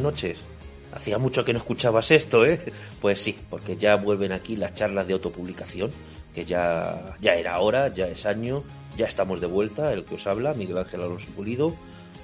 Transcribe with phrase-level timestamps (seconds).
[0.00, 0.38] Noches.
[0.92, 2.60] Hacía mucho que no escuchabas esto, ¿eh?
[3.00, 5.90] Pues sí, porque ya vuelven aquí las charlas de autopublicación,
[6.34, 8.64] que ya, ya era hora, ya es año,
[8.96, 11.74] ya estamos de vuelta, el que os habla, Miguel Ángel Alonso Pulido,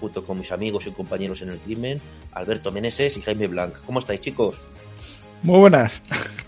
[0.01, 2.01] junto con mis amigos y compañeros en el crimen,
[2.33, 3.75] Alberto Meneses y Jaime Blanc.
[3.87, 4.57] ¿Cómo estáis, chicos?
[5.43, 5.93] Muy buenas.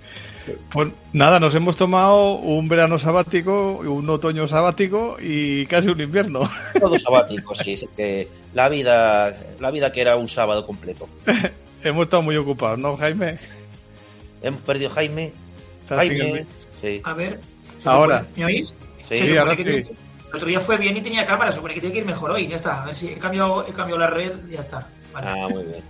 [0.73, 6.51] Pues nada, nos hemos tomado un verano sabático, un otoño sabático y casi un invierno.
[6.81, 11.09] Todo sabático, sí, es que la vida, la vida que era un sábado completo.
[11.85, 13.39] hemos estado muy ocupados, ¿no, Jaime?
[14.43, 15.33] Hemos perdido Jaime.
[15.83, 16.47] ¿Estás sin Jaime.
[16.81, 17.01] Sí.
[17.05, 17.41] A ver.
[17.83, 18.21] ¿se Ahora.
[18.21, 18.75] supone- ¿Me oís?
[19.09, 19.63] Sí, Sí, ahora sí.
[19.63, 19.87] El
[20.35, 22.57] otro día fue bien y tenía cámara, supone que tiene que ir mejor hoy, ya
[22.57, 22.83] está.
[22.83, 24.87] A ver si he cambiado, he cambiado la red y ya está.
[25.15, 25.27] Vale.
[25.27, 25.83] Ah, muy bien.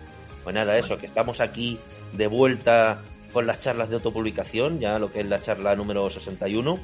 [0.45, 1.79] Pues nada, eso, que estamos aquí
[2.13, 3.01] de vuelta
[3.33, 6.75] con las charlas de autopublicación, ya lo que es la charla número 61.
[6.75, 6.83] Muy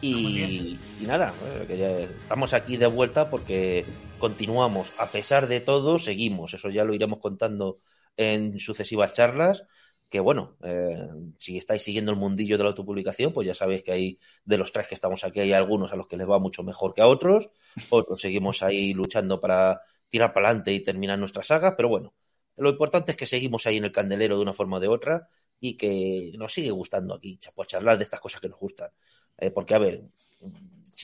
[0.00, 3.84] Y, y nada, eh, que ya estamos aquí de vuelta porque
[4.18, 6.54] continuamos, a pesar de todo, seguimos.
[6.54, 7.78] Eso ya lo iremos contando
[8.16, 9.64] en sucesivas charlas.
[10.08, 11.08] Que bueno, eh,
[11.40, 14.70] si estáis siguiendo el mundillo de la autopublicación, pues ya sabéis que hay de los
[14.72, 17.08] tres que estamos aquí, hay algunos a los que les va mucho mejor que a
[17.08, 17.50] otros.
[17.90, 22.14] Otros seguimos ahí luchando para tirar para adelante y terminar nuestras sagas, pero bueno,
[22.56, 25.28] lo importante es que seguimos ahí en el candelero de una forma o de otra
[25.60, 28.90] y que nos sigue gustando aquí, pues charlar de estas cosas que nos gustan.
[29.38, 30.04] Eh, porque, a ver,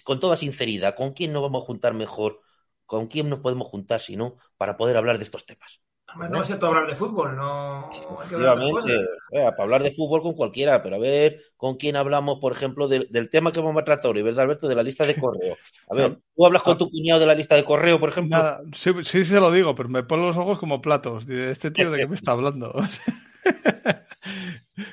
[0.04, 2.40] con toda sinceridad, ¿con quién nos vamos a juntar mejor?
[2.86, 5.80] ¿Con quién nos podemos juntar si no para poder hablar de estos temas?
[6.18, 7.90] No es todo hablar de fútbol, no.
[8.20, 11.76] Hay que hablar de eh, para hablar de fútbol con cualquiera, pero a ver con
[11.76, 14.68] quién hablamos, por ejemplo, del- del tema que vamos a tratar hoy, ¿verdad, Alberto?
[14.68, 15.56] De la lista de correo.
[15.88, 18.36] A ver, ¿tú hablas con tu cuñado de la lista de correo, por ejemplo?
[18.36, 21.24] Nada, sí, sí se lo digo, pero me pone los ojos como platos.
[21.28, 22.74] ¿Este tío de qué me está hablando?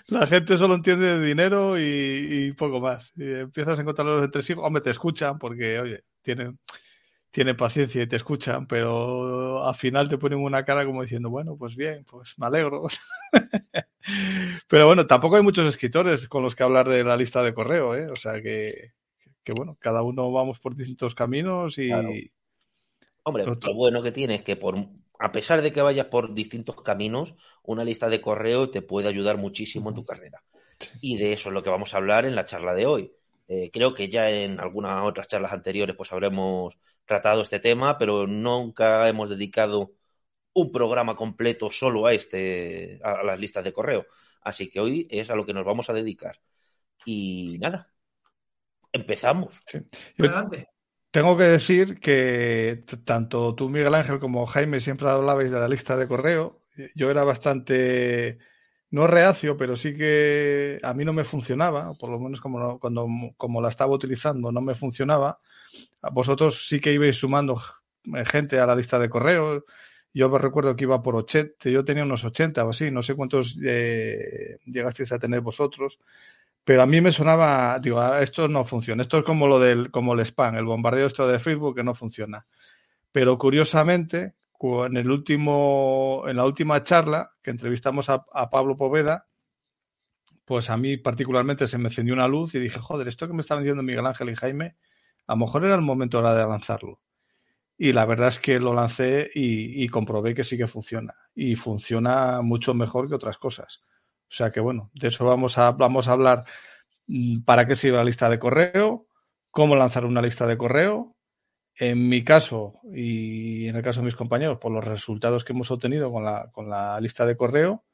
[0.08, 3.12] La gente solo entiende de dinero y, y poco más.
[3.16, 4.63] Y empiezas a encontrar los entresijos.
[4.66, 6.59] Hombre, te escuchan porque, oye, tienen,
[7.31, 11.56] tienen paciencia y te escuchan, pero al final te ponen una cara como diciendo, bueno,
[11.57, 12.88] pues bien, pues me alegro.
[14.67, 17.95] Pero bueno, tampoco hay muchos escritores con los que hablar de la lista de correo,
[17.95, 18.07] ¿eh?
[18.09, 18.94] O sea que,
[19.44, 21.88] que bueno, cada uno vamos por distintos caminos y...
[21.88, 22.09] Claro.
[23.23, 24.75] Hombre, lo bueno que tiene es que por,
[25.19, 29.38] a pesar de que vayas por distintos caminos, una lista de correo te puede ayudar
[29.38, 30.41] muchísimo en tu carrera.
[31.01, 33.11] Y de eso es lo que vamos a hablar en la charla de hoy.
[33.50, 38.28] Eh, creo que ya en algunas otras charlas anteriores pues habremos tratado este tema, pero
[38.28, 39.92] nunca hemos dedicado
[40.54, 44.06] un programa completo solo a este, a, a las listas de correo.
[44.42, 46.40] Así que hoy es a lo que nos vamos a dedicar.
[47.06, 47.92] Y nada,
[48.92, 49.62] empezamos.
[50.18, 50.68] Adelante.
[51.12, 55.97] tengo que decir que tanto tú, Miguel Ángel, como Jaime siempre hablabais de la lista
[55.97, 56.62] de correo.
[56.96, 58.40] Yo era bastante,
[58.91, 63.08] no reacio, pero sí que a mí no me funcionaba, por lo menos como, cuando,
[63.38, 65.40] como la estaba utilizando no me funcionaba.
[66.12, 67.62] Vosotros sí que ibais sumando
[68.16, 69.66] eh, gente a la lista de correo.
[70.14, 73.16] Yo me recuerdo que iba por 80, yo tenía unos 80 o así, no sé
[73.16, 76.00] cuántos eh, llegasteis a tener vosotros.
[76.64, 79.03] Pero a mí me sonaba, digo, ah, esto no funciona.
[79.03, 81.96] Esto es como lo del, como el spam, el bombardeo esto de Facebook que no
[81.96, 82.46] funciona.
[83.12, 89.26] Pero curiosamente, cu- en el último, en la última charla que entrevistamos a, Pablo Poveda,
[90.46, 93.41] pues a mí particularmente se me encendió una luz y dije, joder, esto que me
[93.41, 94.76] estaban diciendo Miguel Ángel y Jaime,
[95.28, 97.00] a lo mejor era el momento de lanzarlo.
[97.78, 101.16] Y la verdad es que lo lancé y, comprobé que sí que funciona.
[101.34, 103.82] Y funciona mucho mejor que otras cosas.
[104.29, 106.44] O sea que bueno, de eso vamos a, vamos a hablar
[107.08, 109.08] mm, para qué sirve la lista de correo,
[109.52, 111.16] cómo lanzar una lista de correo.
[111.81, 115.72] En mi caso y en el caso de mis compañeros, por los resultados que hemos
[115.72, 117.85] obtenido con la, con la lista de correo.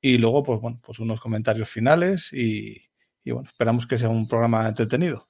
[0.00, 2.82] Y luego, pues bueno, pues unos comentarios finales y,
[3.24, 5.28] y bueno, esperamos que sea un programa entretenido.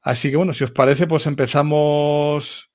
[0.00, 2.68] Así que bueno, si os parece, pues empezamos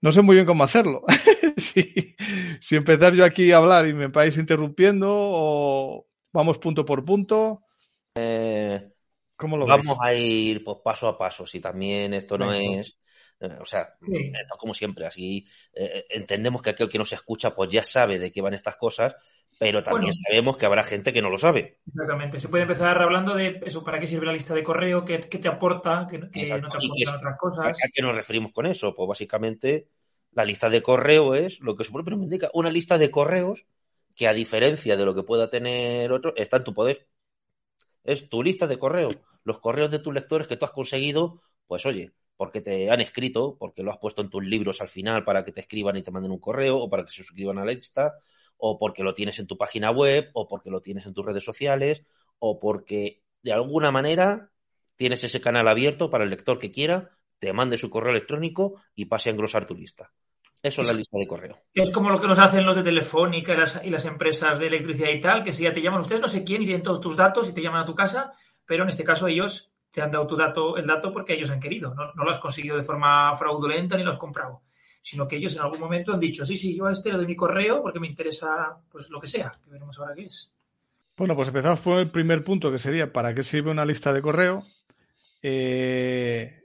[0.00, 1.04] no sé muy bien cómo hacerlo.
[1.56, 2.14] si,
[2.60, 7.62] si, empezar yo aquí a hablar y me vais interrumpiendo o vamos punto por punto.
[8.14, 8.92] Eh,
[9.36, 11.46] ¿Cómo lo vamos a ir pues, paso a paso.
[11.46, 12.98] Si también esto no es.
[13.40, 13.94] Eh, o sea,
[14.58, 18.40] como siempre, así eh, entendemos que aquel que nos escucha pues ya sabe de qué
[18.40, 19.14] van estas cosas,
[19.58, 21.80] pero también sabemos que habrá gente que no lo sabe.
[21.86, 22.40] Exactamente.
[22.40, 25.48] Se puede empezar hablando de eso, para qué sirve la lista de correo, qué, te
[25.48, 26.78] aporta, qué, no te aporta
[27.16, 27.66] otras cosas.
[27.66, 28.94] ¿A qué nos referimos con eso?
[28.94, 29.88] Pues básicamente
[30.32, 33.66] la lista de correo es lo que su propio nombre indica, una lista de correos
[34.14, 37.06] que a diferencia de lo que pueda tener otro, está en tu poder.
[38.04, 41.84] Es tu lista de correos, los correos de tus lectores que tú has conseguido, pues
[41.86, 45.44] oye, porque te han escrito, porque lo has puesto en tus libros al final para
[45.44, 47.72] que te escriban y te manden un correo, o para que se suscriban a la
[47.72, 48.14] lista,
[48.56, 51.44] o porque lo tienes en tu página web, o porque lo tienes en tus redes
[51.44, 52.02] sociales,
[52.38, 54.50] o porque de alguna manera
[54.96, 59.06] tienes ese canal abierto para el lector que quiera, te mande su correo electrónico y
[59.06, 60.12] pase a engrosar tu lista.
[60.62, 61.58] Eso es la lista de correo.
[61.74, 64.66] Es como lo que nos hacen los de Telefónica y las, y las empresas de
[64.66, 67.00] electricidad y tal, que si ya te llaman ustedes no sé quién y tienen todos
[67.00, 68.32] tus datos y te llaman a tu casa,
[68.64, 71.58] pero en este caso ellos te han dado tu dato, el dato porque ellos han
[71.58, 71.94] querido.
[71.94, 74.60] No, lo has conseguido de forma fraudulenta ni lo has comprado,
[75.00, 77.26] sino que ellos en algún momento han dicho, sí, sí, yo a este le doy
[77.26, 80.54] mi correo porque me interesa pues lo que sea, que veremos ahora qué es.
[81.16, 84.20] Bueno, pues empezamos por el primer punto, que sería ¿para qué sirve una lista de
[84.20, 84.66] correo?
[85.40, 86.60] Eh,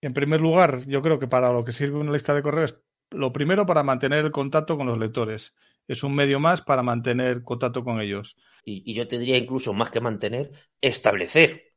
[0.00, 2.74] en primer lugar, yo creo que para lo que sirve una lista de correo es
[3.10, 5.54] lo primero para mantener el contacto con los lectores.
[5.86, 8.36] Es un medio más para mantener contacto con ellos.
[8.64, 10.50] Y, yo te diría incluso más que mantener,
[10.80, 11.67] establecer.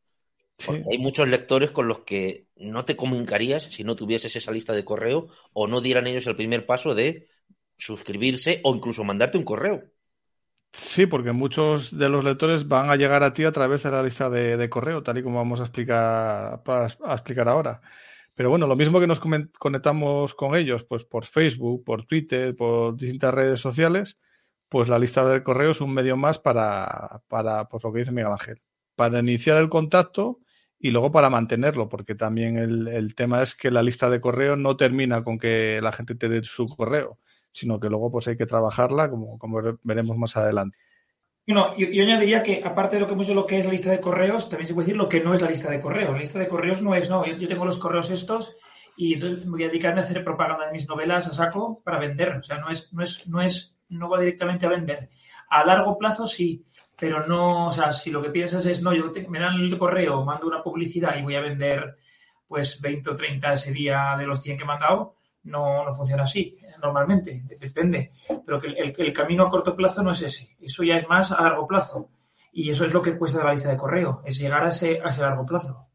[0.66, 4.74] Porque hay muchos lectores con los que no te comunicarías si no tuvieses esa lista
[4.74, 7.28] de correo o no dieran ellos el primer paso de
[7.78, 9.84] suscribirse o incluso mandarte un correo.
[10.74, 14.04] Sí, porque muchos de los lectores van a llegar a ti a través de la
[14.04, 17.82] lista de, correo, tal y como vamos a explicar, a explicar ahora.
[18.36, 22.96] Pero bueno, lo mismo que nos conectamos con ellos, pues por Facebook, por Twitter, por
[22.96, 24.18] distintas redes sociales,
[24.70, 28.12] pues la lista de correo es un medio más para, para pues lo que dice
[28.12, 28.62] Miguel Ángel,
[28.96, 30.40] para iniciar el contacto
[30.82, 34.56] y luego para mantenerlo, porque también el, el tema es que la lista de correo
[34.56, 37.20] no termina con que la gente te dé su correo,
[37.52, 40.78] sino que luego pues hay que trabajarla, como, como veremos más adelante.
[41.46, 44.00] Bueno, yo, añadiría que aparte de lo que hemos lo que es la lista de
[44.00, 46.12] correos, también se puede decir lo que no es la lista de correos.
[46.12, 48.56] La lista de correos no es, no, yo, tengo los correos estos
[48.96, 52.38] y entonces voy a dedicarme a hacer propaganda de mis novelas a saco para vender.
[52.38, 55.10] O sea, no es, no es, no es, no va directamente a vender.
[55.50, 56.64] A largo plazo sí,
[57.02, 60.24] pero no, o sea, si lo que piensas es, no, yo me dan el correo,
[60.24, 61.98] mando una publicidad y voy a vender
[62.48, 65.16] pues 20 o 30 ese día de los 100 que he mandado,
[65.46, 68.12] no, no funciona así normalmente, depende.
[68.46, 71.42] Pero que el, camino a corto plazo no es ese, eso ya es más a
[71.42, 72.12] largo plazo.
[72.54, 75.10] Y eso es lo que cuesta la lista de correo, es llegar a ese, a
[75.10, 75.88] ese largo plazo.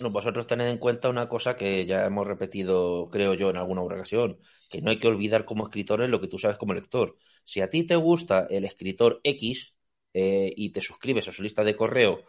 [0.00, 3.82] No, vosotros tened en cuenta una cosa que ya hemos repetido, creo yo, en alguna
[3.82, 7.16] ocasión, que no hay que olvidar como escritores lo que tú sabes como lector.
[7.44, 9.77] Si a ti te gusta el escritor X
[10.18, 12.24] eh, y te suscribes a su lista de correo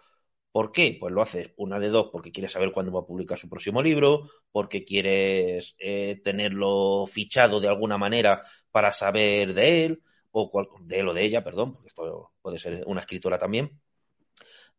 [0.52, 0.98] ¿Por qué?
[1.00, 3.84] Pues lo haces una de dos, porque quieres saber cuándo va a publicar su próximo
[3.84, 8.42] libro, porque quieres eh, tenerlo fichado de alguna manera
[8.72, 10.50] para saber de él, o
[10.82, 13.80] de él o de ella, perdón, porque esto puede ser una escritora también.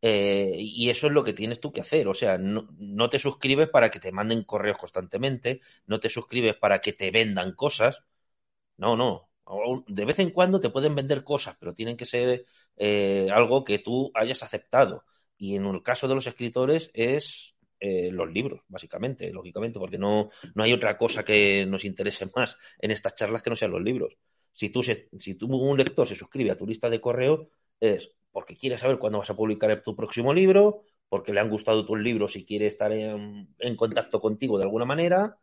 [0.02, 2.09] Eh, y eso es lo que tienes tú que hacer.
[2.09, 6.57] O sea, no, no, te suscribes para que te manden correos constantemente, no te suscribes
[6.57, 8.02] para que te vendan cosas.
[8.79, 9.30] No, no.
[9.87, 12.45] De vez en cuando te pueden vender cosas, pero tienen que ser
[12.76, 15.04] eh, algo que tú hayas aceptado.
[15.37, 20.28] Y en el caso de los escritores es eh, los libros, básicamente, lógicamente, porque no,
[20.54, 23.83] no hay otra cosa que nos interese más en estas charlas que no sean los
[23.83, 24.16] libros.
[24.52, 27.49] Si tú, si tú un lector se suscribe a tu lista de correo,
[27.80, 31.85] es porque quiere saber cuándo vas a publicar tu próximo libro, porque le han gustado
[31.85, 35.38] tus libros y quiere estar en, contacto contigo de alguna manera,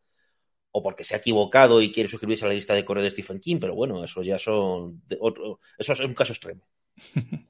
[0.77, 3.39] o porque se ha equivocado y quiere suscribirse a la lista de correo de Stephen
[3.39, 6.61] King, pero bueno, eso ya son otro, eso es un caso extremo.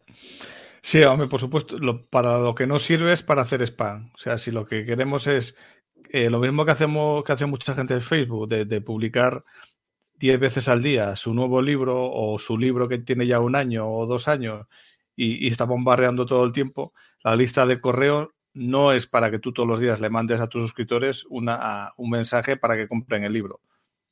[0.84, 1.75] Sí, hombre, por supuesto.
[2.10, 4.12] para lo que no sirve es para hacer spam.
[4.15, 5.53] O sea, si lo que queremos es
[6.12, 9.43] eh, lo mismo que hacemos que hace mucha gente en Facebook, de, publicar
[10.15, 13.88] diez veces al día su nuevo libro o su libro que tiene ya un año
[13.88, 14.65] o dos años
[15.15, 16.93] y, está bombardeando todo el tiempo,
[17.24, 20.47] la lista de correo no es para que tú todos los días le mandes a
[20.47, 23.61] tus suscriptores una, un mensaje para que compren el libro.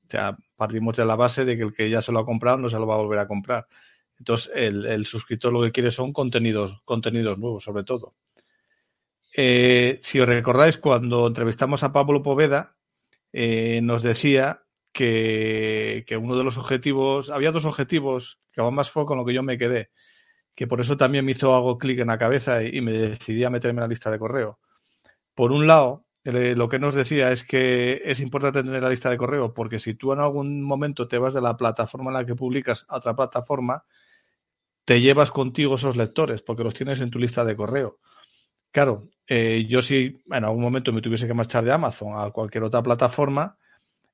[0.07, 2.57] O sea, partimos de la base de que el que ya se lo ha comprado
[2.57, 3.67] no se lo va a volver a comprar.
[4.19, 8.13] Entonces, el, suscriptor lo que quiere son contenidos, contenidos nuevos, sobre todo.
[9.35, 12.75] Eh, si os recordáis, cuando entrevistamos a Pablo Poveda,
[13.33, 14.61] eh, nos decía
[14.93, 19.33] que, que, uno de los objetivos, había dos objetivos, que más fue con lo que
[19.33, 19.89] yo me quedé,
[20.55, 23.49] que por eso también me hizo algo clic en la cabeza y, me decidí a
[23.49, 24.59] meterme en la lista de correo.
[25.35, 29.17] Por un lado, lo que nos decía es que es importante tener la lista de
[29.17, 32.35] correo porque si tú en algún momento te vas de la plataforma en la que
[32.35, 33.83] publicas a otra plataforma,
[34.85, 37.99] te llevas contigo esos lectores porque los tienes en tu lista de correo.
[38.71, 42.63] Claro, eh, yo si en algún momento me tuviese que marchar de Amazon a cualquier
[42.63, 43.57] otra plataforma,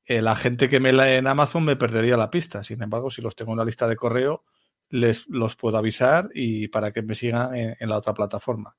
[0.06, 2.64] eh, la gente que me lee en Amazon me perdería la pista.
[2.64, 4.44] Sin embargo, si los tengo en la lista de correo,
[4.92, 8.76] les los puedo avisar y para que me sigan en, la otra plataforma.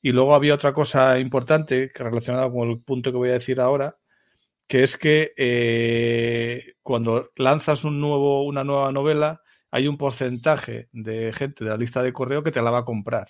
[0.00, 3.60] Y luego había otra cosa importante que relacionada con el punto que voy a decir
[3.60, 3.96] ahora,
[4.66, 11.32] que es que eh, cuando lanzas un nuevo, una nueva novela, hay un porcentaje de
[11.32, 13.28] gente de la lista de correo que te la va a comprar.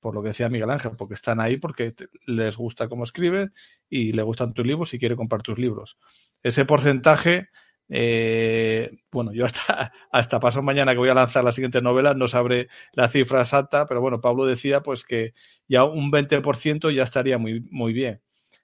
[0.00, 1.94] Por lo que decía Miguel Ángel, porque están ahí porque
[2.26, 3.50] les gusta cómo escribes
[3.88, 5.96] y le gustan tus libros y quiere comprar tus libros.
[6.42, 7.48] Ese porcentaje
[7.94, 12.26] eh, bueno, yo hasta, hasta paso mañana que voy a lanzar la siguiente novela no
[12.26, 15.34] sabré la cifra exacta, pero bueno, Pablo decía pues que
[15.68, 18.22] ya un 20% ya estaría muy, muy bien.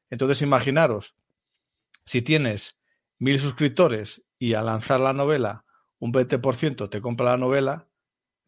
[0.09, 1.15] Entonces, imaginaros,
[2.07, 2.79] si tienes
[3.19, 5.65] mil suscriptores y al lanzar la novela
[5.99, 7.87] un 20% te compra la novela,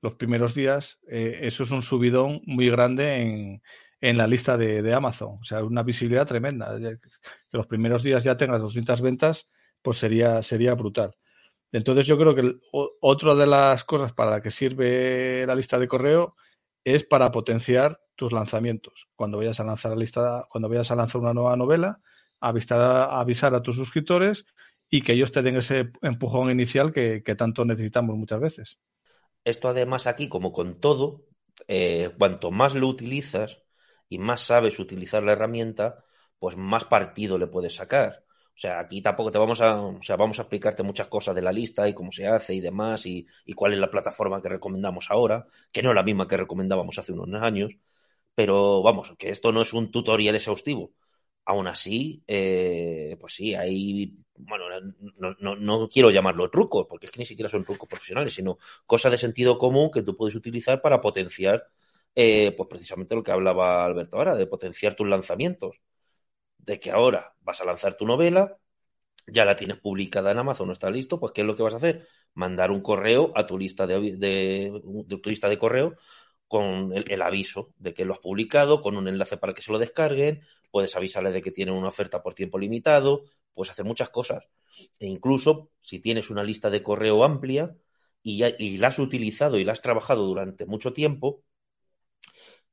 [0.00, 3.62] los primeros días, eh, eso es un subidón muy grande en,
[4.00, 5.38] en la lista de, de, Amazon.
[5.42, 6.78] O sea, una visibilidad tremenda.
[6.78, 6.96] Que
[7.52, 9.50] los primeros días ya tengas 200 ventas
[9.82, 11.16] pues sería, sería brutal.
[11.72, 15.88] Entonces yo creo que otra de las cosas para la que sirve la lista de
[15.88, 16.34] correo
[16.84, 19.06] es para potenciar tus lanzamientos.
[19.14, 22.00] Cuando vayas a lanzar la lista, cuando vayas a lanzar una nueva novela,
[22.40, 24.44] avisar, avisar a tus suscriptores
[24.90, 28.78] y que ellos te den ese empujón inicial que, tanto necesitamos muchas veces.
[29.44, 31.26] Esto además aquí, como con todo,
[31.68, 33.62] eh, cuanto más lo utilizas
[34.08, 36.04] y más sabes utilizar la herramienta,
[36.38, 38.24] pues más partido le puedes sacar.
[38.60, 41.40] O sea, aquí tampoco te vamos a, o sea, vamos a explicarte muchas cosas de
[41.40, 43.26] la lista y cómo se hace y demás y,
[43.56, 47.12] cuál es la plataforma que recomendamos ahora, que no es la misma que recomendábamos hace
[47.12, 47.70] unos años,
[48.34, 50.92] pero vamos, que esto no es un tutorial exhaustivo.
[51.46, 54.66] Aún así, eh, pues sí, hay, bueno,
[55.18, 58.58] no, no, no, quiero llamarlo trucos, porque es que ni siquiera son trucos profesionales, sino
[58.86, 61.66] cosas de sentido común que tú puedes utilizar para potenciar,
[62.14, 65.80] eh, pues precisamente lo que hablaba Alberto ahora, de potenciar tus lanzamientos
[66.70, 68.56] de que ahora vas a lanzar tu novela,
[69.26, 71.74] ya la tienes publicada en Amazon, no está listo, pues ¿qué es lo que vas
[71.74, 72.06] a hacer?
[72.34, 73.98] Mandar un correo a tu lista de,
[75.08, 75.96] tu lista de correo
[76.46, 79.80] con el, aviso de que lo has publicado, con un enlace para que se lo
[79.80, 84.48] descarguen, puedes avisarles de que tienen una oferta por tiempo limitado, puedes hacer muchas cosas.
[85.00, 87.74] E incluso si tienes una lista de correo amplia
[88.22, 91.42] y, y la has utilizado y la has trabajado durante mucho tiempo,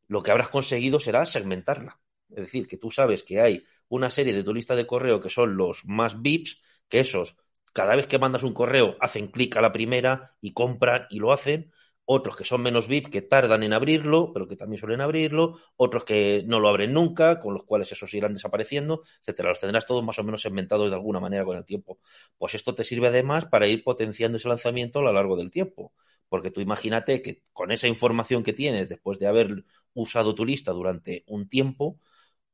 [0.08, 2.00] lo que habrás conseguido será segmentarla.
[2.30, 5.29] Es decir, que tú sabes que hay una serie de tu lista de correo que
[5.29, 7.36] son los más VIPs, que esos,
[7.74, 11.32] cada vez que mandas un correo, hacen clic a la primera y compran y lo
[11.32, 11.72] hacen.
[12.10, 15.60] Otros que son menos VIP, que tardan en abrirlo, pero que también suelen abrirlo.
[15.75, 19.50] Otros que no lo abren nunca, con los cuales esos irán desapareciendo, etcétera.
[19.50, 22.00] Los tendrás todos más o menos segmentados de alguna manera con el tiempo.
[22.38, 25.94] Pues esto te sirve además para ir potenciando ese lanzamiento a lo largo del tiempo.
[26.29, 30.72] Porque tú imagínate que con esa información que tienes después de haber usado tu lista
[30.72, 32.00] durante un tiempo,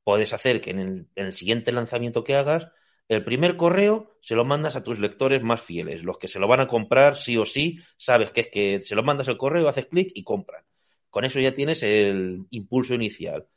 [0.03, 2.69] puedes hacer que en el, siguiente lanzamiento que hagas,
[3.07, 6.48] el primer correo se lo mandas a tus lectores más fieles, los que se lo
[6.48, 9.67] van a comprar sí o sí, sabes que es que se lo mandas el correo,
[9.67, 10.63] haces clic y compran.
[11.10, 13.48] Con eso ya tienes el impulso inicial.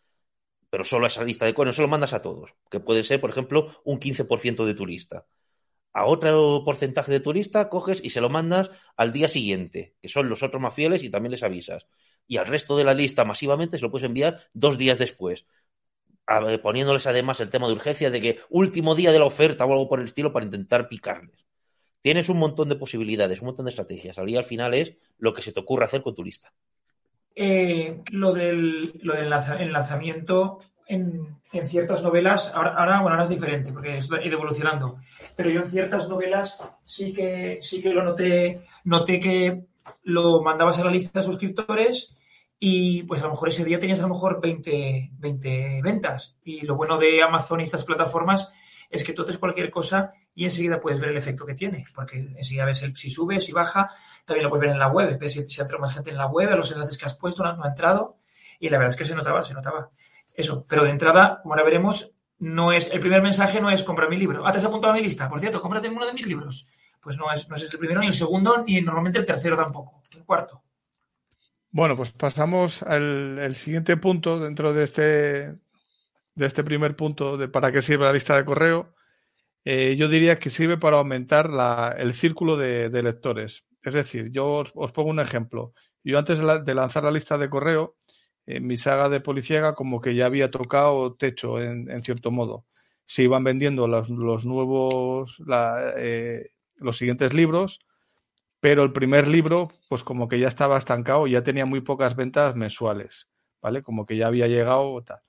[0.70, 3.30] Pero solo esa lista de correos, se lo mandas a todos, que puede ser, por
[3.30, 5.26] ejemplo, un 15% de tu lista.
[5.92, 10.08] A otro porcentaje de tu lista coges y se lo mandas al día siguiente, que
[10.08, 11.86] son los otros más fieles y también les avisas.
[12.26, 15.46] Y al resto de la lista masivamente se lo puedes enviar dos días después
[16.62, 19.88] poniéndoles además el tema de urgencia de que último día de la oferta o algo
[19.88, 21.46] por el estilo para intentar picarles.
[22.00, 24.18] Tienes un montón de posibilidades, un montón de estrategias.
[24.18, 26.52] Al, al final es lo que se te ocurre hacer con tu lista.
[27.34, 33.72] Eh, lo del, lo del enlazamiento en, ciertas novelas, ahora, ahora, bueno, ahora es diferente
[33.72, 34.98] porque ido evolucionando,
[35.34, 39.64] pero yo en ciertas novelas sí que, sí que lo noté, noté que
[40.04, 42.15] lo mandabas a la lista de suscriptores
[42.58, 46.38] y pues a lo mejor ese día tenías a lo mejor 20, 20 ventas.
[46.42, 48.50] Y lo bueno de Amazon y estas plataformas
[48.88, 52.18] es que tú haces cualquier cosa y enseguida puedes ver el efecto que tiene, porque
[52.18, 53.90] enseguida ves el, si sube, si baja,
[54.24, 56.16] también lo puedes ver en la web, ves si, si ha entrado más gente en
[56.16, 58.18] la web, a los enlaces que has puesto, no, ha entrado,
[58.60, 59.90] y la verdad es que se notaba, se notaba.
[60.34, 60.64] eso.
[60.68, 64.16] Pero de entrada, como ahora veremos, no es, el primer mensaje no es compra mi
[64.16, 64.46] libro.
[64.46, 65.28] Ah, te has apuntado a mi lista.
[65.28, 66.66] Por cierto, cómprate uno de mis libros.
[67.00, 70.02] Pues no es, no es el primero, ni el segundo, ni normalmente el tercero tampoco.
[70.10, 70.62] El cuarto.
[71.76, 75.02] Bueno, pues pasamos al siguiente punto dentro de este,
[76.34, 78.94] de este primer punto de para qué sirve la lista de correo.
[79.62, 83.64] Eh, yo diría que sirve para aumentar la, el círculo de, lectores.
[83.82, 85.74] Es decir, yo os, pongo un ejemplo.
[86.02, 87.96] Yo antes de lanzar la lista de correo,
[88.46, 92.64] en mi saga de Policiega como que ya había tocado techo en, en cierto modo.
[93.04, 97.80] Se iban vendiendo los, los nuevos, la, eh, los siguientes libros,
[98.66, 102.56] pero el primer libro, pues como que ya estaba estancado, ya tenía muy pocas ventas
[102.56, 103.28] mensuales,
[103.62, 103.80] ¿vale?
[103.80, 105.20] Como que ya había llegado tal.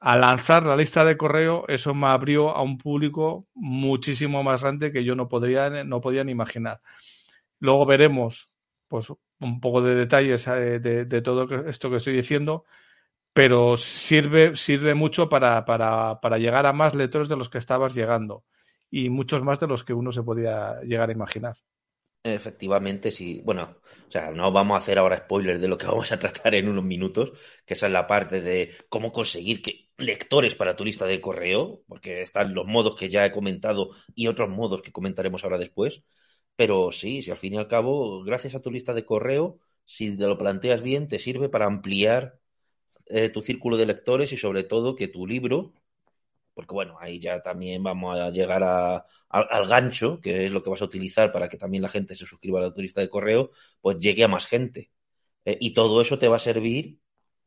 [0.00, 4.90] Al lanzar la lista de correo, eso me abrió a un público muchísimo más grande
[4.90, 6.80] que yo no podría, no podía ni imaginar.
[7.60, 8.50] Luego veremos,
[8.88, 12.64] pues, un poco de detalles eh, de, todo esto que estoy diciendo,
[13.32, 17.94] pero sirve, sirve mucho para, para, para llegar a más lectores de los que estabas
[17.94, 18.42] llegando
[18.90, 21.56] y muchos más de los que uno se podía llegar a imaginar.
[22.28, 23.40] Efectivamente, sí.
[23.44, 23.76] Bueno,
[24.08, 26.68] o sea, no vamos a hacer ahora spoilers de lo que vamos a tratar en
[26.68, 27.32] unos minutos,
[27.64, 31.82] que esa es la parte de cómo conseguir que lectores para tu lista de correo,
[31.86, 36.02] porque están los modos que ya he comentado y otros modos que comentaremos ahora después.
[36.56, 40.16] Pero sí, si al fin y al cabo, gracias a tu lista de correo, si
[40.16, 42.40] te lo planteas bien, te sirve para ampliar
[43.06, 45.72] eh, tu círculo de lectores y sobre todo que tu libro,
[46.56, 50.80] porque bueno, ahí ya también vamos a llegar al gancho, que es lo que vas
[50.80, 53.50] a utilizar para que también la gente se suscriba a la tu lista de correo,
[53.82, 54.90] pues llegue a más gente.
[55.44, 56.98] Eh, y todo eso te va a servir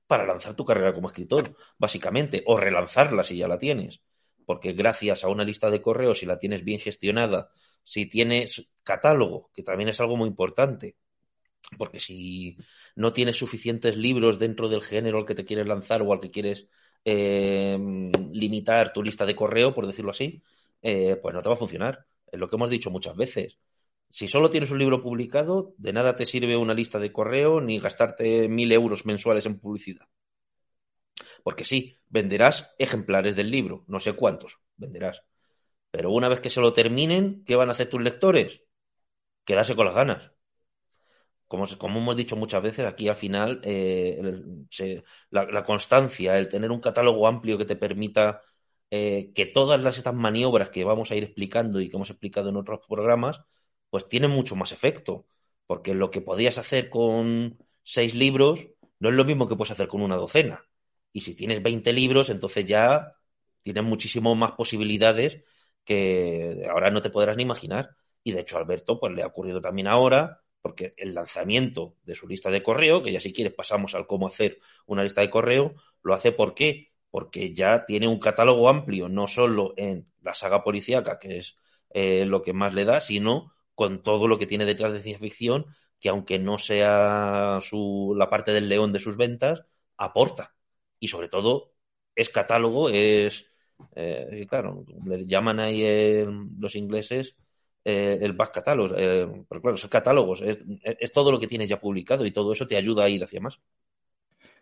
[0.06, 4.04] para lanzar tu carrera como escritor, básicamente, o relanzarla si ya la tienes.
[4.46, 7.50] Porque gracias a una lista de correos, si la tienes bien gestionada,
[7.84, 10.98] si tienes catálogo, que también es algo muy importante,
[11.80, 12.58] porque si
[12.96, 16.30] no tienes suficientes libros dentro del género al que te quieres lanzar o al que
[16.30, 16.68] quieres
[17.06, 17.78] eh,
[18.32, 20.44] limitar tu lista de correo, por decirlo así,
[20.82, 22.06] eh, pues no te va a funcionar.
[22.32, 23.60] Es lo que hemos dicho muchas veces.
[24.10, 27.80] Si solo tienes un libro publicado, de nada te sirve una lista de correo ni
[27.80, 30.08] gastarte mil euros mensuales en publicidad.
[31.44, 35.24] Porque sí, venderás ejemplares del libro, no sé cuántos venderás.
[35.92, 38.64] Pero una vez que se lo terminen, ¿qué van a hacer tus lectores?
[39.46, 40.32] Quedarse con las ganas.
[41.50, 44.22] Como, como hemos dicho muchas veces, aquí al final eh,
[45.32, 48.42] la, constancia, el tener un catálogo amplio que te permita
[48.92, 52.50] eh, que todas las, estas maniobras que vamos a ir explicando y que hemos explicado
[52.50, 53.42] en otros programas,
[53.90, 55.28] pues tienen mucho más efecto.
[55.66, 58.68] Porque lo que podías hacer con seis libros
[59.00, 60.66] no es lo mismo que puedes hacer con una docena.
[61.14, 63.16] Y si tienes 20 libros, entonces ya
[63.64, 65.44] tienes muchísimo más posibilidades
[65.84, 67.96] que ahora no te podrás ni imaginar.
[68.24, 72.28] Y de hecho Alberto pues le ha ocurrido también ahora, porque el lanzamiento de su
[72.28, 75.76] lista de correo, que ya si quieres pasamos al cómo hacer una lista de correo,
[76.04, 76.92] lo hace ¿por qué?
[77.12, 81.58] Porque ya tiene un catálogo amplio, no solo en la saga policíaca, que es
[81.92, 85.28] eh, lo que más le da, sino con todo lo que tiene detrás de ciencia
[85.28, 85.66] ficción,
[86.00, 89.64] que aunque no sea su, la parte del león de sus ventas,
[89.98, 90.56] aporta.
[91.00, 91.74] Y sobre todo,
[92.16, 93.50] es catálogo, es
[93.96, 96.26] eh, claro, le llaman ahí
[96.58, 97.36] los ingleses
[97.90, 101.80] eh, el back catalog, eh, pero claro, son catálogos, es, todo lo que tienes ya
[101.80, 103.60] publicado y todo eso te ayuda a ir hacia más.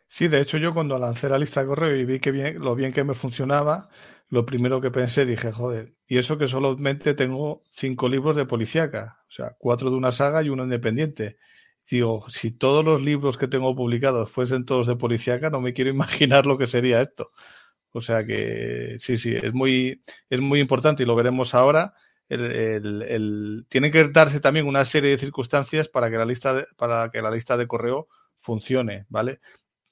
[0.08, 2.76] Sí, de hecho yo cuando lancé la lista de correo y vi que bien, lo
[2.76, 3.90] bien que me funcionaba,
[4.30, 9.20] lo primero que pensé dije, joder, y eso que solamente tengo cinco libros de policíaca,
[9.28, 11.38] o sea, cuatro de una saga y uno independiente.
[11.90, 15.90] Digo, si todos los libros que tengo publicados fuesen todos de policíaca, no me quiero
[15.98, 17.32] imaginar lo que sería esto.
[17.92, 21.94] O sea que sí, sí, es muy, es muy importante y lo veremos ahora.
[22.30, 26.68] El, el, tiene que darse también una serie de circunstancias para que la lista de,
[26.76, 28.08] para que la lista de correo
[28.42, 29.40] funcione, ¿vale?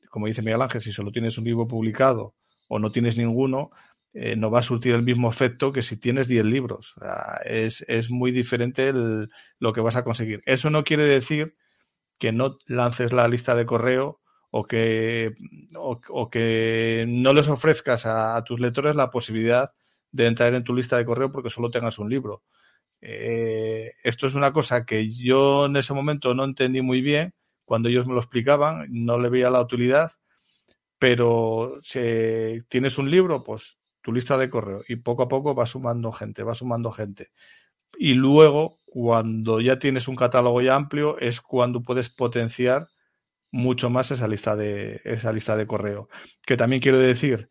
[0.09, 2.35] Como dice Miguel Ángel, si solo tienes un libro publicado
[2.67, 3.71] o no tienes ninguno,
[4.13, 6.93] eh, no va a surtir el mismo efecto que si tienes 10 libros.
[7.43, 10.41] es, es, muy diferente lo que vas a conseguir.
[10.45, 11.55] Eso no quiere decir
[12.17, 14.21] que no lances la lista de correo
[14.51, 15.33] o que,
[15.75, 19.71] o, que no les ofrezcas a, tus lectores la posibilidad
[20.15, 22.43] de entrar en tu lista de correo porque solo tengas un libro.
[23.01, 27.33] Eh, esto es una cosa que yo en ese momento no entendí muy bien
[27.65, 30.13] cuando ellos me lo explicaban, no le veía la utilidad,
[30.99, 35.65] pero si tienes un libro, pues tu lista de correo y poco a poco va
[35.65, 37.31] sumando gente, va sumando gente.
[37.97, 42.87] Y luego, cuando ya tienes un catálogo ya amplio, es cuando puedes potenciar
[43.51, 46.07] mucho más esa lista de, esa lista de correo.
[46.45, 47.49] Que también quiero decir,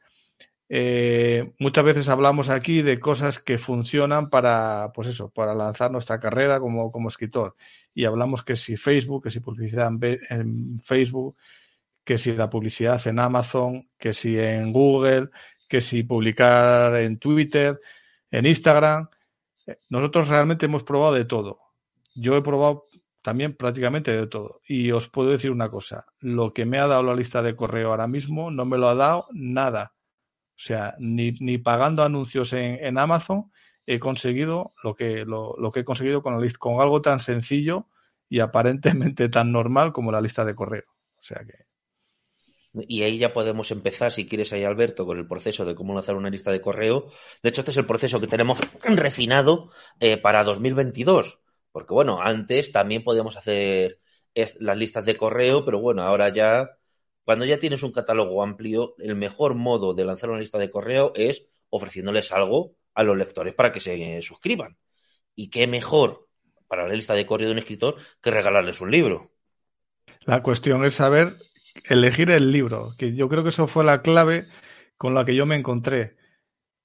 [0.69, 6.21] eh, muchas veces hablamos aquí de cosas que funcionan para, pues eso, para lanzar nuestra
[6.21, 7.55] carrera como, como escritor.
[7.95, 11.37] Y hablamos que si Facebook, que si publicidad en, Facebook,
[12.05, 15.29] que si la publicidad en Amazon, que si en Google,
[15.69, 17.81] que si publicar en Twitter,
[18.31, 19.09] en Instagram.
[19.89, 21.61] Nosotros realmente hemos probado de todo.
[22.15, 22.87] Yo he probado
[23.23, 24.61] también prácticamente de todo.
[24.67, 27.91] Y os puedo decir una cosa, lo que me ha dado la lista de correo
[27.91, 29.95] ahora mismo no me lo ha dado nada.
[30.57, 33.51] O sea, ni, pagando anuncios en, Amazon
[33.87, 37.89] he conseguido lo que, lo, que he conseguido con, la con algo tan sencillo
[38.29, 40.85] y aparentemente tan normal como la lista de correo.
[41.19, 41.65] O sea que.
[42.89, 46.17] Y ahí ya podemos empezar, si quieres ahí, Alberto, con el proceso de cómo lanzar
[46.17, 47.07] una lista de correo.
[47.41, 51.39] De hecho, este es el proceso que tenemos refinado eh, para 2022.
[51.71, 54.01] Porque, bueno, antes también podíamos hacer
[54.59, 56.71] las listas de correo, pero bueno, ahora ya,
[57.25, 61.13] cuando ya tienes un catálogo amplio, el mejor modo de lanzar una lista de correo
[61.15, 64.77] es ofreciéndoles algo a los lectores para que se suscriban.
[65.35, 66.29] Y qué mejor
[66.69, 69.33] para la lista de correo de un escritor que regalarles un libro.
[70.27, 71.39] La cuestión es saber
[71.85, 74.47] elegir el libro, que yo creo que eso fue la clave
[74.97, 76.17] con la que yo me encontré.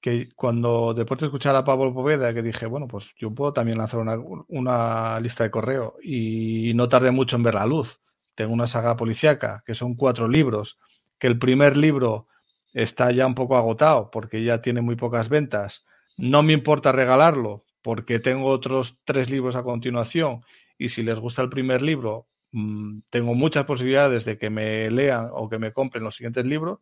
[0.01, 3.77] Que cuando después de escuchar a Pablo Poveda, que dije, bueno, pues yo puedo también
[3.77, 7.99] lanzar una, una lista de correo y no tardé mucho en ver la luz.
[8.39, 10.79] Tengo una saga policíaca, que son cuatro libros,
[11.17, 12.29] que el primer libro
[12.71, 15.83] está ya un poco agotado porque ya tiene muy pocas ventas.
[16.15, 20.45] No me importa regalarlo porque tengo otros tres libros a continuación
[20.77, 25.27] y si les gusta el primer libro, mmm, tengo muchas posibilidades de que me lean
[25.33, 26.79] o que me compren los siguientes libros.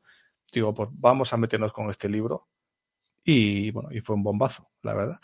[0.54, 2.50] Digo, pues vamos a meternos con este libro.
[3.24, 5.20] Y bueno, y fue un bombazo, la verdad.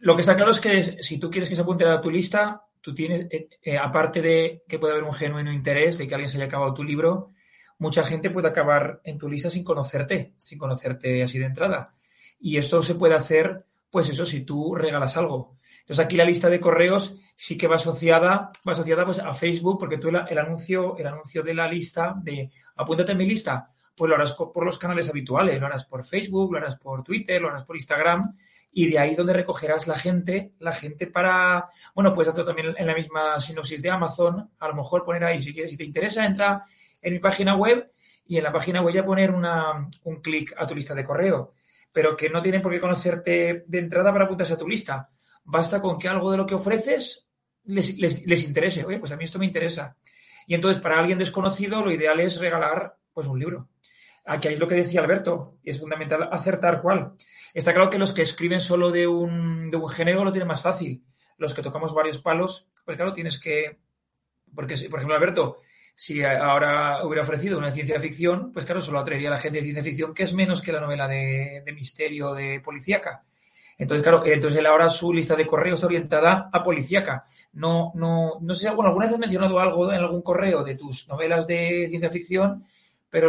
[0.00, 2.66] Lo que está claro es que si tú quieres que se apunte a tu lista,
[2.82, 6.28] tú tienes, eh, eh, aparte de que puede haber un genuino interés de que alguien
[6.28, 7.30] se haya acabado tu libro,
[7.78, 11.94] mucha gente puede acabar en tu lista sin conocerte, sin conocerte así de entrada.
[12.38, 15.56] Y esto se puede hacer, pues eso, si tú regalas algo.
[15.80, 19.78] Entonces aquí la lista de correos sí que va asociada, va asociada pues a Facebook,
[19.78, 24.08] porque tú el, anuncio, el anuncio de la lista de apúntate en mi lista, pues
[24.08, 27.48] lo harás por los canales habituales, lo harás por Facebook, lo harás por Twitter, lo
[27.48, 28.36] harás por Instagram,
[28.72, 32.74] y de ahí es donde recogerás la gente, la gente para, bueno, puedes hacer también
[32.76, 35.84] en la misma sinopsis de Amazon, a lo mejor poner ahí, si quieres, si te
[35.84, 36.64] interesa, entra
[37.00, 37.92] en mi página web
[38.26, 41.54] y en la página web ya poner una, un clic a tu lista de correo
[41.92, 45.10] pero que no tienen por qué conocerte de entrada para apuntarse a tu lista.
[45.44, 47.28] Basta con que algo de lo que ofreces
[47.64, 48.84] les, les, les, interese.
[48.84, 49.96] Oye, pues a mí esto me interesa.
[50.46, 53.68] Y entonces, para alguien desconocido, lo ideal es regalar pues un libro.
[54.24, 57.14] Aquí hay lo que decía Alberto, y es fundamental acertar cuál.
[57.52, 60.62] Está claro que los que escriben solo de un, de un género lo tienen más
[60.62, 61.04] fácil.
[61.38, 63.78] Los que tocamos varios palos, pues claro, tienes que.
[64.54, 65.58] Porque, por ejemplo, Alberto,
[65.94, 69.64] si ahora hubiera ofrecido una ciencia ficción, pues claro, solo atraería a la gente de
[69.64, 73.24] ciencia ficción, que es menos que la novela de, de misterio de policíaca.
[73.78, 77.24] Entonces, claro, entonces él ahora su lista de correos está orientada a policíaca.
[77.54, 81.08] No, no, no sé si alguna vez has mencionado algo en algún correo de tus
[81.08, 82.64] novelas de ciencia ficción,
[83.12, 83.28] pero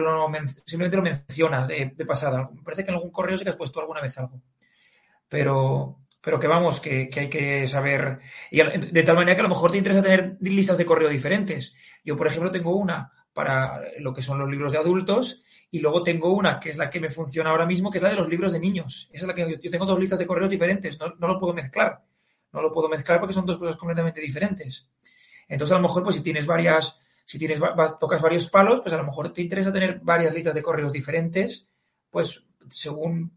[0.65, 2.49] simplemente lo mencionas de, de pasada.
[2.53, 4.41] Me parece que en algún correo sí que has puesto alguna vez algo.
[5.27, 8.19] Pero, pero que vamos, que, hay que saber.
[8.49, 11.75] De tal manera que a lo mejor te interesa tener listas de correo diferentes.
[12.01, 16.01] Yo, por ejemplo, tengo una para lo que son los libros de adultos y luego
[16.01, 18.29] tengo una que es la que me funciona ahora mismo, que es la de los
[18.29, 19.09] libros de niños.
[19.11, 21.53] Esa es la que yo tengo dos listas de correos diferentes, no, no lo puedo
[21.53, 22.01] mezclar.
[22.53, 24.89] No lo puedo mezclar porque son dos cosas completamente diferentes.
[25.49, 27.59] Entonces, a lo mejor, pues si tienes varias, si tienes,
[27.99, 31.67] tocas varios palos, pues a lo mejor te interesa tener varias listas de correos diferentes,
[32.09, 33.31] pues según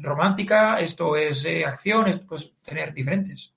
[0.00, 3.54] romántica, esto es eh, acción, esto pues tener diferentes.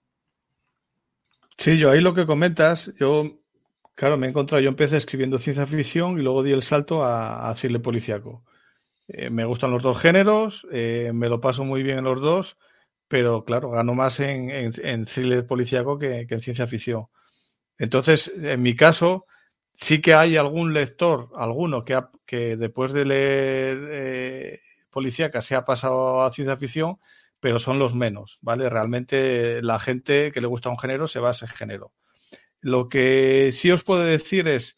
[1.57, 3.39] Sí, yo ahí lo que comentas, yo,
[3.93, 7.49] claro, me he encontrado, yo empecé escribiendo ciencia ficción y luego di el salto a,
[7.49, 8.43] a policíaco.
[9.07, 12.57] Eh, me gustan los dos géneros, eh, me lo paso muy bien en los dos,
[13.07, 17.05] pero claro, gano más en, en, en policíaco que, en ciencia ficción.
[17.77, 19.27] Entonces, en mi caso,
[19.77, 25.55] sí que hay algún lector, alguno que, ha, que después de leer eh, policíaca se
[25.55, 26.99] ha pasado a ciencia ficción,
[27.39, 28.69] pero son los menos, ¿vale?
[28.69, 31.93] Realmente la gente que le gusta un género se va a ese género.
[32.61, 34.77] Lo que sí os puedo decir es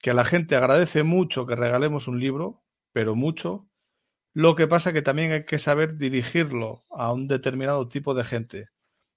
[0.00, 3.66] que la gente agradece mucho que regalemos un libro, pero mucho.
[4.34, 8.68] Lo que pasa que también hay que saber dirigirlo a un determinado tipo de gente.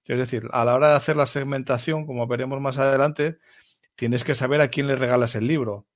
[0.04, 3.38] Es decir, a la hora de hacer la segmentación, como veremos más adelante,
[3.96, 5.86] tienes que saber a quién le regalas el libro.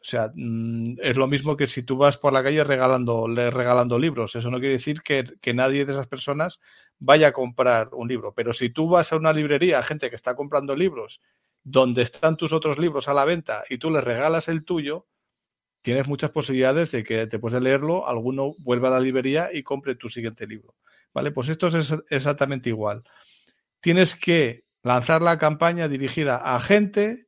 [0.00, 3.98] O sea, mm, es lo mismo que si tú vas por la calle regalando, regalando
[3.98, 4.36] libros.
[4.36, 6.60] Eso no quiere decir que, que, nadie de esas personas
[6.98, 8.32] vaya a comprar un libro.
[8.34, 11.20] Pero si tú vas a una librería, gente que está comprando libros,
[11.64, 15.06] donde están tus otros libros a la venta y tú les regalas el tuyo,
[15.82, 19.96] tienes muchas posibilidades de que después de leerlo, alguno vuelva a la librería y compre
[19.96, 20.74] tu siguiente libro.
[21.12, 21.32] ¿Vale?
[21.32, 23.02] Pues esto es exactamente igual.
[23.80, 27.26] Tienes que lanzar la campaña dirigida a gente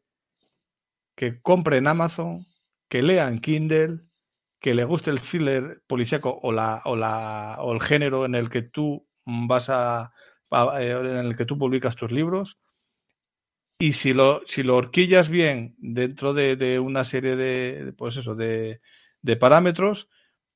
[1.17, 2.47] que compre en Amazon,
[2.89, 4.01] que lea en Kindle,
[4.61, 8.51] que le guste el thriller policíaco o, la, o, la, o el género en el
[8.51, 10.13] que tú vas a,
[10.51, 12.59] eh, en el que tú publicas tus libros.
[13.79, 18.81] Y si lo, si lo horquillas bien dentro de, una serie de, pues eso, de,
[19.23, 20.09] de, parámetros,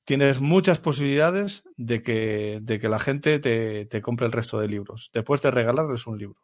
[0.04, 4.68] tienes muchas posibilidades de que, de que la gente te, te compre el resto de
[4.68, 6.40] libros, después de regalarles un libro.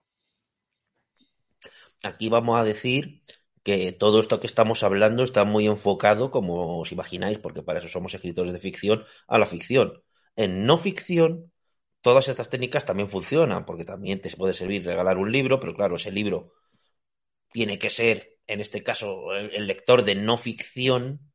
[2.02, 3.22] Aquí vamos a decir
[3.62, 7.88] que todo esto que estamos hablando está muy enfocado, como os imagináis, porque para eso
[7.88, 10.02] somos escritores de ficción, a la ficción.
[10.36, 11.52] En no ficción,
[12.00, 15.96] todas estas técnicas también funcionan, porque también te puede servir regalar un libro, pero claro,
[15.96, 16.52] ese libro
[17.52, 21.32] tiene que ser, en este caso, el, lector de no ficción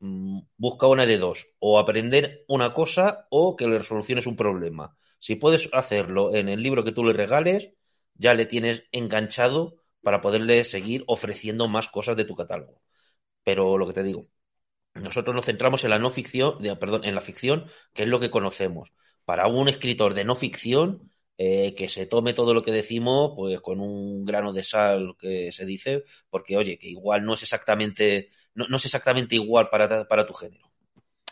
[0.00, 4.96] mm, busca una de dos, o aprender una cosa o que le soluciones un problema.
[5.18, 7.72] Si puedes hacerlo en el libro que tú le regales,
[8.14, 12.80] ya le tienes enganchado para poderle seguir ofreciendo más cosas de tu catálogo.
[13.44, 14.28] Pero lo que te digo,
[14.94, 18.30] nosotros nos centramos en la no ficción, perdón, en la ficción, que es lo que
[18.30, 18.92] conocemos.
[19.24, 23.60] Para un escritor de no ficción, eh, que se tome todo lo que decimos, pues
[23.60, 28.30] con un grano de sal que se dice, porque oye, que igual no es exactamente,
[28.54, 30.69] no, es exactamente igual para, para tu género.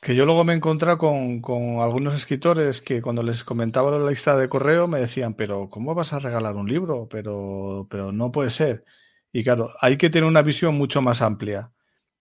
[0.00, 4.10] Que yo luego me he encontrado con, con, algunos escritores que cuando les comentaba la
[4.10, 7.08] lista de correo me decían, pero ¿cómo vas a regalar un libro?
[7.10, 8.84] Pero, pero no puede ser.
[9.32, 11.72] Y claro, hay que tener una visión mucho más amplia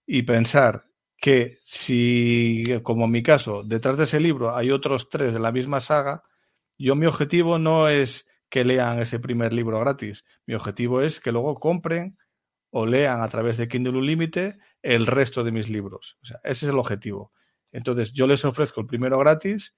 [0.05, 0.85] y pensar
[1.19, 5.51] que si, como en mi caso, detrás de ese libro hay otros tres de la
[5.51, 6.23] misma saga,
[6.77, 10.23] yo mi objetivo no es que lean ese primer libro gratis.
[10.45, 12.17] Mi objetivo es que luego compren
[12.69, 16.17] o lean a través de Kindle Unlimited el resto de mis libros.
[16.21, 17.31] O sea, ese es el objetivo.
[17.71, 19.73] Entonces yo les ofrezco el primero gratis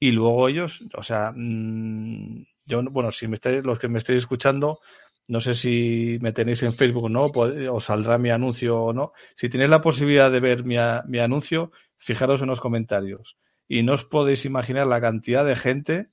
[0.00, 4.18] y luego ellos, o sea, mm, yo, bueno, si me estáis, los que me estéis
[4.18, 4.80] escuchando,
[5.26, 9.12] no sé si me tenéis en Facebook o no, os saldrá mi anuncio o no.
[9.36, 10.76] Si tenéis la posibilidad de ver mi,
[11.06, 13.36] mi anuncio, fijaros en los comentarios.
[13.68, 16.08] Y no os podéis imaginar la cantidad de gente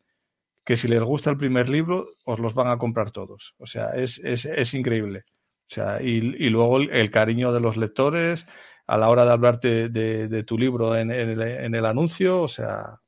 [0.66, 3.54] que si les gusta el primer libro, os los van a comprar todos.
[3.58, 5.24] O sea, es, es, es increíble.
[5.70, 8.46] O sea, y, y luego el, cariño de los lectores,
[8.88, 13.00] a la hora de hablarte de, tu libro en, el, anuncio, o sea.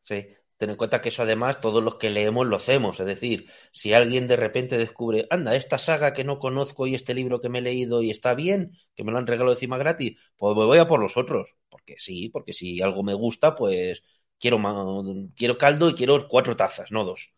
[0.00, 3.50] Sí, ten en cuenta que eso además todos los que leemos lo hacemos, es decir,
[3.72, 7.48] si alguien de repente descubre, anda, esta saga que no conozco y este libro que
[7.48, 10.64] me he leído y está bien, que me lo han regalado encima gratis, pues me
[10.64, 14.02] voy a por los otros, porque sí, porque si algo me gusta, pues
[14.38, 14.58] quiero,
[15.36, 17.32] quiero caldo y quiero cuatro tazas, no dos.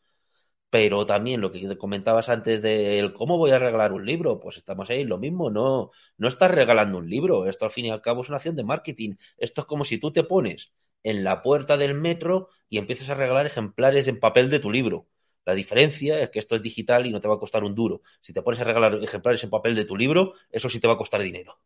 [0.70, 4.90] Pero también lo que comentabas antes de cómo voy a regalar un libro, pues estamos
[4.90, 8.22] ahí, lo mismo, no, no estás regalando un libro, esto al fin y al cabo
[8.22, 9.14] es una acción de marketing.
[9.36, 13.14] Esto es como si tú te pones en la puerta del metro y empiezas a
[13.14, 15.06] regalar ejemplares en papel de tu libro.
[15.44, 18.02] La diferencia es que esto es digital y no te va a costar un duro.
[18.20, 20.94] Si te pones a regalar ejemplares en papel de tu libro, eso sí te va
[20.94, 21.60] a costar dinero.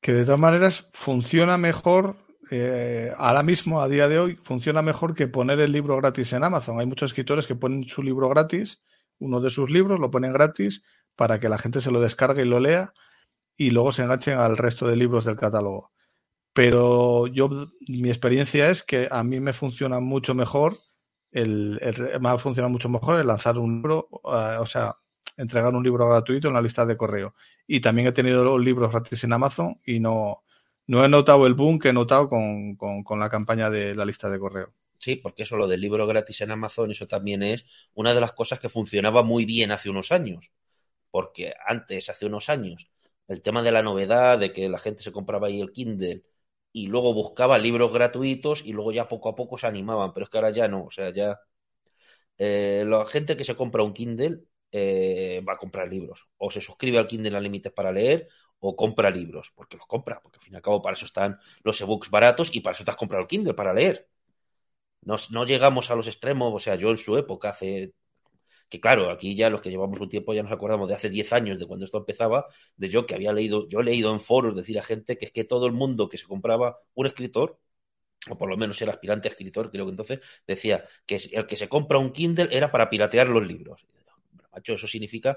[0.00, 2.16] Que de todas maneras funciona mejor
[2.50, 6.44] eh, ahora mismo, a día de hoy, funciona mejor que poner el libro gratis en
[6.44, 6.80] Amazon.
[6.80, 8.82] Hay muchos escritores que ponen su libro gratis,
[9.18, 10.82] uno de sus libros, lo ponen gratis
[11.16, 12.92] para que la gente se lo descargue y lo lea
[13.56, 15.92] y luego se enganchen al resto de libros del catálogo.
[16.52, 17.48] Pero yo,
[17.86, 20.78] mi experiencia es que a mí me funciona mucho mejor
[21.32, 21.80] el,
[22.20, 24.96] me ha funcionado mucho mejor el lanzar un libro, eh, o sea,
[25.36, 27.34] entregar un libro gratuito en la lista de correo.
[27.66, 30.42] Y también he tenido los libros gratis en Amazon y no,
[30.90, 32.76] no he notado el boom que he notado con,
[33.20, 34.74] la campaña de la lista de correo.
[34.98, 38.32] Sí, porque eso lo del libro gratis en Amazon, eso también es una de las
[38.32, 40.50] cosas que funcionaba muy bien hace unos años.
[41.12, 42.90] Porque antes, hace unos años,
[43.28, 46.24] el tema de la novedad, de que la gente se compraba ahí el Kindle
[46.72, 50.30] y luego buscaba libros gratuitos y luego ya poco a poco se animaban, pero es
[50.30, 51.38] que ahora ya no, o sea, ya
[52.36, 54.40] eh, la gente que se compra un Kindle
[54.72, 58.28] eh, va a comprar libros o se suscribe al Kindle a límites para leer
[58.60, 61.38] o compra libros, porque los compra, porque al fin y al cabo para eso están
[61.62, 64.08] los ebooks baratos y para eso te has comprado el Kindle, para leer.
[65.02, 67.94] No, no llegamos a los extremos, o sea, yo en su época hace
[68.70, 71.32] que claro, aquí ya los que llevamos un tiempo ya nos acordamos de hace 10
[71.32, 72.46] años de cuando esto empezaba,
[72.76, 75.32] de yo que había leído, yo he leído en foros decir a gente que es
[75.32, 77.58] que todo el mundo que se compraba un escritor,
[78.30, 81.56] o por lo menos era aspirante a escritor, creo que entonces, decía que el que
[81.56, 83.86] se compra un Kindle era para piratear los libros.
[84.52, 85.36] macho, eso significa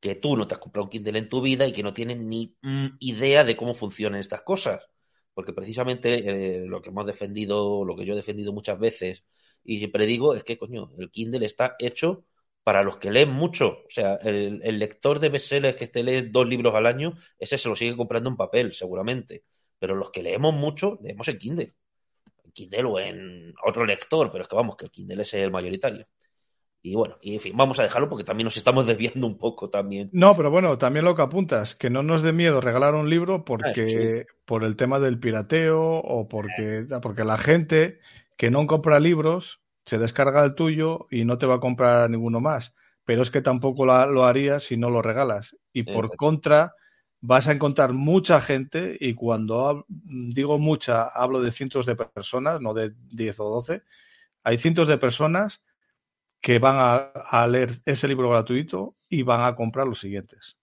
[0.00, 2.18] que tú no te has comprado un Kindle en tu vida y que no tienes
[2.18, 4.86] ni mm, idea de cómo funcionan estas cosas.
[5.34, 9.24] Porque precisamente eh, lo que hemos defendido, lo que yo he defendido muchas veces
[9.64, 12.24] y siempre digo es que, coño, el Kindle está hecho
[12.62, 13.84] para los que leen mucho.
[13.86, 17.68] O sea, el, lector de bestsellers que te lee dos libros al año, ese se
[17.68, 19.44] lo sigue comprando en papel, seguramente.
[19.78, 21.74] Pero los que leemos mucho, leemos el Kindle.
[22.44, 25.50] En Kindle o en otro lector, pero es que vamos, que el Kindle es el
[25.50, 26.06] mayoritario.
[26.82, 29.68] Y bueno, y en fin, vamos a dejarlo porque también nos estamos desviando un poco
[29.70, 30.10] también.
[30.12, 33.44] No, pero bueno, también lo que apuntas, que no nos dé miedo regalar un libro
[33.44, 38.00] porque Ah, por el tema del pirateo o porque, porque la gente
[38.36, 42.40] que no compra libros se descarga el tuyo y no te va a comprar ninguno
[42.40, 42.74] más.
[43.04, 45.56] Pero es que tampoco la- lo haría si no lo regalas.
[45.72, 46.16] Y por Exacto.
[46.16, 46.74] contra,
[47.20, 52.60] vas a encontrar mucha gente, y cuando hab- digo mucha, hablo de cientos de personas,
[52.60, 53.82] no de 10 o 12,
[54.44, 55.60] hay cientos de personas
[56.40, 60.56] que van a, a leer ese libro gratuito y van a comprar los siguientes.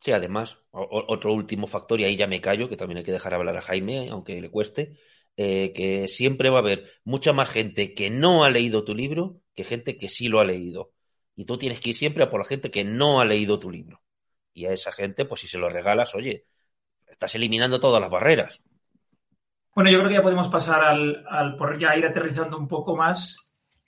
[0.00, 3.32] Sí, además, otro último factor, y ahí ya me callo, que también hay que dejar
[3.32, 4.98] hablar a Jaime, aunque le cueste,
[5.38, 9.40] eh, que siempre va a haber mucha más gente que no ha leído tu libro
[9.54, 10.92] que gente que sí lo ha leído.
[11.36, 13.70] Y tú tienes que ir siempre a por la gente que no ha leído tu
[13.70, 14.02] libro.
[14.52, 16.44] Y a esa gente, pues si se lo regalas, oye,
[17.06, 18.60] estás eliminando todas las barreras.
[19.74, 22.94] Bueno, yo creo que ya podemos pasar al, al por ya ir aterrizando un poco
[22.94, 23.43] más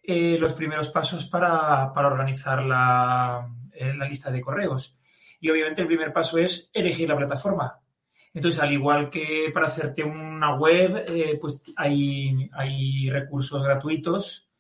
[0.07, 4.97] eh, los primeros pasos para, para organizar la, eh, la lista de correos.
[5.40, 7.81] Y obviamente el primer paso es elegir la plataforma.
[8.33, 14.51] Entonces, al igual que para hacerte una web, eh, pues hay, hay recursos gratuitos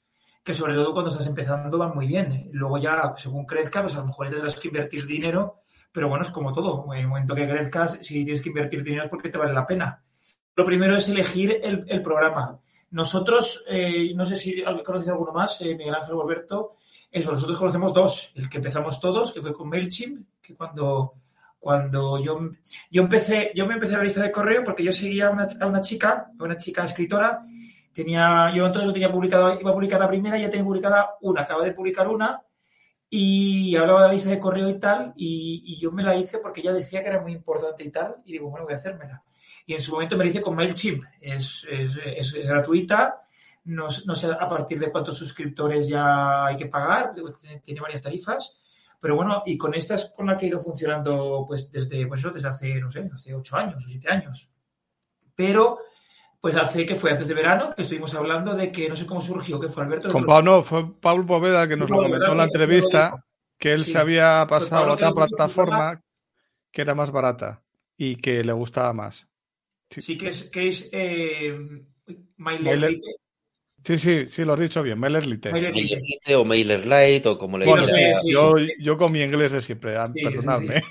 [0.42, 2.48] que sobre todo cuando estás empezando van muy bien.
[2.52, 6.30] Luego ya, según crezca, pues a lo mejor tendrás que invertir dinero, pero bueno, es
[6.30, 6.86] como todo.
[6.94, 9.66] En el momento que crezcas, si tienes que invertir dinero es porque te vale la
[9.66, 10.02] pena.
[10.54, 12.60] Lo primero es elegir el, el programa.
[12.90, 16.76] Nosotros, eh, no sé si conocéis alguno más, eh, Miguel Ángel o Alberto,
[17.10, 18.32] eso, nosotros conocemos dos.
[18.36, 21.14] El que empezamos todos, que fue con MailChimp, que cuando,
[21.58, 22.50] cuando yo,
[22.90, 25.48] yo empecé, yo me empecé a la lista de correo porque yo seguía a una,
[25.60, 27.44] a una chica, a una chica escritora,
[27.92, 31.42] tenía, yo entonces lo tenía publicado, iba a publicar la primera, ya tenía publicada una,
[31.42, 32.42] acaba de publicar una,
[33.08, 36.38] y hablaba de la lista de correo y tal, y, y, yo me la hice
[36.38, 39.22] porque ella decía que era muy importante y tal, y digo, bueno, voy a hacérmela.
[39.66, 43.26] Y en su momento me la hice con MailChimp, es, es, es, es gratuita,
[43.64, 48.00] no, no, sé a partir de cuántos suscriptores ya hay que pagar, tiene, tiene, varias
[48.00, 48.60] tarifas,
[49.00, 52.20] pero bueno, y con esta es con la que he ido funcionando pues desde, pues
[52.20, 54.50] eso, desde hace, no sé, hace ocho años o siete años.
[55.34, 55.78] Pero
[56.40, 59.20] pues hace que fue antes de verano, que estuvimos hablando de que no sé cómo
[59.20, 60.12] surgió, que fue Alberto.
[60.12, 63.24] Con Pablo, no, fue Pablo Poveda que nos lo comentó en la entrevista,
[63.58, 63.92] que él sí.
[63.92, 66.00] se había pasado a otra plataforma
[66.70, 67.62] que era más barata
[67.96, 69.26] y que le gustaba más.
[69.90, 71.56] Sí, sí que es, que es eh,
[72.36, 73.08] MailerLite.
[73.86, 75.52] Sí, sí, sí, lo has dicho bien, MailerLite.
[75.52, 78.20] MailerLite o MailerLite o como le bueno, digas.
[78.20, 80.82] Sí, yo, yo, con mi inglés de siempre, sí, perdonadme.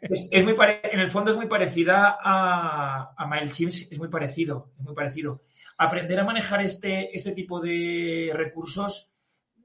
[0.00, 0.80] Es, es, muy pare...
[0.90, 5.42] En el fondo es muy parecida a, a MailChimp, es muy parecido, es muy parecido.
[5.76, 9.10] Aprender a manejar este, este tipo de recursos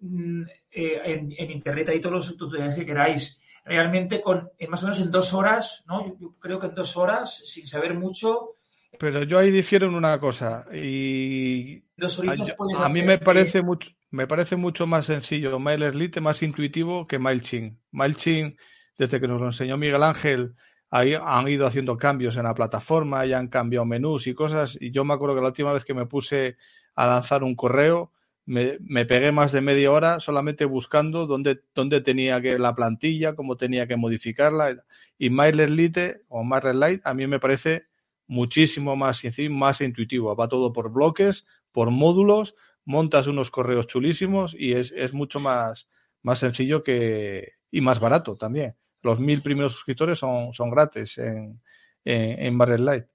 [0.02, 3.40] mm, eh, en, en, Internet, hay todos los tutoriales que queráis.
[3.64, 6.20] Realmente, con en más o menos en dos horas, ¿no?
[6.20, 8.56] Yo creo que en dos horas, sin saber mucho,
[9.00, 14.28] pero yo ahí difiero en una cosa y a, a mí me parece mucho me
[14.28, 17.78] parece mucho más sencillo MailerLite, más intuitivo que MailChimp.
[17.92, 18.58] MailChimp,
[18.98, 20.56] desde que nos lo enseñó Miguel Ángel,
[20.90, 24.78] ahí han ido haciendo cambios en la plataforma y han cambiado menús y cosas.
[24.80, 26.56] Y yo me acuerdo que la última vez que me puse
[26.96, 28.14] a lanzar un correo,
[28.46, 33.36] me, me pegué más de media hora solamente buscando dónde, dónde tenía que la plantilla,
[33.36, 34.78] cómo tenía que modificarla.
[35.18, 37.88] Y MailerLite o MailerLite a mí me parece
[38.28, 40.36] muchísimo más más intuitivo.
[40.36, 45.88] Va todo por bloques, por módulos, montas unos correos chulísimos y es, es mucho más,
[46.22, 48.76] más sencillo que y más barato también.
[49.02, 51.62] Los mil primeros suscriptores son, son gratis en,
[52.06, 53.10] en, en MailerLite.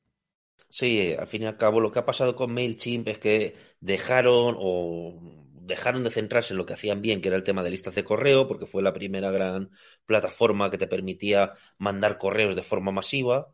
[0.68, 4.56] Sí, al fin y al cabo lo que ha pasado con MailChimp es que dejaron
[4.58, 5.18] o
[5.62, 8.04] dejaron de centrarse en lo que hacían bien, que era el tema de listas de
[8.04, 9.70] correo, porque fue la primera gran
[10.06, 13.48] plataforma que te permitía mandar correos de forma masiva,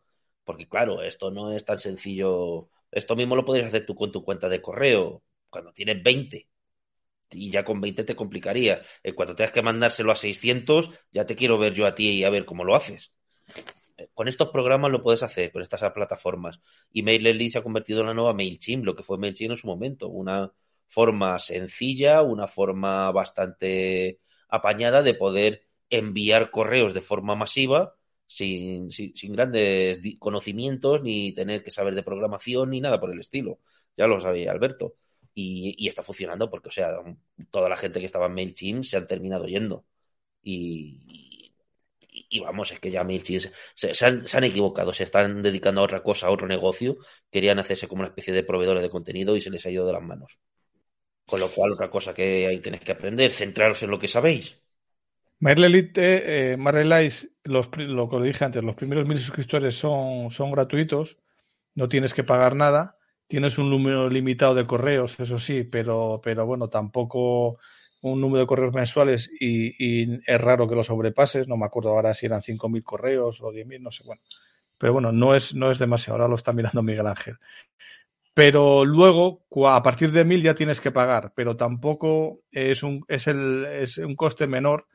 [0.47, 2.71] porque claro, esto no es tan sencillo.
[2.93, 6.49] Esto mismo lo podrías hacer tú con tu cuenta de correo, cuando tienes 20.
[7.33, 8.81] Y ya con 20 te complicaría.
[9.03, 12.25] En cuanto tengas que mandárselo a 600, ya te quiero ver yo a ti y
[12.25, 13.13] a ver cómo lo haces.
[14.15, 16.61] Con estos programas lo puedes hacer, con estas plataformas.
[16.93, 19.67] Y MailerLite se ha convertido en la nueva MailChimp, lo que fue MailChimp en su
[19.67, 20.09] momento.
[20.09, 20.53] Una
[20.87, 27.96] forma sencilla, una forma bastante apañada de poder enviar correos de forma masiva
[28.27, 33.61] sin, sin, grandes conocimientos ni tener que saber de programación ni nada por el estilo.
[33.97, 34.95] Ya lo sabía Alberto.
[35.35, 36.91] Y, está funcionando porque, o sea,
[37.51, 39.85] toda la gente que estaba en MailChimp se han terminado yendo.
[40.43, 41.53] Y,
[42.11, 45.85] y, vamos, es que ya MailChimp se, han, se, han, equivocado, se están dedicando a
[45.85, 46.97] otra cosa, a otro negocio.
[47.31, 49.93] Querían hacerse como una especie de proveedores de contenido y se les ha ido de
[49.93, 50.39] las manos.
[51.27, 54.61] Con lo cual, otra cosa que ahí tenéis que aprender, centraros en lo que sabéis.
[55.41, 61.17] MailerLite, eh, MailerLite, los, lo que dije antes, los primeros mil suscriptores son, son gratuitos,
[61.75, 66.47] no tienes que pagar nada, tienes un número limitado de correos, eso sí, pero, pero
[66.47, 67.59] bueno, tampoco
[68.01, 71.49] un número de correos mensuales y, es raro que lo sobrepases.
[71.49, 74.05] No me acuerdo ahora si eran 5.000 correos o 10.000, no sé.
[74.05, 74.23] Bueno,
[74.79, 76.17] pero bueno, no es, no es demasiado.
[76.17, 77.37] Ahora lo está mirando Miguel Ángel.
[78.35, 83.27] Pero luego, a partir de 1.000 ya tienes que pagar, pero tampoco es un, es,
[83.27, 84.87] el, es un coste menor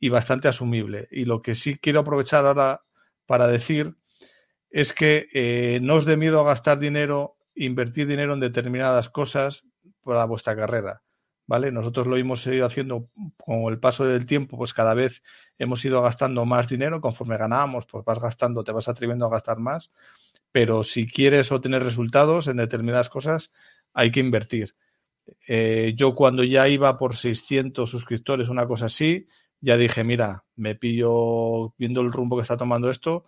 [0.00, 1.08] y bastante asumible.
[1.10, 2.82] Y lo que sí quiero aprovechar ahora
[3.26, 3.94] para decir
[4.70, 9.64] es que eh, no os dé miedo a gastar dinero, invertir dinero en determinadas cosas
[10.02, 11.02] para vuestra carrera.
[11.48, 11.72] ¿vale?
[11.72, 15.22] Nosotros lo hemos ido haciendo con el paso del tiempo, pues cada vez
[15.58, 19.58] hemos ido gastando más dinero, conforme ganamos, pues vas gastando, te vas atreviendo a gastar
[19.58, 19.90] más,
[20.52, 23.50] pero si quieres obtener resultados en determinadas cosas,
[23.94, 24.76] hay que invertir.
[25.46, 29.26] Eh, yo cuando ya iba por 600 suscriptores, una cosa así,
[29.60, 33.24] ya dije, mira, me pillo, viendo el rumbo que está tomando esto,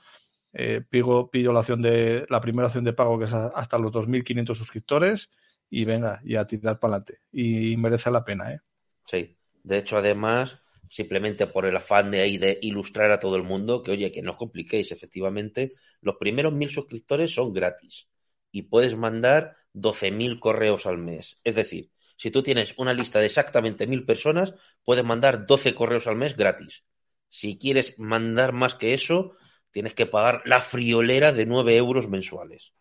[0.52, 4.54] eh, pillo, la opción de, la primera opción de pago que es hasta los 2.500
[4.54, 5.30] suscriptores
[5.68, 7.20] y venga, y a tirar para adelante.
[7.32, 8.60] Y merece la pena, ¿eh?
[9.06, 9.36] Sí.
[9.62, 13.82] De hecho, además, simplemente por el afán de ahí de ilustrar a todo el mundo,
[13.82, 18.08] que oye, que no os compliquéis, efectivamente, los primeros mil suscriptores son gratis
[18.50, 21.38] y puedes mandar 12.000 correos al mes.
[21.44, 21.90] Es decir,
[22.20, 24.52] si tú tienes una lista de exactamente mil personas,
[24.84, 26.84] puedes mandar 12 correos al mes gratis.
[27.30, 29.36] Si quieres mandar más que eso,
[29.70, 32.74] tienes que pagar la friolera de 9 euros mensuales.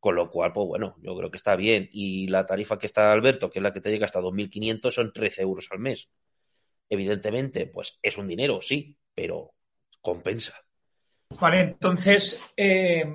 [0.00, 1.88] Con lo cual, pues bueno, yo creo que está bien.
[1.92, 5.14] Y la tarifa que está Alberto, que es la que te llega hasta 2.500, son
[5.14, 6.10] 13 euros al mes.
[6.90, 9.54] Evidentemente, pues es un dinero, sí, pero
[10.02, 10.52] compensa.
[11.40, 13.14] Vale, entonces, eh,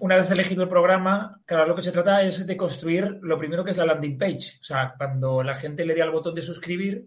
[0.00, 3.64] una vez elegido el programa, claro, lo que se trata es de construir lo primero
[3.64, 4.58] que es la landing page.
[4.60, 7.06] O sea, cuando la gente le dé al botón de suscribir,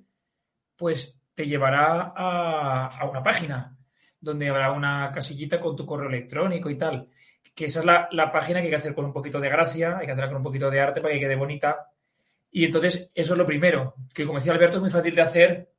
[0.75, 3.77] pues te llevará a, una página
[4.19, 7.09] donde habrá una casillita con tu correo electrónico y tal
[7.57, 10.05] que esa es la, página que hay que hacer con un poquito de gracia, hay
[10.05, 11.89] que hacerla con un poquito de arte para que quede bonita.
[12.51, 15.71] Y entonces, eso es lo primero, que como decía Alberto, es muy fácil de hacer,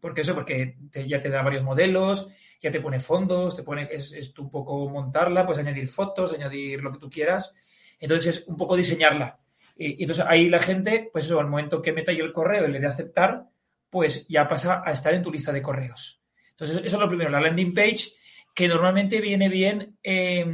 [0.00, 0.76] porque eso, porque
[1.06, 2.28] ya te da varios modelos,
[2.62, 6.92] ya te pone fondos, te pone, es, es poco montarla, pues añadir fotos, añadir lo
[6.92, 7.52] que tú quieras.
[7.98, 9.38] Entonces, es un poco diseñarla.
[9.76, 12.72] Y, entonces ahí la gente, pues eso, al momento que meta yo el correo y
[12.72, 13.44] le dé aceptar,
[13.90, 16.20] pues ya pasa a estar en tu lista de correos.
[16.50, 18.12] Entonces, eso es lo primero, la landing page
[18.54, 20.44] que normalmente viene bien, eh,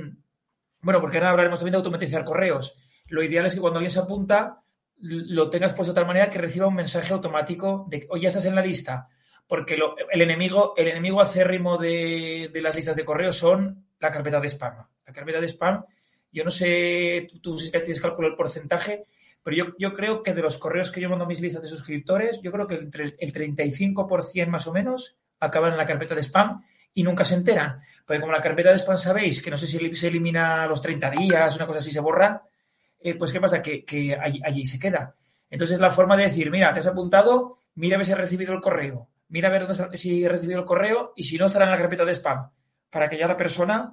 [0.80, 2.76] bueno, porque ahora hablaremos también de automatizar correos.
[3.08, 4.62] Lo ideal es que cuando alguien se apunta,
[5.00, 8.44] lo tengas puesto de tal manera que reciba un mensaje automático de, oye, ya estás
[8.46, 9.08] en la lista.
[9.48, 9.78] Porque
[10.12, 14.76] el enemigo, el enemigo acérrimo de, las listas de correos son la carpeta de spam.
[15.06, 15.84] La carpeta de spam,
[16.30, 19.06] yo no sé, tú, tú si tienes cálculo el porcentaje,
[19.48, 22.40] pero yo, creo que de los correos que yo mando a mis listas de suscriptores,
[22.42, 26.62] yo creo que entre el 35% más o menos acaban en la carpeta de spam
[26.92, 27.78] y nunca se enteran.
[28.06, 31.10] Porque como la carpeta de spam sabéis que no sé si se elimina los 30
[31.12, 32.42] días, una cosa así se borra,
[33.00, 33.62] eh, pues ¿qué pasa?
[33.62, 35.14] Que, allí, se queda.
[35.48, 39.08] Entonces la forma de decir, mira, te has apuntado, mira si has recibido el correo,
[39.28, 41.78] mira a ver dónde, si he recibido el correo y si no estará en la
[41.78, 42.50] carpeta de spam,
[42.90, 43.92] para que ya la persona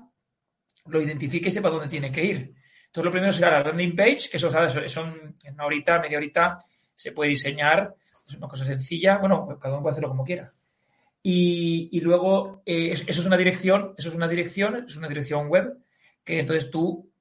[0.88, 2.54] lo identifique y sepa dónde tiene que ir.
[2.86, 4.50] Entonces lo primero será la landing page, que eso,
[4.88, 6.58] son en una horita, media horita,
[6.96, 7.94] se puede diseñar,
[8.26, 10.54] es una cosa sencilla, bueno, cada uno puede hacerlo como quiera.
[11.28, 15.76] Y, luego, eh, eso es una dirección, eso es una dirección, es una dirección web,
[16.24, 17.12] que entonces tú,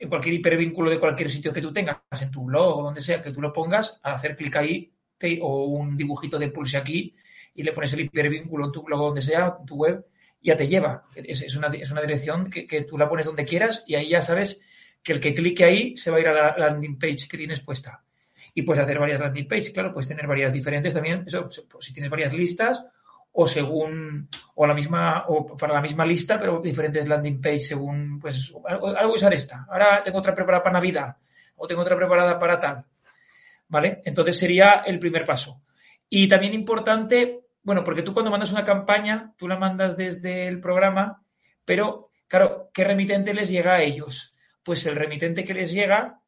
[0.00, 3.22] en cualquier hipervínculo de cualquier sitio que tú tengas, en tu blog o donde sea,
[3.22, 4.92] que tú lo pongas, al hacer clic ahí,
[5.40, 7.14] o un dibujito de pulse aquí,
[7.54, 10.06] y le pones el hipervínculo tu blog donde sea, tu web,
[10.42, 11.04] ya te lleva.
[11.14, 14.22] Es, una, es una, dirección que, que, tú la pones donde quieras y ahí ya
[14.22, 14.60] sabes
[15.02, 17.60] que el que clique ahí se va a ir a la landing page que tienes
[17.60, 18.02] puesta.
[18.54, 21.24] Y puedes hacer varias landing pages, claro, puedes tener varias diferentes también.
[21.26, 21.48] Eso,
[21.80, 22.84] si tienes varias listas
[23.32, 28.20] o según, o la misma, o para la misma lista, pero diferentes landing pages según,
[28.20, 29.66] pues, algo usar esta.
[29.70, 31.16] Ahora tengo otra preparada para Navidad,
[31.56, 32.84] o tengo otra preparada para tal.
[33.68, 34.02] ¿Vale?
[34.04, 35.62] Entonces sería el primer paso.
[36.10, 40.60] Y también importante, bueno, porque tú cuando mandas una campaña, tú la mandas desde el
[40.60, 41.22] programa,
[41.64, 44.34] pero, claro, ¿qué remitente les llega a ellos?
[44.62, 46.20] Pues el remitente que les llega,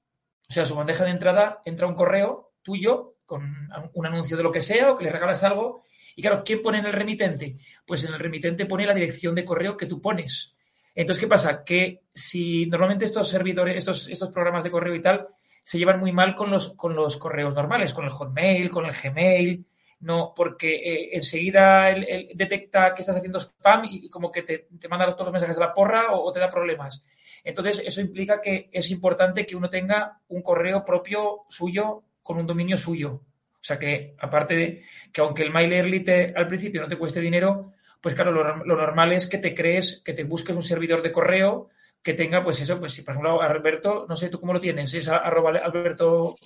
[0.49, 4.53] o sea, su bandeja de entrada, entra un correo tuyo con un anuncio de lo
[4.53, 5.83] que sea o que le regalas algo
[6.17, 7.57] y claro, ¿qué pone en el remitente?
[7.87, 10.55] Pues en el remitente pone la dirección de correo que tú pones.
[10.95, 11.65] Entonces, ¿qué pasa?
[11.65, 15.27] Que si normalmente estos servidores, estos, estos programas de correo y tal,
[15.63, 18.93] se llevan muy mal con los, con los correos normales, con el Hotmail, con el
[18.93, 19.67] Gmail,
[20.05, 24.89] no, porque eh, enseguida él, detecta que estás haciendo spam y, como que te, te,
[24.89, 27.03] manda todos los mensajes a la porra o, te da problemas.
[27.43, 32.47] Entonces, eso implica que es importante que uno tenga un correo propio suyo con un
[32.47, 33.13] dominio suyo.
[33.15, 37.21] O sea que, aparte de que aunque el MailerLite te, al principio no te cueste
[37.21, 41.13] dinero, pues claro, lo, normal es que te crees, que te busques un servidor de
[41.13, 41.71] correo
[42.03, 44.93] que tenga, pues eso, pues si por ejemplo Alberto, no sé tú cómo lo tienes,
[44.93, 46.37] es arroba Alberto.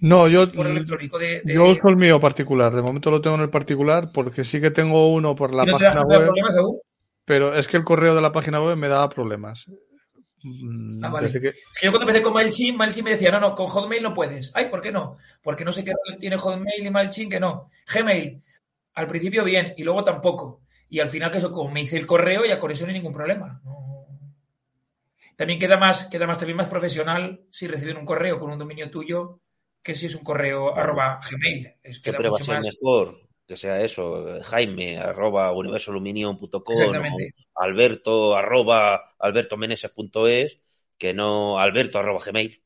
[0.00, 2.74] No, yo, yo uso el mío particular.
[2.74, 6.02] De momento lo tengo en el particular porque sí que tengo uno por la página
[6.02, 6.30] web.
[7.26, 9.66] Pero es que el correo de la página web me daba problemas.
[10.42, 13.66] Mm, ah, Es que yo cuando empecé con MailChimp, MailChimp me decía, no, no, con
[13.66, 14.50] Hotmail no puedes.
[14.54, 15.16] Ay, ¿por qué no?
[15.42, 17.66] Porque no sé qué tiene Hotmail y MailChimp que no.
[17.94, 18.42] Gmail,
[18.94, 20.62] al principio bien y luego tampoco.
[20.88, 22.94] Y al final que eso, como me hice el correo, ya con eso no hay
[22.94, 23.60] ningún problema.
[25.36, 28.90] También queda más, queda más, también más profesional si reciben un correo con un dominio
[28.90, 29.40] tuyo
[29.82, 31.74] que si es un correo arroba Gmail.
[31.82, 36.62] Es, Siempre va a ser mejor que sea eso, jaime arroba universoaluminium.com,
[37.56, 40.60] alberto arroba albertomeneses.es,
[40.96, 42.62] que no alberto arroba gmail.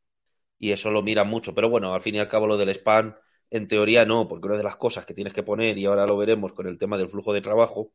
[0.59, 1.55] Y eso lo mira mucho.
[1.55, 3.17] Pero bueno, al fin y al cabo lo del spam,
[3.49, 6.19] en teoría no, porque una de las cosas que tienes que poner, y ahora lo
[6.19, 7.95] veremos con el tema del flujo de trabajo,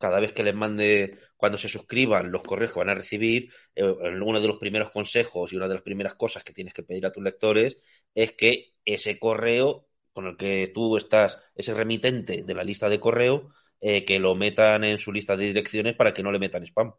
[0.00, 3.84] cada vez que les mande, cuando se suscriban los correos que van a recibir, eh,
[3.84, 7.04] uno de los primeros consejos y una de las primeras cosas que tienes que pedir
[7.04, 7.76] a tus lectores
[8.14, 12.98] es que ese correo con el que tú estás, ese remitente de la lista de
[12.98, 16.64] correo, eh, que lo metan en su lista de direcciones para que no le metan
[16.64, 16.94] spam.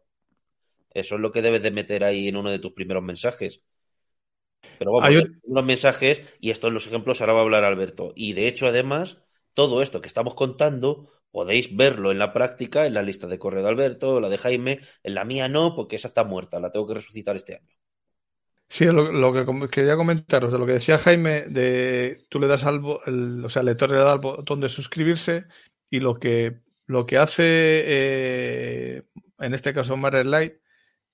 [0.90, 3.64] Eso es lo que debes de meter ahí en uno de tus primeros mensajes.
[4.78, 8.12] Pero vamos, Hay unos mensajes, y esto en los ejemplos ahora va a hablar Alberto.
[8.14, 9.18] Y de hecho, además,
[9.54, 13.62] todo esto que estamos contando Podéis verlo en la práctica, en la lista de correo
[13.62, 16.86] de Alberto, la de Jaime, en la mía no, porque esa está muerta, la tengo
[16.86, 17.68] que resucitar este año.
[18.68, 22.82] Sí, lo, que quería comentaros de lo que decía Jaime, de tú le das al,
[22.84, 25.44] o sea, el lector le da al botón de suscribirse
[25.90, 29.02] y lo que lo que hace eh,
[29.38, 30.54] en este caso Light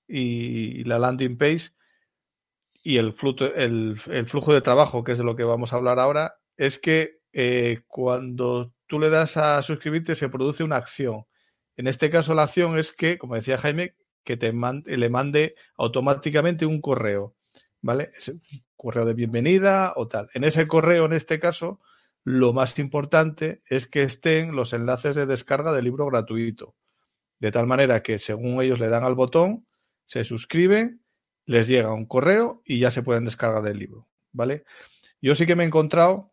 [0.07, 1.71] y, la landing page
[2.83, 5.99] y el flujo, el, flujo de trabajo, que es de lo que vamos a hablar
[5.99, 11.25] ahora, es que eh, cuando tú le das a suscribirte, se produce una acción.
[11.77, 16.65] En este caso, la acción es que, como decía Jaime, que te le mande automáticamente
[16.65, 17.35] un correo,
[17.81, 18.11] ¿vale?
[18.27, 18.41] Un
[18.75, 20.29] correo de bienvenida o tal.
[20.33, 21.79] En ese correo, en este caso,
[22.23, 26.75] lo más importante es que estén los enlaces de descarga del libro gratuito.
[27.39, 29.67] De tal manera que según ellos le dan al botón,
[30.07, 31.01] se suscriben,
[31.45, 34.63] les llega un correo y ya se pueden descargar el libro, ¿vale?
[35.21, 36.28] Yo sí que me he encontrado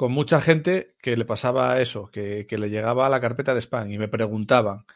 [0.00, 3.92] con mucha gente que le pasaba eso, que, le llegaba a la carpeta de spam
[3.92, 4.86] y me preguntaban,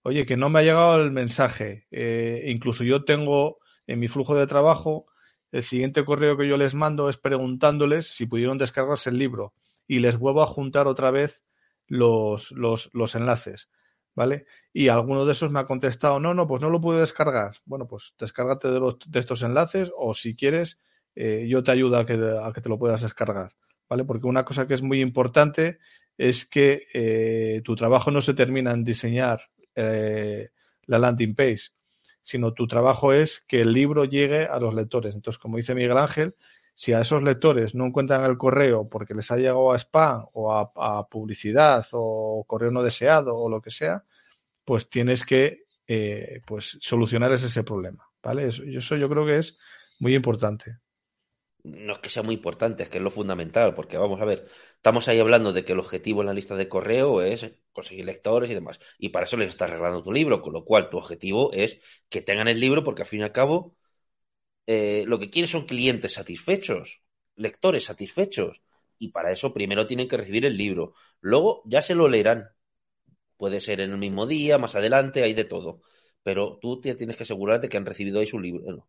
[0.00, 1.86] oye, que no me ha llegado el mensaje.
[1.90, 5.04] Eh, incluso yo tengo en mi flujo de trabajo,
[5.52, 9.52] el siguiente correo que yo les mando es preguntándoles si pudieron descargarse el libro
[9.86, 11.42] y les vuelvo a juntar otra vez
[11.86, 13.68] los, los, los enlaces.
[14.14, 14.46] ¿Vale?
[14.72, 17.56] Y alguno de esos me ha contestado, no, no, pues no lo pude descargar.
[17.66, 20.78] Bueno, pues descárgate de, los, de estos enlaces o si quieres,
[21.16, 23.52] eh, yo te ayudo a que, a que te lo puedas descargar.
[24.02, 25.78] Porque una cosa que es muy importante
[26.18, 29.42] es que eh, tu trabajo no se termina en diseñar
[29.76, 30.50] eh,
[30.86, 31.70] la landing page,
[32.22, 35.14] sino tu trabajo es que el libro llegue a los lectores.
[35.14, 36.34] Entonces, como dice Miguel Ángel,
[36.74, 40.52] si a esos lectores no encuentran el correo porque les ha llegado a spam o
[40.52, 44.04] a, publicidad o correo no deseado o lo que sea,
[44.64, 48.48] pues tienes que eh, pues solucionar ese, problema, ¿vale?
[48.48, 49.58] eso yo creo que es
[49.98, 50.78] muy importante
[51.64, 54.46] no es que sea muy importante, es que es lo fundamental, porque vamos a ver,
[54.76, 58.50] estamos ahí hablando de que el objetivo en la lista de correo es conseguir lectores
[58.50, 61.52] y demás, y para eso les estás arreglando tu libro, con lo cual tu objetivo
[61.52, 61.78] es
[62.10, 63.76] que tengan el libro, porque al fin y al cabo
[64.66, 67.02] eh, lo que quieren son clientes satisfechos,
[67.36, 68.62] lectores satisfechos,
[68.98, 72.50] y para eso primero tienen que recibir el libro, luego ya se lo leerán,
[73.36, 75.82] puede ser en el mismo día, más adelante, hay de todo,
[76.22, 78.88] pero tú tienes que asegurarte que han recibido ahí su libro.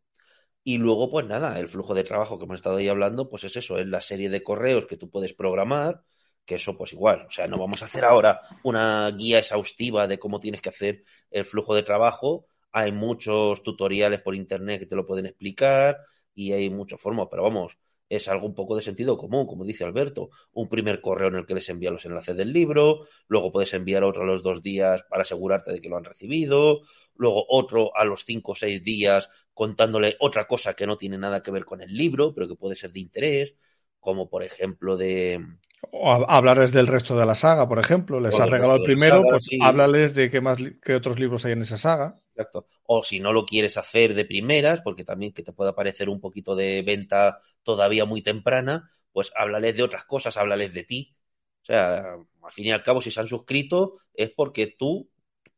[0.67, 3.55] Y luego, pues nada, el flujo de trabajo que hemos estado ahí hablando, pues es
[3.55, 6.01] eso, es la serie de correos que tú puedes programar,
[6.43, 10.17] que eso pues igual, o sea, no vamos a hacer ahora una guía exhaustiva de
[10.17, 14.95] cómo tienes que hacer el flujo de trabajo, hay muchos tutoriales por internet que te
[14.95, 15.99] lo pueden explicar
[16.33, 17.77] y hay muchas formas, pero vamos,
[18.09, 20.29] es algo un poco de sentido común, como dice Alberto.
[20.53, 24.03] Un primer correo en el que les envía los enlaces del libro, luego puedes enviar
[24.03, 26.81] otro a los dos días para asegurarte de que lo han recibido,
[27.15, 31.41] luego otro a los cinco o seis días contándole otra cosa que no tiene nada
[31.41, 33.55] que ver con el libro, pero que puede ser de interés,
[33.99, 35.43] como por ejemplo de...
[35.91, 38.19] O hablarles del resto de la saga, por ejemplo.
[38.19, 41.61] Les has regalado el primero, pues háblales de qué más qué otros libros hay en
[41.61, 42.15] esa saga.
[42.31, 42.67] Exacto.
[42.83, 46.19] O si no lo quieres hacer de primeras, porque también que te pueda parecer un
[46.19, 51.15] poquito de venta todavía muy temprana, pues háblales de otras cosas, háblales de ti.
[51.61, 55.09] O sea, al fin y al cabo, si se han suscrito, es porque tú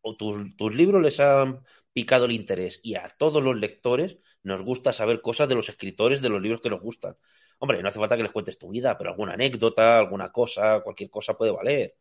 [0.02, 1.62] o tus libros les han
[1.98, 2.80] picado el interés.
[2.84, 6.62] Y a todos los lectores nos gusta saber cosas de los escritores de los libros
[6.62, 7.18] que nos gustan.
[7.58, 11.10] Hombre, no hace falta que les cuentes tu vida, pero alguna anécdota, alguna cosa, cualquier
[11.10, 11.96] cosa puede valer.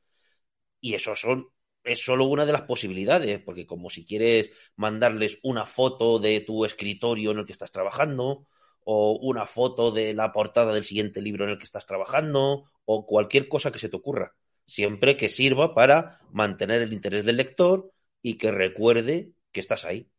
[0.82, 1.48] Y eso son,
[1.82, 6.66] es solo una de las posibilidades, porque como si quieres mandarles una foto de tu
[6.66, 8.46] escritorio en el que estás trabajando,
[8.84, 13.06] o una foto de la portada del siguiente libro en el que estás trabajando, o
[13.06, 14.34] cualquier cosa que se te ocurra.
[14.66, 20.10] Siempre que sirva para mantener el interés del lector y que recuerde que estás ahí.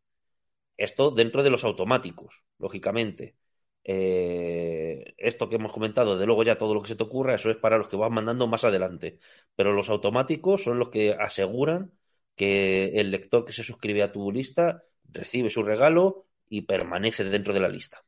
[0.78, 3.36] Esto dentro de los automáticos, lógicamente.
[3.84, 7.52] Eh, esto que hemos comentado, de luego ya todo lo que se te ocurra, eso
[7.52, 9.20] es para los que vas mandando más adelante.
[9.56, 11.92] Pero los automáticos son los que aseguran
[12.36, 17.54] que el lector que se suscribe a tu lista recibe su regalo y permanece dentro
[17.54, 18.04] de la lista.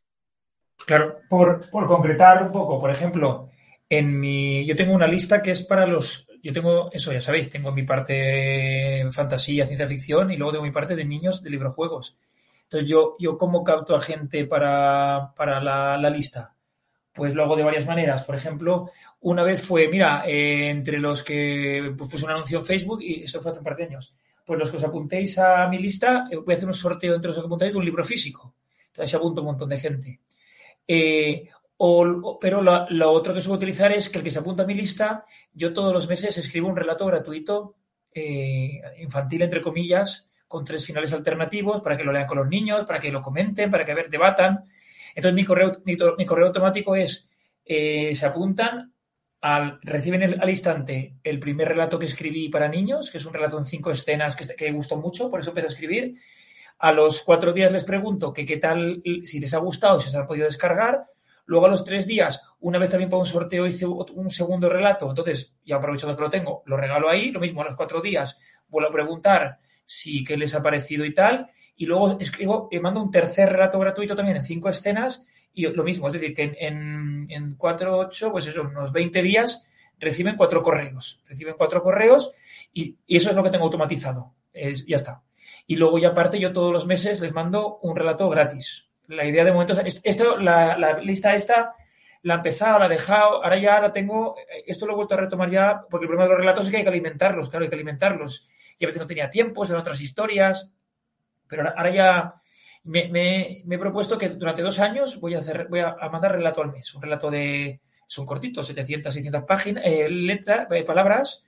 [0.84, 3.50] Claro, por, por concretar un poco, por ejemplo,
[3.88, 7.50] en mi, yo tengo una lista que es para los, yo tengo, eso ya sabéis,
[7.50, 12.18] tengo mi parte fantasía, ciencia ficción y luego tengo mi parte de niños de librojuegos.
[12.64, 16.56] Entonces, yo, yo ¿cómo capto a gente para, para la, lista?
[17.12, 18.24] Pues lo hago de varias maneras.
[18.24, 22.66] Por ejemplo, una vez fue, mira, eh, entre los que pues, puse un anuncio en
[22.66, 24.14] Facebook, y esto fue hace un par de años,
[24.46, 27.30] pues los que os apuntéis a mi lista, eh, voy a hacer un sorteo entre
[27.30, 28.54] los que apuntáis de un libro físico.
[28.88, 30.20] Entonces se apunta un montón de gente.
[30.88, 31.48] Eh,
[31.82, 34.66] o, pero lo, lo, otro que suelo utilizar es que el que se apunta a
[34.66, 35.24] mi lista,
[35.54, 37.78] yo todos los meses escribo un relato gratuito,
[38.14, 42.84] eh, infantil entre comillas, con tres finales alternativos para que lo lean con los niños,
[42.84, 44.66] para que lo comenten, para que a ver, debatan.
[45.16, 47.30] Entonces, mi correo, mi, mi correo automático es,
[47.64, 48.94] eh, se apuntan,
[49.40, 53.34] al, reciben el, al instante el primer relato que escribí para niños, que es un
[53.34, 56.16] relato en cinco escenas que, que gustó mucho, por eso empecé a escribir.
[56.80, 60.18] A los cuatro días les pregunto que qué tal, si les ha gustado, si se
[60.18, 61.06] ha podido descargar.
[61.50, 65.10] Luego a los tres días, una vez también para un sorteo hice un segundo relato,
[65.10, 67.32] entonces, ya aprovechando que lo tengo, lo regalo ahí.
[67.32, 71.14] Lo mismo a los cuatro días, vuelvo a preguntar si qué les ha parecido y
[71.16, 71.50] tal.
[71.76, 75.84] Y luego escribo, y mando un tercer relato gratuito también en cinco escenas y lo
[75.84, 79.66] mismo, es decir, que en, en, en 4, 8, pues eso, unos 20 días
[79.98, 81.24] reciben cuatro correos.
[81.28, 82.32] Reciben cuatro correos
[82.72, 84.36] y, y eso es lo que tengo automatizado.
[84.54, 85.24] Ya está.
[85.66, 88.89] Y luego ya aparte yo todos los meses les mando un relato gratis.
[89.10, 91.76] La idea de momento, esto, la, la lista esta
[92.24, 94.36] la he empezado, la he dejado, ahora ya la tengo,
[94.66, 96.78] esto lo he vuelto a retomar ya, porque el problema de los relatos es que
[96.78, 98.48] hay que alimentarlos, claro, hay que alimentarlos.
[98.78, 100.72] Y a veces no tenía tiempo, eran otras historias,
[101.48, 102.34] pero ahora, ya
[102.84, 106.72] me, he propuesto que durante dos años voy a, hacer, voy a mandar relato al
[106.72, 111.46] mes, un relato de, son cortitos, 700, 600 páginas, eh, letras, eh, palabras,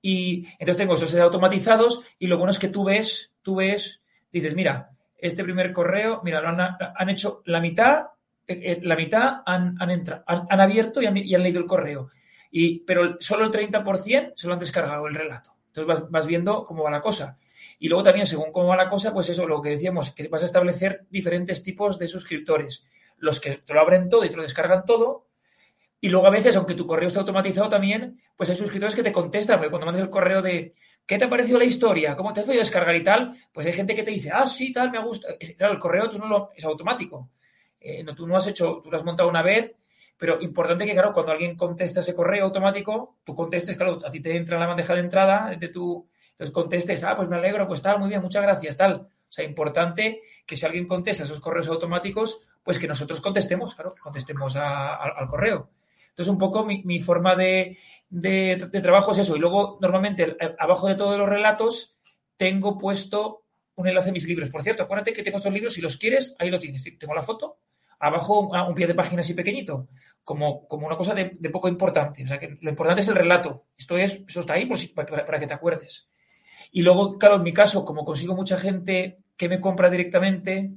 [0.00, 4.54] y entonces tengo esos automatizados y lo bueno es que tú ves, tú ves, dices,
[4.54, 8.06] mira, este primer correo, mira, lo han, han hecho la mitad,
[8.46, 12.10] eh, la mitad han, han, entrado, han, abierto y han, y han, leído el correo.
[12.50, 15.54] Y, pero solo el 30% se lo han descargado el relato.
[15.68, 17.38] Entonces vas, vas, viendo cómo va la cosa.
[17.78, 20.42] Y luego también, según cómo va la cosa, pues eso, lo que decíamos, que vas
[20.42, 22.86] a establecer diferentes tipos de suscriptores.
[23.18, 25.26] Los que te lo abren todo y te lo descargan todo.
[26.00, 29.12] Y luego a veces, aunque tu correo esté automatizado también, pues hay suscriptores que te
[29.12, 29.58] contestan.
[29.58, 30.72] Porque cuando mandas el correo de
[31.06, 32.16] ¿qué te ha parecido la historia?
[32.16, 33.36] ¿Cómo te has podido descargar y tal?
[33.52, 35.28] Pues hay gente que te dice, ah, sí, tal, me gusta.
[35.56, 37.30] Claro, el correo tú no lo, es automático.
[37.80, 39.76] Eh, no, tú no has hecho, tú lo has montado una vez
[40.18, 44.20] pero importante que, claro, cuando alguien contesta ese correo automático, tú contestes, claro, a ti
[44.20, 46.08] te entra en la bandeja de entrada de tu.
[46.32, 48.94] Entonces contestes, ah, pues me alegro, pues tal, muy bien, muchas gracias, tal.
[48.94, 53.92] O sea, importante que si alguien contesta esos correos automáticos, pues que nosotros contestemos, claro,
[53.92, 55.70] que contestemos al correo.
[56.16, 57.76] Entonces, un poco mi, forma de,
[58.08, 59.36] de, trabajo es eso.
[59.36, 61.98] Y luego, normalmente, abajo de todos los relatos,
[62.38, 63.42] tengo puesto
[63.74, 64.48] un enlace a mis libros.
[64.48, 66.82] Por cierto, acuérdate que tengo estos libros, si los quieres, ahí lo tienes.
[66.98, 67.58] Tengo la foto,
[67.98, 69.88] abajo un pie de página así pequeñito,
[70.24, 72.24] como, como una cosa de, poco importante.
[72.24, 73.66] O sea, que lo importante es el relato.
[73.76, 76.08] Esto, es, eso está ahí para, que te acuerdes.
[76.72, 80.70] Y luego, claro, en mi caso, como consigo mucha gente que me compra directamente,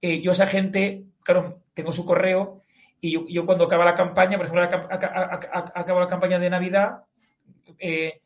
[0.00, 2.61] eh, yo esa gente, claro, tengo su correo
[3.04, 7.02] y yo, cuando acaba la campaña, por ejemplo, acaba la campaña de Navidad,
[7.76, 8.20] eh,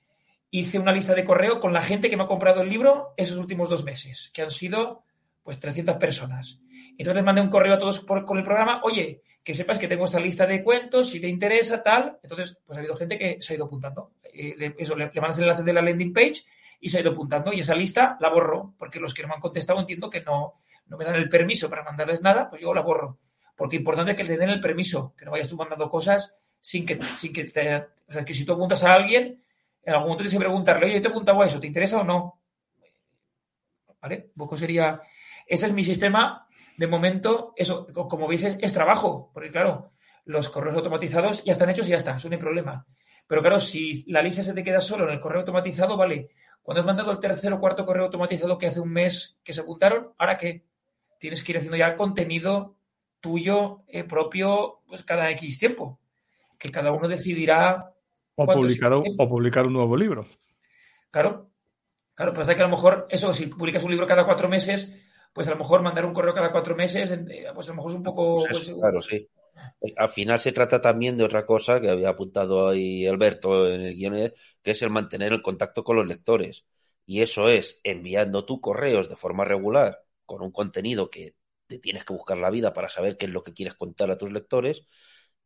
[0.51, 3.39] hice una lista de correo con la gente que me ha comprado el libro esos
[3.39, 5.03] últimos dos meses, que han sido
[5.43, 6.61] pues 300 personas.
[6.99, 10.05] Entonces mandé un correo a todos por, con el programa, oye, que sepas que tengo
[10.05, 12.19] esta lista de cuentos, si te interesa, tal.
[12.23, 14.11] Entonces, pues ha habido gente que se ha ido apuntando.
[14.25, 16.43] Eh, le, eso, le, le, mandas el enlace de la landing page
[16.81, 17.51] y se ha ido apuntando.
[17.51, 20.55] Y esa lista la borro, porque los que no me han contestado entiendo que no,
[20.89, 23.19] no me dan el permiso para mandarles nada, pues yo la borro.
[23.57, 26.85] Porque importante es que te den el permiso, que no vayas tú mandando cosas sin
[26.85, 27.77] que, sin que te...
[27.77, 29.43] O sea, que si tú apuntas a alguien,
[29.83, 32.05] en algún momento tienes que preguntarle, oye, te he apuntado a eso, ¿te interesa o
[32.05, 32.41] no?
[34.01, 34.31] ¿Vale?
[34.37, 35.01] Poco sería
[35.47, 36.47] ese es mi sistema.
[36.77, 39.93] De momento, eso, como veis, es, es, trabajo, porque claro,
[40.27, 42.85] los correos automatizados ya están hechos y ya está, eso no hay problema.
[43.27, 46.31] Pero claro, si la lista se te queda solo en el correo automatizado, vale.
[46.63, 49.63] Cuando has mandado el tercer o cuarto correo automatizado que hace un mes que se
[49.63, 50.67] apuntaron, ¿ahora qué?
[51.19, 52.76] Tienes que ir haciendo ya contenido
[53.27, 55.99] tuyo eh, propio pues cada X tiempo.
[56.59, 57.93] Que cada uno decidirá.
[58.37, 60.27] O publicar, un, o publicar un nuevo libro.
[61.11, 61.51] Claro.
[62.15, 64.95] Claro, pasa que a lo mejor eso, si publicas un libro cada cuatro meses,
[65.35, 67.11] pues a lo mejor mandar un correo cada cuatro meses,
[67.55, 68.37] pues a lo mejor es un poco...
[68.37, 69.29] Pues pues, claro, sí.
[69.97, 73.95] Al final se trata también de otra cosa que había apuntado ahí Alberto en el
[73.95, 76.65] guion, que es el mantener el contacto con los lectores.
[77.05, 81.35] Y eso es enviando tus correos de forma regular con un contenido que
[81.67, 84.19] te tienes que buscar la vida para saber qué es lo que quieres contar a
[84.19, 84.87] tus lectores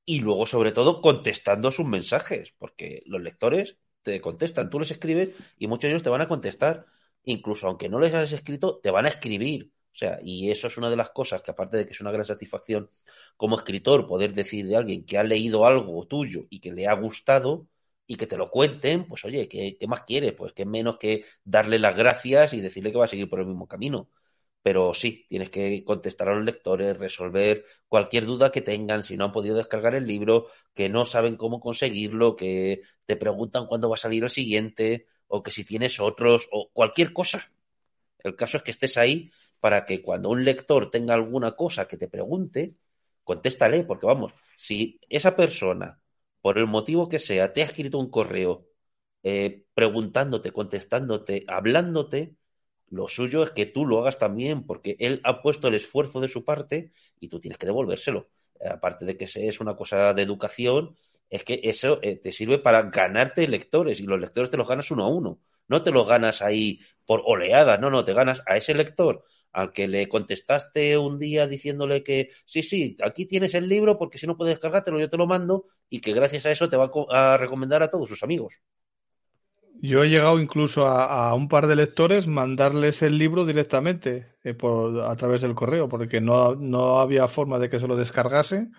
[0.05, 5.31] y luego sobre todo contestando sus mensajes, porque los lectores te contestan, tú les escribes
[5.59, 6.87] y muchos de ellos te van a contestar,
[7.25, 9.73] incluso aunque no les hayas escrito, te van a escribir.
[9.93, 12.13] O sea, y eso es una de las cosas que aparte de que es una
[12.13, 12.91] gran satisfacción
[13.37, 16.95] como escritor poder decir de alguien que ha leído algo tuyo y que le ha
[16.95, 17.67] gustado
[18.07, 20.33] y que te lo cuenten, pues oye, ¿qué, qué más quieres?
[20.35, 23.47] Pues que menos que darle las gracias y decirle que va a seguir por el
[23.47, 24.09] mismo camino
[24.63, 29.25] pero sí, tienes que contestar a los lectores, resolver cualquier duda que tengan, si no
[29.27, 33.95] han podido descargar el libro, que no saben cómo conseguirlo, que te preguntan cuándo va
[33.95, 37.51] a salir el siguiente, o que si tienes otros, o cualquier cosa.
[38.19, 39.31] El caso es que estés ahí
[39.61, 42.75] para que cuando un lector tenga alguna cosa que te pregunte,
[43.25, 46.01] contéstale, porque vamos, si esa persona,
[46.43, 48.67] por el motivo que sea, te ha escrito un correo
[49.23, 52.37] eh, preguntándote, contestándote, hablándote,
[52.91, 56.29] lo suyo es que tú lo hagas también, porque él ha puesto el esfuerzo de
[56.29, 58.29] su parte y tú tienes que devolvérselo.
[58.69, 60.97] Aparte de que es una cosa de educación,
[61.31, 64.91] es que eso eh, te sirve para ganarte lectores y los lectores te los ganas
[64.91, 65.41] uno a uno.
[65.69, 69.73] No te los ganas ahí por oleadas, no, no, te ganas a ese lector al
[69.73, 74.27] que le contestaste un día diciéndole que sí, sí, aquí tienes el libro porque si
[74.27, 77.37] no puedes descargártelo yo te lo mando y que gracias a eso te va a
[77.37, 78.61] recomendar a todos sus amigos.
[79.83, 85.01] Yo he llegado incluso a, un par de lectores mandarles el libro directamente eh, por,
[85.01, 88.75] a través del correo, porque no, no, había forma de que se lo descargasen,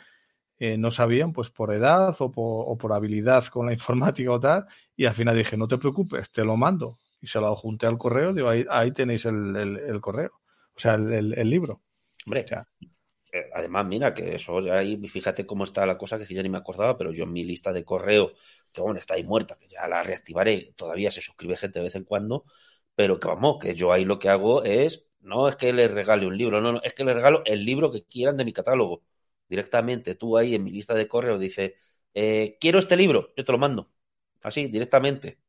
[0.60, 4.40] eh, no sabían, pues por edad o por, o por, habilidad con la informática o
[4.40, 7.00] tal, y al final dije, no te preocupes, te lo mando.
[7.20, 10.32] Y se lo junté al correo, digo, ahí, ahí tenéis el, el, correo,
[10.76, 11.82] o sea, el, el libro.
[12.26, 12.91] Hombre, eh,
[13.54, 16.58] además, mira, que eso ya ahí, fíjate cómo está la cosa, que ya ni me
[16.58, 18.34] acordaba, pero yo en mi lista de correo
[18.74, 21.96] que bueno, está ahí muerta, que ya la reactivaré, todavía se suscribe gente de vez
[21.96, 22.46] en cuando,
[22.96, 26.26] pero que vamos, que yo ahí lo que hago es, no es que le regale
[26.28, 29.04] un libro, no, no, es que le regalo el libro que quieran de mi catálogo.
[29.50, 31.74] Directamente tú ahí en mi lista de correo dices,
[32.14, 33.92] eh, quiero este libro, yo te lo mando,
[34.44, 35.40] así, directamente.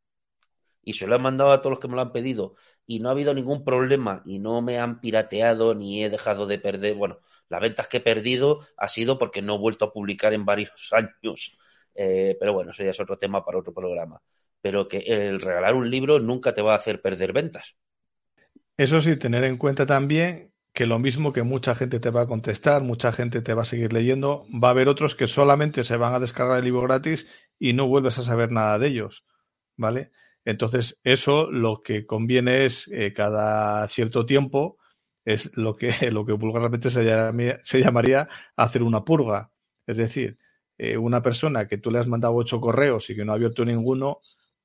[0.82, 2.56] Y se lo he mandado a todos los que me lo han pedido
[2.86, 6.58] y no ha habido ningún problema y no me han pirateado ni he dejado de
[6.58, 6.94] perder.
[6.94, 7.18] Bueno,
[7.48, 10.72] las ventas que he perdido ha sido porque no he vuelto a publicar en varios
[10.92, 11.56] años
[11.94, 14.20] eh, pero bueno, eso ya es otro tema para otro programa.
[14.60, 17.76] Pero que el regalar un libro nunca te va a hacer perder ventas.
[18.76, 22.26] Eso sí, tener en cuenta también que lo mismo que mucha gente te va a
[22.26, 25.98] contestar, mucha gente te va a seguir leyendo, va a haber otros que solamente se
[25.98, 27.26] van a descargar el libro gratis
[27.58, 29.24] y no vuelves a saber nada de ellos,
[29.76, 30.12] ¿vale?
[30.44, 34.78] Entonces, eso lo que conviene es eh, cada cierto tiempo,
[35.24, 39.50] es lo que, lo que vulgarmente se llamaría, se llamaría hacer una purga.
[39.86, 40.38] Es decir,
[40.78, 43.64] eh, una persona que tú le has mandado ocho correos y que no ha abierto
[43.64, 44.20] ninguno,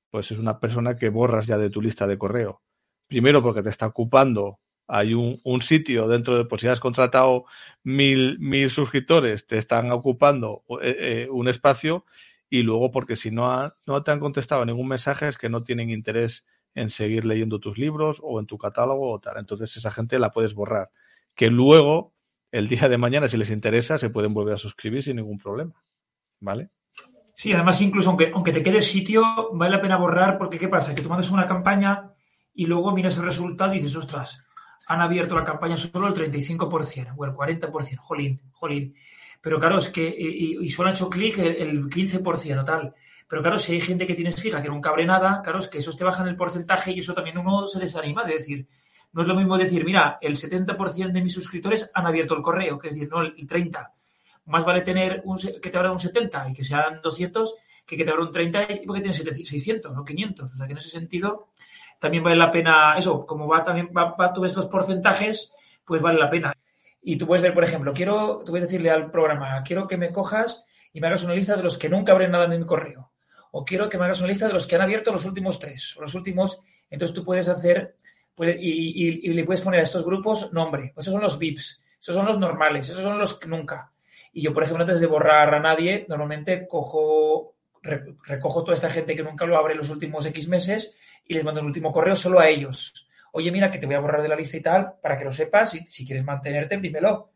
[0.09, 2.61] pues es una persona que borras ya de tu lista de correo.
[3.07, 7.45] Primero porque te está ocupando, hay un, sitio dentro de, por si has contratado
[7.84, 12.05] mil, mil suscriptores, te están ocupando eh, eh, un espacio
[12.50, 15.89] y luego porque si no, no te han contestado ningún mensaje es que no tienen
[15.89, 16.45] interés
[16.76, 19.38] en seguir leyendo tus libros o en tu catálogo o tal.
[19.38, 20.91] Entonces esa gente la puedes borrar.
[21.36, 22.14] Que luego,
[22.52, 25.74] el día de mañana, si les interesa, se pueden volver a suscribir sin ningún problema.
[26.39, 26.70] ¿vale?
[27.34, 30.95] Sí, además incluso aunque, aunque te quede sitio, vale la pena borrar porque ¿qué pasa?
[30.95, 32.12] Que tú mandas una campaña
[32.54, 34.48] y luego miras el resultado y dices, ostras,
[34.88, 38.95] han abierto la campaña solo el 35% o el 40%, jolín, jolín.
[39.42, 42.94] Pero claro, es que, y, solo han hecho clic el, 15% o tal.
[43.28, 45.80] Pero claro, si hay gente que tienes fija que nunca abre nada, claro, es que
[45.80, 48.68] eso te bajan el porcentaje y eso también uno se desanima de decir,
[49.14, 52.80] no es lo mismo decir, mira, el 70% de mis suscriptores han abierto el correo,
[52.80, 53.92] que decir, no, el 30%
[54.48, 58.04] más vale tener un, que te abra un 70 y que sean 200 que que
[58.04, 60.52] te abra un 30 y porque tienes 600 o 500.
[60.52, 61.50] O sea que en ese sentido
[62.00, 65.54] también vale la pena, eso, como va también, va, tú ves los porcentajes,
[65.86, 66.54] pues vale la pena.
[67.10, 70.12] Y tú puedes ver, por ejemplo, quiero, tú puedes decirle al programa, quiero que me
[70.12, 73.14] cojas y me hagas una lista de los que nunca abren nada en mi correo.
[73.51, 75.95] O quiero que me hagas una lista de los que han abierto los últimos tres,
[75.95, 76.60] o los últimos.
[76.89, 77.95] Entonces tú puedes hacer,
[78.38, 80.93] y, y, le puedes poner a estos grupos nombre.
[80.97, 83.89] Esos son los VIPs, esos son los normales, esos son los que nunca.
[84.34, 89.16] Y yo, por ejemplo, antes de borrar a nadie, normalmente cojo, recojo toda esta gente
[89.16, 90.93] que nunca lo abre los últimos X meses
[91.26, 93.07] y les mando el último correo solo a ellos.
[93.38, 95.32] Oye, mira, que te voy a borrar de la lista y tal, para que lo
[95.32, 97.34] sepas, y si quieres mantenerte, dímelo.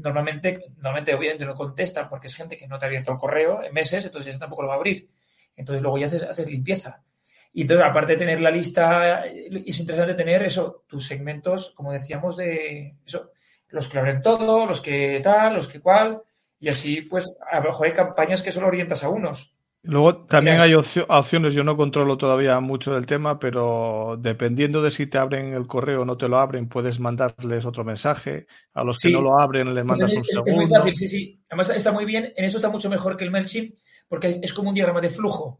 [0.00, 3.62] Normalmente, normalmente, obviamente, no contestan porque es gente que no te ha abierto el correo
[3.62, 5.10] en meses, entonces tampoco lo va a abrir.
[5.54, 7.04] Entonces luego ya haces, limpieza.
[7.52, 12.38] Y entonces, aparte de tener la lista, es interesante tener eso, tus segmentos, como decíamos,
[12.38, 13.32] de eso,
[13.68, 16.22] los que abren todo, los que tal, los que cual,
[16.58, 19.54] y así, pues, a lo mejor hay campañas que solo orientas a unos.
[19.84, 25.08] Luego también hay opciones, yo no controlo todavía mucho del tema, pero dependiendo de si
[25.08, 28.46] te abren el correo o no te lo abren, puedes mandarles otro mensaje.
[28.74, 30.50] A los que no lo abren les mandas un segundo.
[30.50, 31.42] Es muy fácil, sí, sí.
[31.48, 33.74] Además está muy bien, en eso está mucho mejor que el MailChimp,
[34.06, 35.58] porque es como un diagrama de flujo.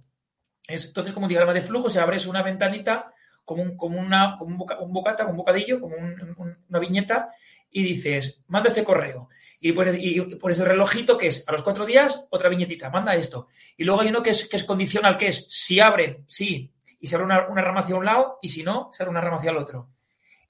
[0.69, 3.13] Es, entonces, como un diagrama de flujo, se abres una ventanita
[3.45, 7.31] como un, como una, como un, bocata, un bocadillo, como una viñeta,
[7.71, 9.29] y dices, manda este correo.
[9.65, 13.15] Y pones, y pones el relojito que es a los cuatro días, otra viñetita, manda
[13.15, 13.47] esto.
[13.77, 17.07] Y luego hay uno que es, que es condicional, que es si abre, sí, y
[17.07, 19.37] se abre una, una rama hacia un lado, y si no, se abre una rama
[19.37, 19.89] hacia el otro.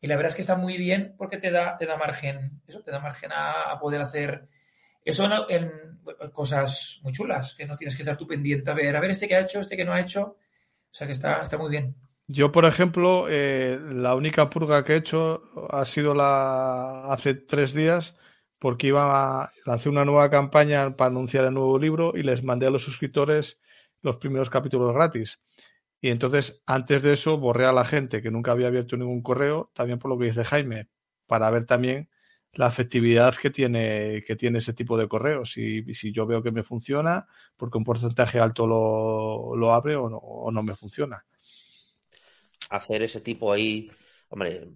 [0.01, 2.83] Y la verdad es que está muy bien porque te da, te da margen, eso
[2.83, 4.49] te da margen a, poder hacer
[5.05, 5.71] eso en,
[6.33, 9.29] cosas muy chulas, que no tienes que estar tú pendiente a ver, a ver este
[9.29, 10.23] que ha hecho, este que no ha hecho.
[10.23, 11.95] O sea que está, está muy bien.
[12.27, 17.73] Yo, por ejemplo, eh, la única purga que he hecho ha sido la hace tres
[17.73, 18.15] días
[18.63, 22.69] porque iba a hacer una nueva campaña para anunciar el nuevo libro y les mandé
[22.69, 23.59] a los suscriptores
[24.03, 25.41] los primeros capítulos gratis.
[26.01, 29.73] Y entonces, antes de eso, borré a la gente que nunca había abierto ningún correo,
[29.75, 30.87] también por lo que dice Jaime,
[31.27, 32.09] para ver también
[32.53, 35.57] la efectividad que tiene, que tiene ese tipo de correos.
[35.57, 40.09] Y, si yo veo que me funciona, porque un porcentaje alto lo, lo abre o
[40.09, 41.25] no, o no me funciona.
[42.71, 43.91] Hacer ese tipo ahí,
[44.29, 44.69] hombre,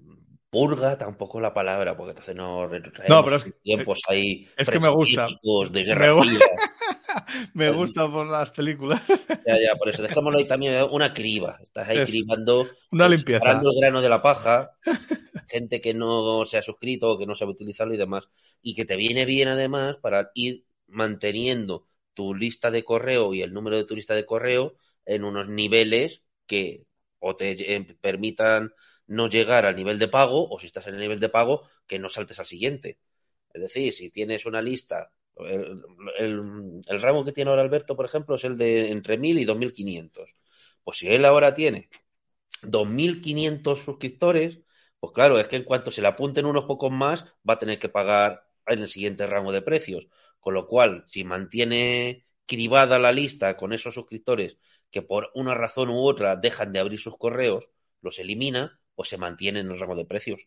[0.56, 4.88] purga tampoco la palabra, porque entonces no no, pero es, tiempos ahí es que me
[4.88, 5.28] gusta.
[5.70, 6.14] de guerra
[7.52, 9.02] me, gusta por las películas.
[9.06, 11.58] Ya, ya, por eso dejémoslo ahí también una criba.
[11.62, 13.52] Estás ahí cribando, una limpieza.
[13.52, 14.70] el grano de la paja,
[15.46, 18.30] gente que no se ha suscrito, que no sabe utilizarlo y demás,
[18.62, 23.52] y que te viene bien además para ir manteniendo tu lista de correo y el
[23.52, 26.86] número de tu lista de correo en unos niveles que
[27.18, 28.72] o te eh, permitan
[29.06, 31.98] no llegar al nivel de pago o si estás en el nivel de pago que
[31.98, 32.98] no saltes al siguiente.
[33.52, 35.82] Es decir, si tienes una lista, el,
[36.18, 40.30] el, rango que tiene ahora Alberto, por ejemplo, es el de entre 1000 y 2500.
[40.84, 41.90] Pues si él ahora tiene
[42.62, 44.60] 2500 suscriptores,
[45.00, 47.78] pues claro, es que en cuanto se le apunten unos pocos más, va a tener
[47.78, 50.06] que pagar en el siguiente rango de precios.
[50.40, 54.58] Con lo cual, si mantiene cribada la lista con esos suscriptores
[54.90, 57.64] que por una razón u otra dejan de abrir sus correos,
[58.00, 60.40] los elimina, o se mantiene en el rango de precios.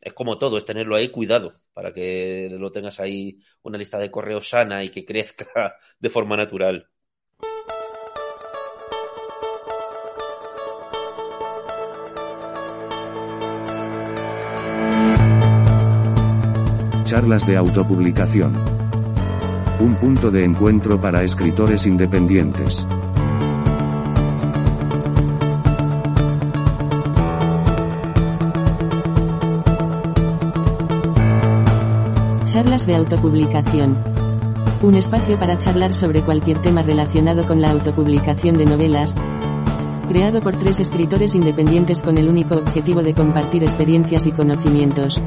[0.00, 4.10] Es como todo, es tenerlo ahí cuidado para que lo tengas ahí una lista de
[4.10, 6.88] correos sana y que crezca de forma natural.
[17.04, 18.54] Charlas de autopublicación.
[19.80, 22.84] Un punto de encuentro para escritores independientes.
[32.58, 33.96] Charlas de autopublicación.
[34.82, 39.14] Un espacio para charlar sobre cualquier tema relacionado con la autopublicación de novelas,
[40.08, 45.22] creado por tres escritores independientes con el único objetivo de compartir experiencias y conocimientos.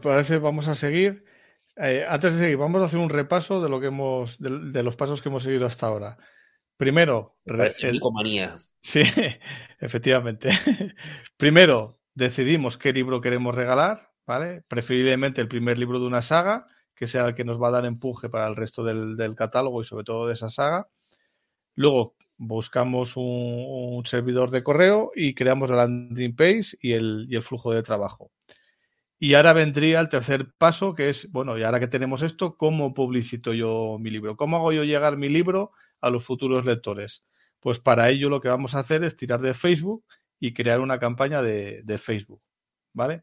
[0.00, 1.24] Parece, vamos a seguir.
[1.76, 4.96] Eh, antes de seguir, vamos a hacer un repaso de lo que hemos, de, los
[4.96, 6.18] pasos que hemos seguido hasta ahora.
[6.76, 8.00] Primero, el,
[8.80, 9.02] Sí,
[9.80, 10.50] efectivamente.
[11.36, 14.62] Primero, decidimos qué libro queremos regalar, ¿vale?
[14.68, 17.84] Preferiblemente el primer libro de una saga, que sea el que nos va a dar
[17.84, 20.88] empuje para el resto del, catálogo y sobre todo de esa saga.
[21.74, 27.42] Luego buscamos un, servidor de correo y creamos la landing page y el, y el
[27.42, 28.32] flujo de trabajo.
[29.20, 32.94] Y ahora vendría el tercer paso, que es, bueno, y ahora que tenemos esto, ¿cómo
[32.94, 34.36] publicito yo mi libro?
[34.36, 37.24] ¿Cómo hago yo llegar mi libro a los futuros lectores?
[37.60, 40.04] Pues para ello lo que vamos a hacer es tirar de Facebook
[40.38, 42.40] y crear una campaña de, Facebook,
[42.92, 43.22] ¿vale?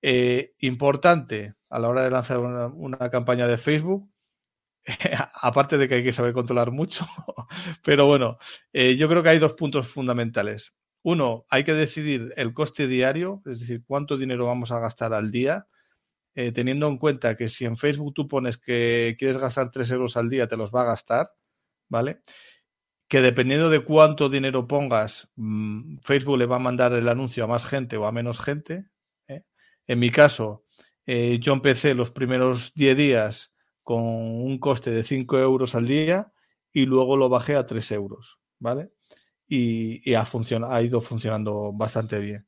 [0.00, 4.10] Eh, importante a la hora de lanzar una, campaña de Facebook,
[5.34, 7.06] aparte de que hay que saber controlar mucho,
[7.84, 8.38] pero bueno,
[8.72, 10.72] eh, yo creo que hay dos puntos fundamentales.
[11.06, 15.30] Uno, hay que decidir el coste diario, es decir, cuánto dinero vamos a gastar al
[15.30, 15.68] día,
[16.34, 20.16] eh, teniendo en cuenta que si en Facebook tú pones que quieres gastar 3 euros
[20.16, 21.30] al día, te los va a gastar,
[21.88, 22.22] ¿vale?
[23.08, 27.48] Que dependiendo de cuánto dinero pongas, mm, Facebook le va a mandar el anuncio a
[27.48, 28.86] más gente o a menos gente.
[29.28, 29.42] ¿eh?
[29.86, 30.64] En mi caso,
[31.08, 33.52] Eh, yo empecé los primeros 10 días
[33.84, 36.32] con un coste de 5 euros al día
[36.72, 38.90] y luego lo bajé a 3 euros, ¿vale?
[39.48, 40.28] Y, ha,
[40.70, 42.46] ha ido funcionando bastante bien.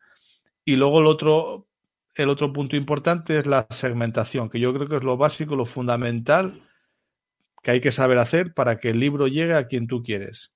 [0.65, 1.69] Y luego el otro,
[2.15, 5.67] el otro punto importante es la segmentación, que yo creo que es lo básico, lo
[5.67, 6.63] fundamental
[7.63, 10.53] que hay que saber hacer para que el libro llegue a quien tú quieres.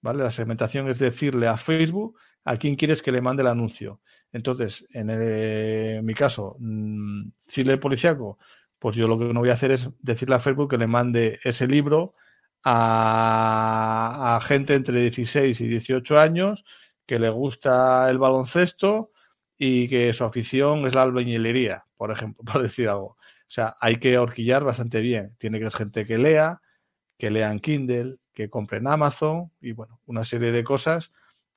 [0.00, 0.22] ¿Vale?
[0.22, 4.00] La segmentación es decirle a Facebook a quién quieres que le mande el anuncio.
[4.32, 8.38] Entonces, en, mi caso, mm, si le policiaco,
[8.78, 11.40] pues yo lo que no voy a hacer es decirle a Facebook que le mande
[11.44, 12.14] ese libro
[12.64, 16.64] a, gente entre 16 y 18 años
[17.06, 19.12] que le gusta el baloncesto
[19.56, 23.16] y que su afición es la albañilería, por ejemplo, por decir algo.
[23.48, 25.34] O sea, hay que horquillar bastante bien.
[25.38, 26.60] Tiene que ser gente que lea,
[27.18, 31.10] que lea en Kindle, que compre en Amazon y bueno, una serie de cosas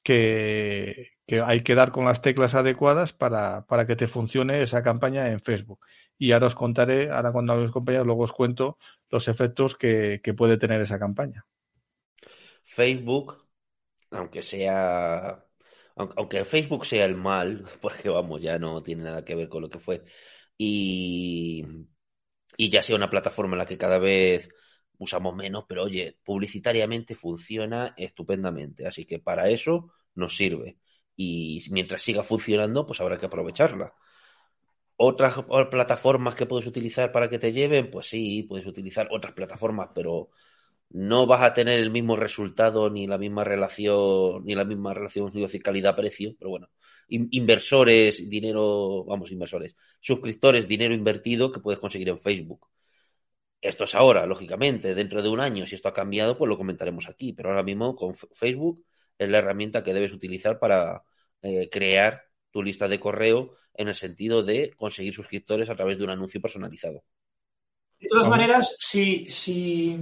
[0.04, 1.12] que,
[1.46, 5.42] hay que dar con las teclas adecuadas para, para, que te funcione esa campaña en
[5.42, 5.80] Facebook.
[6.24, 8.78] Y ahora os contaré, ahora cuando hablemos compañeros, luego os cuento
[9.10, 11.46] los efectos que, que puede tener esa campaña.
[12.64, 13.48] Facebook,
[14.12, 15.46] aunque sea
[15.96, 19.70] aunque Facebook sea el mal, porque vamos, ya no tiene nada que ver con lo
[19.70, 20.04] que fue,
[20.58, 21.66] y,
[22.58, 24.50] y ya sea una plataforma en la que cada vez
[24.98, 30.78] usamos menos, pero oye, publicitariamente funciona estupendamente, así que para eso nos sirve.
[31.16, 33.94] Y mientras siga funcionando, pues habrá que aprovecharla.
[35.04, 35.34] Otras
[35.72, 40.30] plataformas que puedes utilizar para que te lleven, pues sí, puedes utilizar otras plataformas, pero
[40.92, 45.32] no vas a tener el mismo resultado ni la misma relación, ni la misma relación,
[45.64, 46.70] calidad-precio, pero bueno,
[47.08, 52.68] inversores, dinero, vamos, inversores, suscriptores, dinero invertido que puedes conseguir en Facebook.
[53.60, 57.10] Esto es ahora, lógicamente, dentro de un año, si esto ha cambiado, pues lo comentaremos
[57.10, 58.86] aquí, pero ahora mismo con Facebook
[59.18, 61.04] es la herramienta que debes utilizar para
[61.42, 66.04] eh, crear tu lista de correo en el sentido de conseguir suscriptores a través de
[66.04, 67.04] un anuncio personalizado.
[68.00, 69.98] De todas maneras, si, si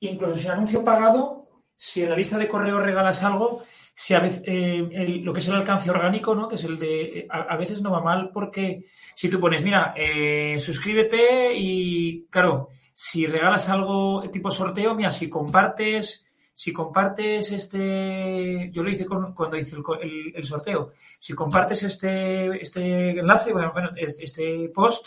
[0.00, 3.62] incluso si anuncio pagado, si en la lista de correo regalas algo,
[3.94, 6.48] si a veces, eh, lo que es el alcance orgánico, ¿no?
[6.48, 7.26] Que es el de.
[7.30, 8.86] A, veces no va mal porque
[9.16, 15.28] si tú pones, mira, eh, suscríbete y, claro, si regalas algo tipo sorteo, mira, si
[15.28, 16.27] compartes.
[16.58, 20.90] Si compartes este, yo lo hice cuando hice el, sorteo.
[21.20, 25.06] Si compartes este, este enlace, bueno, bueno este post,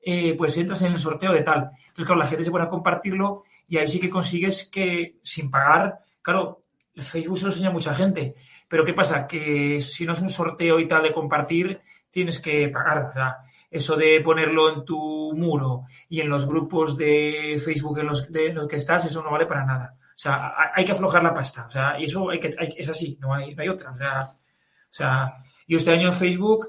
[0.00, 1.72] eh, pues entras en el sorteo de tal.
[1.72, 5.50] Entonces, claro, la gente se pone a compartirlo y ahí sí que consigues que sin
[5.50, 6.60] pagar, claro,
[6.94, 8.36] Facebook se lo enseña a mucha gente,
[8.68, 9.26] pero ¿qué pasa?
[9.26, 11.80] Que si no es un sorteo y tal de compartir,
[12.12, 13.06] tienes que pagar.
[13.06, 13.38] O sea,
[13.68, 18.52] eso de ponerlo en tu muro y en los grupos de Facebook en los, de
[18.52, 19.96] los que estás, eso no vale para nada.
[20.22, 21.66] O sea, hay que aflojar la pasta.
[21.66, 23.90] O sea, y eso hay que, es así, no hay, no hay otra.
[23.90, 25.34] O sea, o sea,
[25.66, 26.68] yo este año en Facebook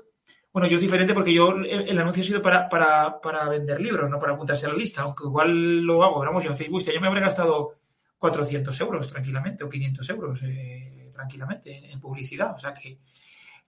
[0.51, 4.07] bueno, yo es diferente porque yo el, anuncio ha sido para, para, para, vender libros,
[4.07, 7.01] no para apuntarse a la lista, aunque igual lo hago, vamos, yo en Facebook yo
[7.01, 7.79] me habré gastado
[8.19, 12.99] 400 euros tranquilamente o 500 euros eh, tranquilamente en, publicidad, o sea que,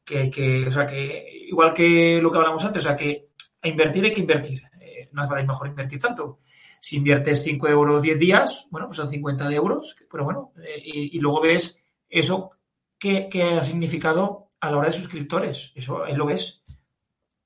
[0.03, 3.29] que, o sea que igual que lo que hablamos antes, o sea que
[3.63, 6.41] a invertir hay que invertir, eh, no es mejor invertir tanto.
[6.85, 10.79] Si inviertes 5 euros 10 días, bueno, pues son 50 de euros, pero bueno, eh,
[10.83, 12.51] y, luego ves eso
[12.99, 16.63] que, ha significado a la hora de suscriptores, eso ahí lo ves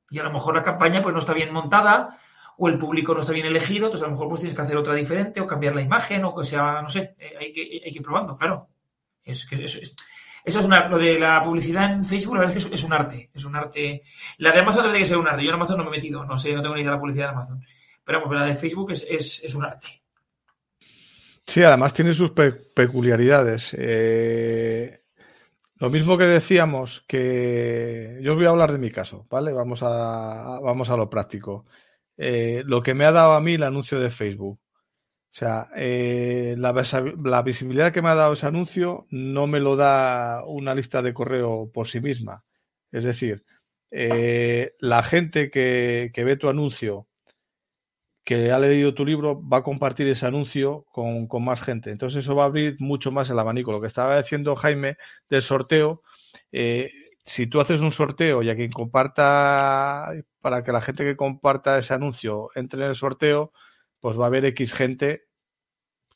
[0.10, 2.20] y a lo mejor la campaña pues no está bien montada
[2.58, 4.76] o el público no está bien elegido, entonces a lo mejor pues tienes que hacer
[4.76, 7.92] otra diferente o cambiar la imagen o que sea, no sé, eh, hay que, hay
[7.94, 8.68] que ir probando, claro.
[9.24, 9.96] Es eso, es,
[10.44, 13.46] es lo de la publicidad en Facebook, la verdad es que es, un arte, es
[13.46, 14.02] un arte.
[14.40, 16.26] La de Amazon tiene que ser un arte, yo en Amazon no me he metido,
[16.26, 17.64] no sé, no tengo ni idea de la publicidad de Amazon,
[18.10, 20.02] pero vamos, la de Facebook es, es un arte.
[21.46, 23.70] Sí, además tiene sus peculiaridades.
[23.78, 25.02] Eh,
[25.76, 29.54] lo mismo que decíamos que yo os voy a hablar de mi caso, ¿vale?
[29.54, 31.68] Vamos a, vamos a lo práctico.
[32.18, 34.60] Eh, lo que me ha dado a mí el anuncio de Facebook.
[34.60, 40.44] O sea, eh, la, visibilidad que me ha dado ese anuncio no me lo da
[40.48, 42.44] una lista de correo por sí misma.
[42.92, 43.46] Es decir,
[43.92, 47.06] la gente que, que ve tu anuncio
[48.30, 51.90] que ha leído tu libro va a compartir ese anuncio con, más gente.
[51.90, 53.72] Entonces eso va a abrir mucho más el abanico.
[53.72, 54.98] Lo que estaba diciendo Jaime
[55.32, 56.04] del sorteo,
[56.52, 56.92] eh,
[57.26, 60.12] si tú haces un sorteo y a quien comparta,
[60.42, 63.52] para que la gente que comparta ese anuncio entre en el sorteo,
[64.00, 65.24] pues va a haber X gente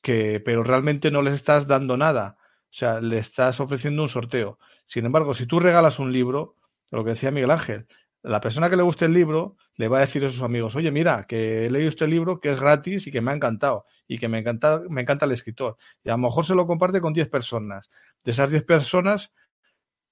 [0.04, 2.38] que, pero realmente no les estás dando nada.
[2.70, 4.60] O sea, le estás ofreciendo un sorteo.
[4.86, 6.58] Sin embargo, si tú regalas un libro,
[6.92, 7.88] lo que decía Miguel Ángel,
[8.24, 10.92] la persona que le guste el libro le va a decir a sus amigos, oye,
[10.92, 14.18] mira, que he leído este libro que es gratis y que me ha encantado y
[14.18, 15.78] que me encanta, me encanta el escritor.
[16.04, 17.90] Y a lo mejor se lo comparte con 10 personas.
[18.24, 19.32] De esas 10 personas,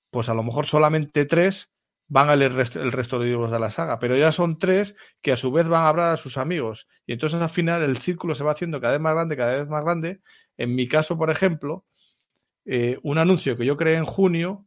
[0.09, 1.70] pues a lo mejor solamente 3
[2.12, 5.32] van a leer el resto de libros de la saga, pero ya son tres que
[5.32, 6.86] a su vez van a hablar a sus amigos.
[7.05, 9.70] Y entonces al final el círculo se va haciendo cada vez más grande, cada vez
[9.70, 10.20] más grande.
[10.57, 11.86] En mi caso, por ejemplo,
[12.66, 14.66] eh, un anuncio que yo creé en junio,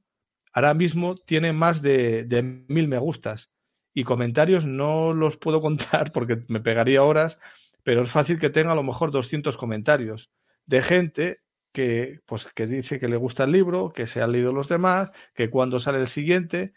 [0.55, 3.51] ahora mismo tiene más de, de mil me gustas.
[3.93, 7.39] Y comentarios no los puedo contar porque me pegaría horas,
[7.83, 10.31] pero es fácil que tenga a lo mejor 200 comentarios
[10.65, 11.41] de gente
[11.73, 15.11] que, pues, que dice que le gusta el libro, que se han leído los demás,
[15.35, 16.73] que cuando sale el siguiente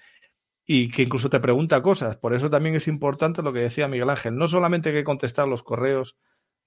[0.66, 2.18] y que incluso te pregunta cosas.
[2.18, 4.36] Por eso también es importante lo que decía Miguel Ángel.
[4.36, 6.18] No solamente hay que contestar los correos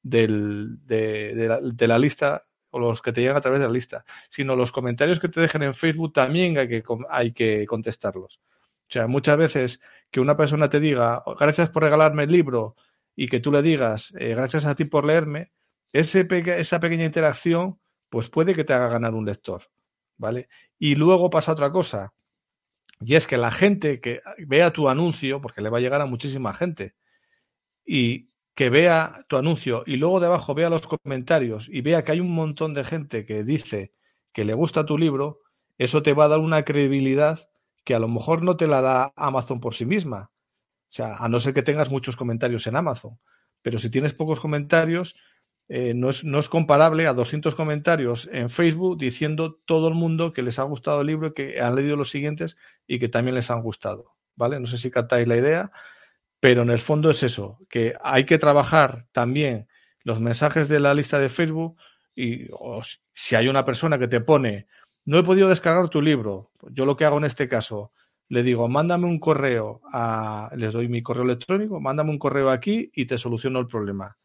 [0.03, 4.57] del, de, la, lista o los que te llegan a través de la lista, sino
[4.57, 8.41] los comentarios que te dejen en Facebook también hay que, hay que contestarlos.
[8.89, 12.77] O sea, muchas veces que una persona te diga, gracias por regalarme el libro,
[13.14, 15.53] y que tú le digas, eh, gracias a ti por leerme,
[15.93, 19.68] esa pequeña interacción, pues puede que te haga ganar un lector,
[20.16, 20.49] ¿vale?
[20.79, 22.14] Y luego pasa otra cosa,
[23.01, 26.07] y es que la gente que vea tu anuncio, porque le va a llegar a
[26.07, 26.95] muchísima gente,
[27.85, 28.30] y
[28.61, 32.35] que vea tu anuncio y luego debajo vea los comentarios y vea que hay un
[32.35, 33.95] montón de gente que dice
[34.35, 35.39] que le gusta tu libro,
[35.79, 37.49] eso te va a dar una credibilidad
[37.87, 40.31] que a lo mejor no te la da Amazon por sí misma.
[40.91, 43.19] O sea, a no ser que tengas muchos comentarios en Amazon.
[43.63, 45.17] Pero si tienes pocos comentarios,
[45.71, 50.35] eh, no, es, no, es, comparable a 200 comentarios en Facebook diciendo todo el mundo
[50.35, 53.51] que les ha gustado el libro, que han leído los siguientes y que también les
[53.51, 54.17] han gustado.
[54.37, 54.61] ¿Vale?
[54.61, 55.73] No sé si captáis la idea,
[56.41, 59.68] pero en el fondo es eso, que hay que trabajar también
[60.03, 61.76] los mensajes de la lista de Facebook
[62.16, 62.49] y
[63.14, 64.66] si hay una persona que te pone,
[65.05, 67.93] no he podido descargar tu libro, yo lo que hago en este caso,
[68.28, 72.91] le digo, mándame un correo a, les doy mi correo electrónico, mándame un correo aquí
[72.95, 74.16] y te soluciono el problema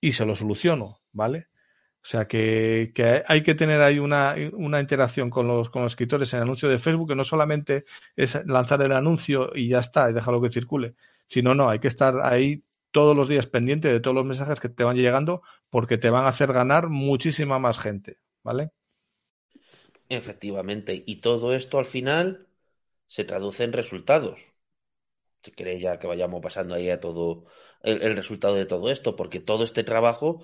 [0.00, 1.48] y se lo soluciono, ¿vale?
[2.02, 2.92] O sea que,
[3.26, 6.68] hay que tener ahí una, una interacción con los, con los escritores en el anuncio
[6.68, 10.52] de Facebook, que no solamente es lanzar el anuncio y ya está, y dejarlo que
[10.52, 10.94] circule,
[11.26, 14.68] sino no, hay que estar ahí todos los días pendiente de todos los mensajes que
[14.68, 18.70] te van llegando porque te van a hacer ganar muchísima más gente, ¿vale?
[20.08, 22.46] Efectivamente, y todo esto al final
[23.06, 24.54] se traduce en resultados
[25.44, 27.44] si queréis ya que vayamos pasando ahí a todo
[27.82, 30.42] el, resultado de todo esto, porque todo este trabajo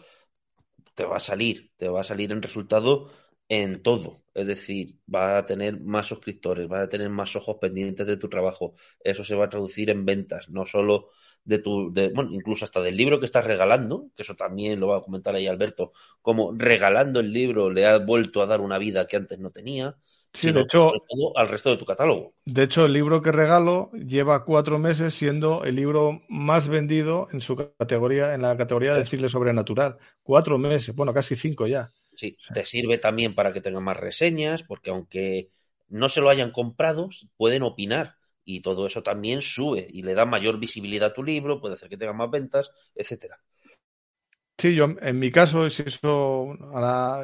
[0.95, 3.11] te va a salir, te va a salir en resultado
[3.51, 4.23] en todo.
[4.33, 8.29] Es decir, va a tener más suscriptores, va a tener más ojos pendientes de tu
[8.29, 8.75] trabajo.
[9.01, 11.09] Eso se va a traducir en ventas, no solo
[11.45, 14.87] de tu, de, bueno, incluso hasta del libro que estás regalando, que eso también lo
[14.89, 15.91] va a comentar ahí Alberto,
[16.23, 19.97] como regalando el libro le ha vuelto a dar una vida que antes no tenía.
[20.33, 20.93] Sí, de hecho,
[21.35, 22.35] al resto de tu catálogo.
[22.45, 27.41] De hecho, el libro que regalo lleva cuatro meses siendo el libro más vendido en
[27.41, 29.99] su categoría, en la categoría de decirle sobrenatural.
[30.23, 31.91] Cuatro meses, bueno, casi cinco ya.
[32.15, 35.51] Sí, te sirve también para que tenga más reseñas, porque aunque
[35.89, 38.17] no se lo hayan comprado, pueden opinar.
[38.45, 41.89] Y todo eso también sube y le da mayor visibilidad a tu libro, puede hacer
[41.89, 43.41] que tenga más ventas, etcétera.
[44.61, 46.55] Sí, yo en mi caso, si eso,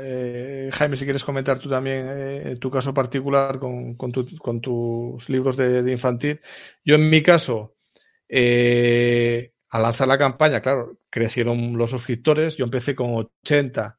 [0.01, 5.57] eh, Jaime, si quieres comentar tú también eh, tu caso particular con, con, tus libros
[5.59, 6.41] de, infantil,
[6.83, 7.77] yo en mi caso,
[8.27, 13.99] eh, al lanzar la campaña, claro, crecieron los suscriptores, yo empecé con 80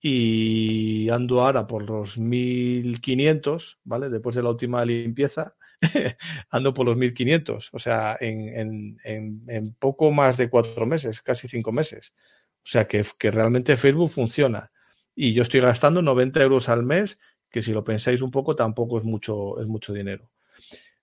[0.00, 4.08] y ando ahora por los 1500, ¿vale?
[4.08, 5.54] Después de la última limpieza,
[6.50, 8.96] ando por los 1500, o sea, en,
[9.78, 12.12] poco más de cuatro meses, casi cinco meses.
[12.64, 14.70] O sea que, realmente Facebook funciona.
[15.14, 17.18] Y yo estoy gastando 90 euros al mes,
[17.50, 20.30] que si lo pensáis un poco tampoco es mucho, es mucho dinero.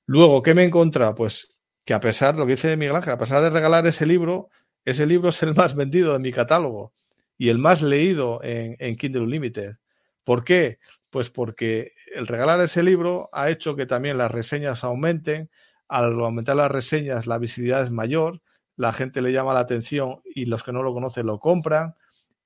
[0.05, 1.13] Luego, ¿qué me he encontrado?
[1.13, 1.49] Pues
[1.85, 4.49] que a pesar, lo que dice Miguel Ángel, a pesar de regalar ese libro,
[4.85, 6.93] ese libro es el más vendido de mi catálogo
[7.37, 9.75] y el más leído en, Kindle Unlimited.
[10.23, 10.79] ¿Por qué?
[11.09, 15.49] Pues porque el regalar ese libro ha hecho que también las reseñas aumenten.
[15.87, 18.41] Al aumentar las reseñas, la visibilidad es mayor
[18.77, 21.95] la gente le llama la atención y los que no lo conocen lo compran.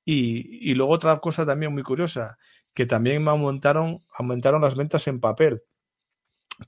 [0.04, 2.38] Y, luego otra cosa también muy curiosa,
[2.74, 5.62] que también me aumentaron, aumentaron las ventas en papel.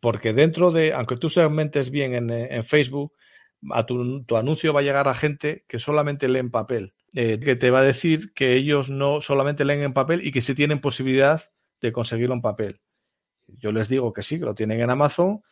[0.01, 3.13] Porque dentro de, aunque tú segmentes bien en, Facebook,
[3.71, 7.55] a tu, anuncio va a llegar a gente que solamente lee en papel, eh, que
[7.55, 10.81] te va a decir que ellos no solamente leen en papel y que sí tienen
[10.81, 11.43] posibilidad
[11.81, 12.81] de conseguirlo en papel.
[13.47, 15.43] Yo les digo que sí, que lo tienen en Amazon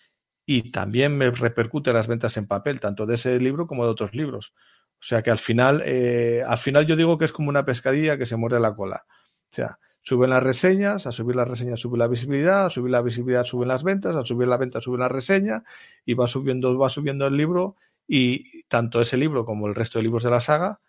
[0.45, 4.13] y también me repercute las ventas en papel, tanto de ese libro como de otros
[4.13, 4.53] libros.
[4.99, 8.17] O sea que al final, eh, al final yo digo que es como una pescadilla
[8.17, 9.05] que se muerde la cola.
[9.51, 13.01] O sea, suben las reseñas, a subir las reseñas sube la visibilidad, a subir la
[13.01, 15.63] visibilidad suben las ventas, a subir la venta sube la reseña
[16.05, 17.75] y va subiendo, va subiendo el libro
[18.07, 20.79] y tanto ese libro como el resto de libros de la saga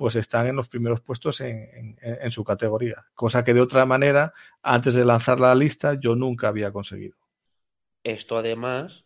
[0.00, 4.32] pues están en los primeros puestos en, en su categoría, cosa que de otra manera,
[4.62, 7.16] antes de lanzar la lista, yo nunca había conseguido.
[8.02, 9.04] Esto además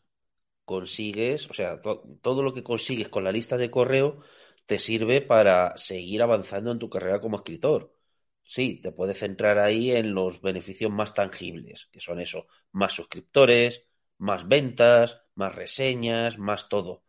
[0.64, 1.82] consigues, o sea,
[2.22, 4.20] todo lo que consigues con la lista de correo
[4.66, 7.94] te sirve para seguir avanzando en tu carrera como escritor.
[8.44, 13.86] Sí, te puedes centrar ahí en los beneficios más tangibles, que son eso, más suscriptores,
[14.18, 17.04] más ventas, más reseñas, más todo.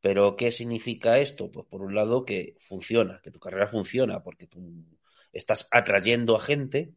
[0.00, 1.50] Pero, ¿qué significa esto?
[1.50, 4.84] Pues por un lado que funciona, que tu carrera funciona, porque tú
[5.32, 6.94] estás atrayendo a gente,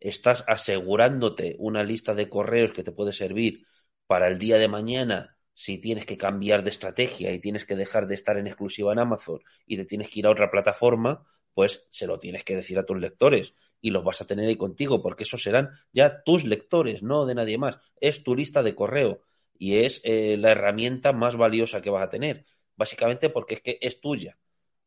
[0.00, 3.66] estás asegurándote una lista de correos que te puede servir
[4.06, 8.06] para el día de mañana si tienes que cambiar de estrategia y tienes que dejar
[8.06, 11.86] de estar en exclusiva en Amazon y te tienes que ir a otra plataforma, pues
[11.90, 15.02] se lo tienes que decir a tus lectores y los vas a tener ahí contigo
[15.02, 17.78] porque esos serán ya tus lectores, no de nadie más.
[18.00, 19.22] Es tu lista de correo
[19.60, 22.46] y es eh, la herramienta más valiosa que vas a tener,
[22.76, 24.38] básicamente porque es que es tuya.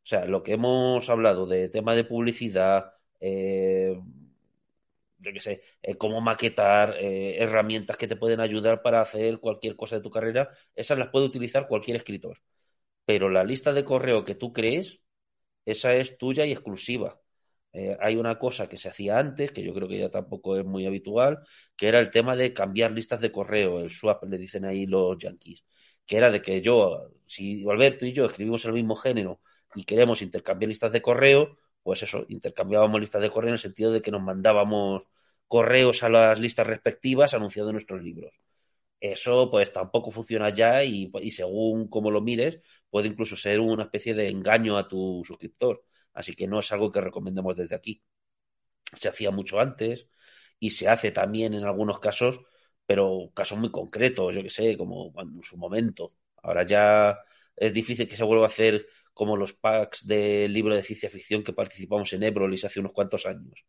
[0.04, 3.98] O sea, lo que hemos hablado de tema de publicidad, eh,
[5.20, 9.96] yo qué sé, eh, cómo maquetar, herramientas que te pueden ayudar para hacer cualquier cosa
[9.98, 12.40] de tu carrera, esas las puede utilizar cualquier escritor.
[13.06, 15.02] Pero la lista de correo que tú crees,
[15.66, 17.22] esa es tuya y exclusiva.
[17.74, 20.66] Eh, hay una cosa que se hacía antes, que yo creo que ya tampoco es
[20.66, 21.40] muy habitual,
[21.76, 25.18] que era el tema de cambiar listas de correo, el swap, le dicen ahí los
[25.18, 25.64] yankees,
[26.06, 29.42] que era de que yo, si Alberto y yo escribimos el mismo género
[29.76, 33.92] y queremos intercambiar listas de correo, pues eso, intercambiábamos listas de correo en el sentido
[33.92, 35.04] de que nos mandábamos
[35.48, 38.34] correos a las listas respectivas anunciando nuestros libros.
[39.00, 44.14] Eso pues tampoco funciona ya y, según como lo mires puede incluso ser una especie
[44.14, 45.84] de engaño a tu suscriptor.
[46.14, 48.04] Así que no es algo que recomendemos desde aquí.
[48.96, 50.08] Se hacía mucho antes
[50.60, 52.40] y se hace también en algunos casos,
[52.86, 56.14] pero casos muy concretos, yo que sé, como en su momento.
[56.44, 57.18] Ahora ya
[57.56, 61.44] es difícil que se vuelva a hacer como los packs del libro de ciencia ficción
[61.44, 63.66] que participamos en Ebrolis hace unos cuantos años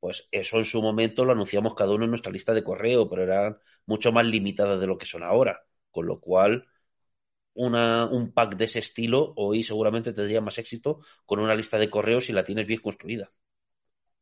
[0.00, 3.22] pues eso en su momento lo anunciamos cada uno en nuestra lista de correo, pero
[3.22, 5.64] eran mucho más limitadas de lo que son ahora.
[5.90, 6.66] Con lo cual,
[7.56, 11.90] una, un pack de ese estilo hoy seguramente tendría más éxito con una lista de
[11.90, 13.30] correos si la tienes bien construida.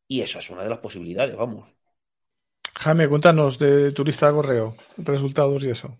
[0.07, 1.69] Y eso es una de las posibilidades, vamos.
[2.75, 5.97] Jaime, cuéntanos de tu lista de correo, resultados y eso.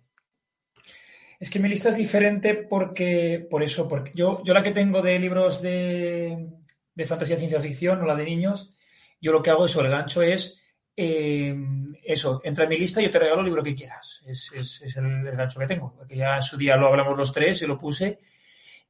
[1.39, 5.01] Es que mi lista es diferente porque, por eso, porque yo, yo la que tengo
[5.01, 6.49] de libros de,
[6.93, 8.73] de fantasía ciencia ficción o la de niños,
[9.19, 10.61] yo lo que hago eso, el gancho es
[10.97, 11.55] eh,
[12.03, 14.23] eso, entra en mi lista y yo te regalo el libro que quieras.
[14.25, 14.51] Es,
[14.95, 15.97] el, gancho que tengo.
[16.07, 18.19] Que ya en su día lo hablamos los tres y lo puse.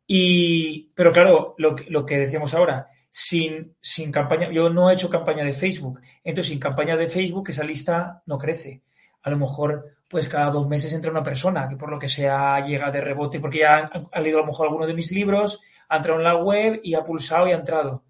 [0.07, 5.43] Y, pero claro, lo, que decíamos ahora, sin, sin campaña, yo no he hecho campaña
[5.43, 6.01] de Facebook.
[6.23, 8.83] Entonces, sin campaña de Facebook, esa lista no crece.
[9.23, 12.63] A lo mejor, pues cada dos meses entra una persona que por lo que sea
[12.63, 15.97] llega de rebote, porque ya ha, leído a lo mejor alguno de mis libros, ha
[15.97, 18.03] entrado en la web y ha pulsado y ha entrado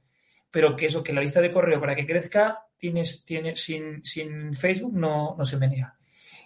[0.55, 4.53] pero que eso, que la lista de correo para que crezca, tienes, tiene, sin, sin
[4.53, 5.95] Facebook no, no se menea.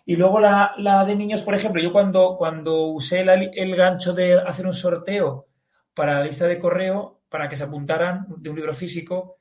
[0.06, 4.34] Y luego la, la, de niños, por ejemplo, yo cuando, cuando usé el gancho de
[4.34, 5.47] hacer un sorteo
[5.93, 9.38] para la lista de correo, para que se apuntaran de un libro físico,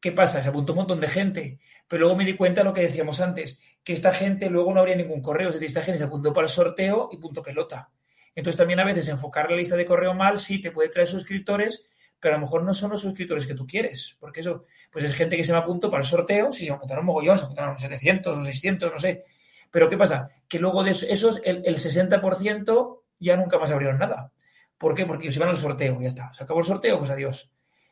[0.00, 0.42] ¿qué pasa?
[0.42, 3.20] Se apuntó un montón de gente, pero luego me di cuenta de lo que decíamos
[3.20, 6.32] antes, que esta gente luego no habría ningún correo, es decir, esta gente se apuntó
[6.32, 7.90] para el sorteo y punto pelota.
[8.34, 11.88] Entonces también a veces enfocar la lista de correo mal sí te puede traer suscriptores,
[12.20, 15.12] pero a lo mejor no son los suscriptores que tú quieres, porque eso, pues es
[15.14, 17.76] gente que se me apuntó para el sorteo, si se me apuntaron mogollón, se apuntaron
[17.76, 19.24] 700 o 600, no sé.
[19.70, 20.28] Pero ¿qué pasa?
[20.48, 24.32] Que luego de esos, el, el 60% ya nunca más abrieron nada.
[24.76, 25.04] ¿Por qué?
[25.06, 26.32] Porque ellos iban al sorteo, ya está.
[26.32, 27.50] Se acabó el sorteo, pues adiós.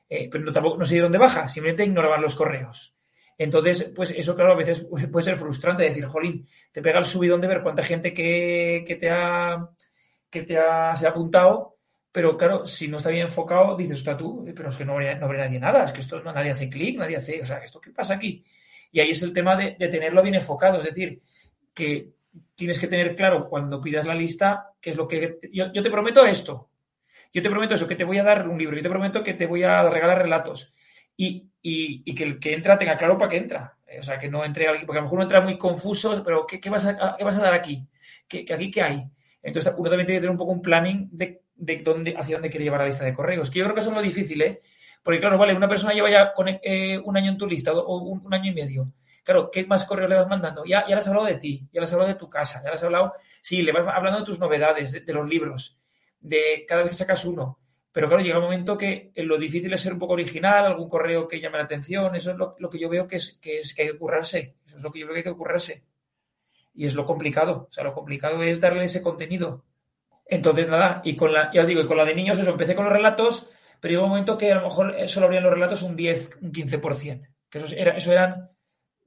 [0.09, 2.95] Eh, pero tampoco no se dieron de baja, simplemente ignoraban los correos.
[3.39, 7.41] Entonces, pues eso, claro, a veces puede ser frustrante decir, jolín, te pega el subidón
[7.41, 9.69] de ver cuánta gente que, que te ha
[10.31, 11.76] que te ha, se ha apuntado
[12.17, 15.17] pero claro, si no está bien enfocado, dices, está tú, pero es que no habría,
[15.17, 17.91] no nadie nada, es que esto nadie hace clic, nadie hace, o sea, ¿esto qué
[17.91, 18.43] pasa aquí?
[18.91, 21.21] Y ahí es el tema de, tenerlo bien enfocado, es decir,
[21.75, 22.15] que
[22.55, 25.41] tienes que tener claro cuando pidas la lista qué es lo que...
[25.53, 26.71] Yo, te prometo esto,
[27.35, 29.35] yo te prometo eso, que te voy a dar un libro, yo te prometo que
[29.35, 30.75] te voy a regalar relatos
[31.19, 33.77] y, que el que entra tenga claro para qué entra.
[33.99, 36.47] O sea, que no entre alguien, porque a lo mejor uno entra muy confuso, pero
[36.47, 37.87] ¿qué, vas, a, qué vas a dar aquí?
[38.27, 39.05] ¿Qué, ¿Aquí qué hay?
[39.43, 42.51] Entonces uno también tiene que tener un poco un planning de de dónde, hacia dónde
[42.51, 43.51] quiere llevar la lista de correos.
[43.51, 44.63] Que yo creo que eso es lo difícil, ¿eh?
[45.07, 47.97] Porque, claro, vale, una persona lleva ya con, eh, un año en tu lista o
[47.99, 48.93] un, año y medio.
[49.23, 50.65] Claro, ¿qué más correos le vas mandando?
[50.65, 52.71] Ya, ya le has hablado de ti, ya le has hablado de tu casa, ya
[52.71, 55.79] le has hablado, sí, le vas hablando de tus novedades, de, los libros,
[56.19, 57.61] de cada vez que sacas uno.
[57.93, 60.89] Pero claro, llega un momento que eh, lo difícil es ser un poco original, algún
[60.89, 63.75] correo que llame la atención, eso es lo, que yo veo que es, que es
[63.75, 65.85] que hay que currarse, eso es lo que yo veo que hay que currarse.
[66.75, 69.66] Y es lo complicado, o sea, lo complicado es darle ese contenido.
[70.29, 72.75] Entonces, nada, y con la, ya os digo, y con la de niños, eso, empecé
[72.75, 73.51] con los relatos,
[73.81, 76.53] pero llegó un momento que a lo mejor solo abrían los relatos un 10, un
[76.53, 78.51] 15%, que eso, era, eso eran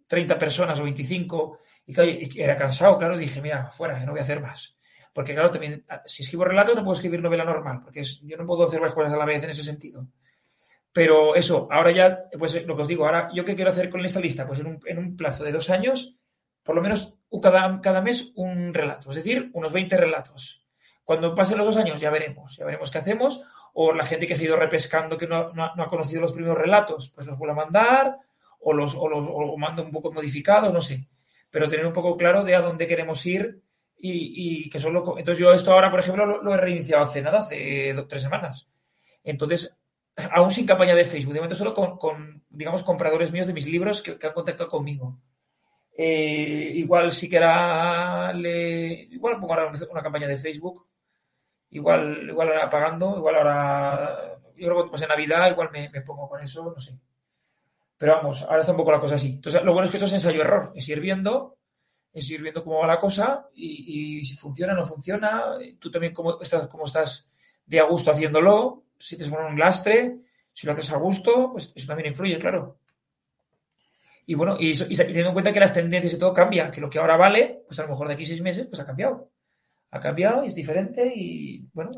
[0.08, 4.24] 30 personas o 25, y claro, era cansado, claro, dije, mira, fuera, no voy a
[4.24, 4.78] hacer más.
[5.14, 8.64] Porque claro, también, si escribo relatos no puedo escribir novela normal, porque yo no puedo
[8.64, 10.08] hacer varias cosas a la vez en ese sentido.
[10.94, 14.04] Pero eso, ahora ya, pues lo que os digo, ahora yo qué quiero hacer con
[14.06, 16.18] esta lista, pues en un, en un plazo de dos años,
[16.64, 20.66] por lo menos cada, cada mes un relato, es decir, unos 20 relatos.
[21.10, 23.41] Cuando pasen los dos años ya veremos, ya veremos qué hacemos,
[23.73, 27.11] o la gente que se ha ido repescando que no, ha conocido los primeros relatos,
[27.15, 28.18] pues los vuelve a mandar,
[28.60, 31.10] o los, o un poco modificados, no sé.
[31.49, 33.60] Pero tener un poco claro de a dónde queremos ir
[33.98, 35.18] y, que solo...
[35.18, 38.69] Entonces yo esto ahora, por ejemplo, lo, he reiniciado hace nada, hace tres semanas.
[39.23, 39.76] Entonces,
[40.31, 44.03] aún sin campaña de Facebook, de momento solo con, digamos, compradores míos de mis libros
[44.03, 45.18] que, han contactado conmigo.
[45.98, 50.86] Eh, igual sí que era, igual pongo ahora una campaña de Facebook,
[51.72, 56.41] igual, igual ahora igual ahora, yo creo que pues en Navidad igual me, pongo con
[56.41, 56.98] eso, no sé.
[57.98, 59.34] Pero vamos, ahora está un poco la cosa así.
[59.34, 61.58] Entonces, lo bueno es que esto es ensayo-error, es ir viendo,
[62.14, 66.14] es ir viendo cómo va la cosa y, si funciona o no funciona, tú también
[66.14, 67.30] cómo estás, cómo estás
[67.66, 70.20] de a gusto haciéndolo, si te pones un lastre,
[70.54, 72.80] si lo haces a gusto, pues eso también influye, claro.
[74.26, 77.00] Y bueno, y, teniendo en cuenta que las tendencias y todo cambia, que lo que
[77.00, 79.30] ahora vale, pues a lo mejor de aquí seis meses, pues ha cambiado.
[79.91, 81.91] Ha cambiado y es diferente y bueno.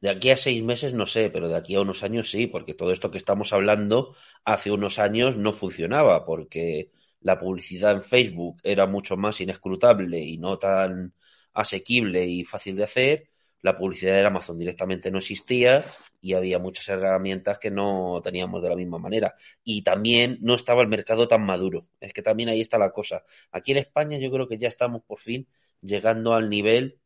[0.00, 2.74] De aquí a seis meses no sé, pero de aquí a unos años sí, porque
[2.74, 6.90] todo esto que estamos hablando hace unos años no funcionaba, porque
[7.20, 11.14] la publicidad en Facebook era mucho más inescrutable y no tan
[11.52, 13.30] asequible y fácil de hacer
[13.62, 15.84] la publicidad de Amazon directamente no existía
[16.20, 19.34] y había muchas herramientas que no teníamos de la misma manera.
[19.64, 21.86] Y también no estaba el mercado tan maduro.
[22.00, 23.24] Es que también ahí está la cosa.
[23.50, 25.48] Aquí en España yo creo que ya estamos por fin
[25.82, 26.99] llegando al nivel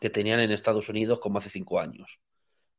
[0.00, 2.20] que tenían en Estados Unidos como hace cinco años.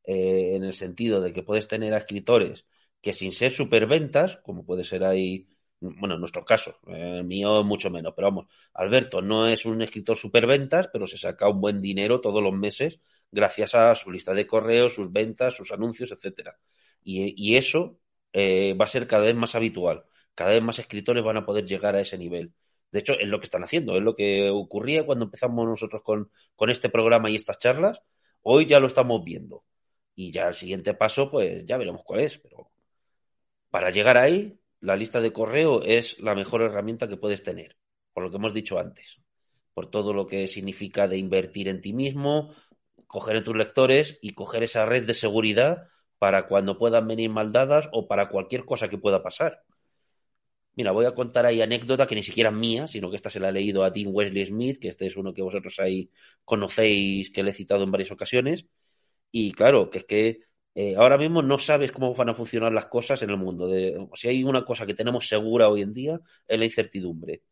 [0.04, 2.66] Eh, en el sentido de que puedes tener a escritores
[3.00, 5.48] que sin ser superventas, como puede ser ahí
[5.82, 10.16] bueno, en nuestro caso, el mío mucho menos, pero vamos, Alberto no es un escritor
[10.16, 13.00] superventas, pero se saca un buen dinero todos los meses
[13.32, 16.58] gracias a su lista de correos, sus ventas, sus anuncios, etcétera.
[17.02, 17.98] Y, eso
[18.32, 20.04] eh, va a ser cada vez más habitual.
[20.34, 22.52] Cada vez más escritores van a poder llegar a ese nivel.
[22.92, 26.30] De hecho, es lo que están haciendo, es lo que ocurría cuando empezamos nosotros con,
[26.54, 28.02] con este programa y estas charlas.
[28.42, 29.64] Hoy ya lo estamos viendo.
[30.14, 32.38] Y ya el siguiente paso, pues ya veremos cuál es.
[32.38, 32.70] Pero
[33.70, 37.78] para llegar ahí, la lista de correo es la mejor herramienta que puedes tener,
[38.12, 39.20] por lo que hemos dicho antes,
[39.74, 42.54] por todo lo que significa de invertir en ti mismo,
[43.06, 45.88] coger en tus lectores y coger esa red de seguridad
[46.18, 49.62] para cuando puedan venir maldadas o para cualquier cosa que pueda pasar.
[50.74, 53.40] Mira, voy a contar ahí anécdota que ni siquiera es mía, sino que esta se
[53.40, 56.10] la he leído a Tim Wesley Smith, que este es uno que vosotros ahí
[56.44, 58.66] conocéis, que le he citado en varias ocasiones.
[59.32, 60.40] Y claro, que es que
[60.74, 63.68] eh, ahora mismo no sabes cómo van a funcionar las cosas en el mundo.
[63.68, 67.42] De, si hay una cosa que tenemos segura hoy en día, es la incertidumbre.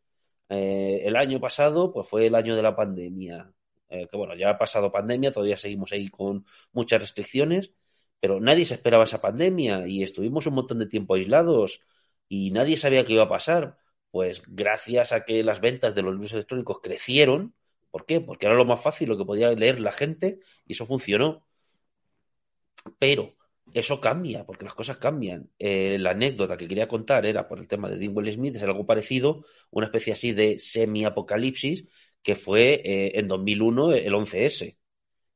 [0.49, 3.53] Eh, el año pasado, pues fue el año de la pandemia.
[3.89, 7.73] Eh, que bueno, ya ha pasado pandemia, todavía seguimos ahí con muchas restricciones,
[8.19, 11.81] pero nadie se esperaba esa pandemia y estuvimos un montón de tiempo aislados
[12.31, 13.77] y nadie sabía qué iba a pasar.
[14.11, 17.55] Pues gracias a que las ventas de los libros electrónicos crecieron,
[17.91, 18.21] ¿por qué?
[18.21, 21.45] Porque era lo más fácil, lo que podía leer la gente y eso funcionó
[22.99, 23.35] pero
[23.73, 25.49] eso cambia, porque las cosas cambian.
[25.59, 28.85] Eh, la anécdota que quería contar era por el tema de Dingwell Smith, es algo
[28.85, 31.85] parecido, una especie así de semi-apocalipsis,
[32.21, 34.77] que fue eh, en 2001 el 11S.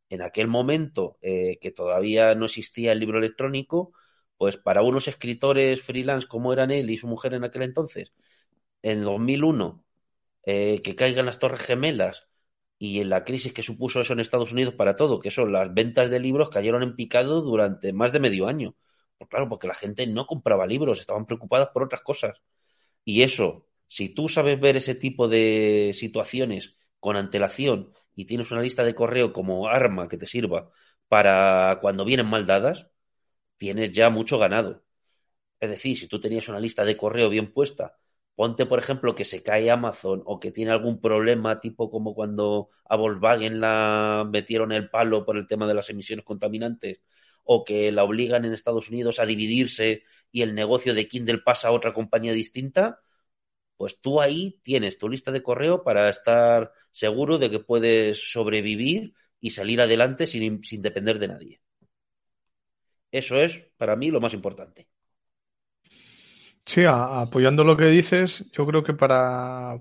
[0.09, 3.93] En aquel momento, eh, que todavía no existía el libro electrónico,
[4.37, 8.13] pues para unos escritores freelance como eran él y su mujer en aquel entonces,
[8.81, 9.83] en 2001,
[10.43, 12.29] que caigan las Torres Gemelas
[12.77, 15.73] y en la crisis que supuso eso en Estados Unidos para todo, que son las
[15.73, 18.75] ventas de libros cayeron en picado durante más de medio año.
[19.17, 22.41] Pues claro, porque la gente no compraba libros, estaban preocupadas por otras cosas.
[23.05, 28.61] Y eso, si tú sabes ver ese tipo de situaciones con antelación y tienes una
[28.61, 30.69] lista de correo como arma que te sirva
[31.07, 32.87] para cuando vienen mal dadas,
[33.57, 34.83] tienes ya mucho ganado.
[35.59, 37.97] Es decir, si tú tenías una lista de correo bien puesta
[38.35, 42.69] Ponte, por ejemplo, que se cae Amazon o que tiene algún problema, tipo como cuando
[42.83, 46.99] a Volkswagen la metieron el palo por el tema de las emisiones contaminantes,
[47.43, 51.69] o que la obligan en Estados Unidos a dividirse y el negocio de Kindle pasa
[51.69, 53.01] a otra compañía distinta,
[53.77, 59.13] pues tú ahí tienes tu lista de correo para estar seguro de que puedes sobrevivir
[59.39, 61.61] y salir adelante sin, sin depender de nadie.
[63.15, 64.87] Eso es, para mí, lo más importante.
[66.65, 69.79] Sí, apoyando lo que dices, yo creo que para,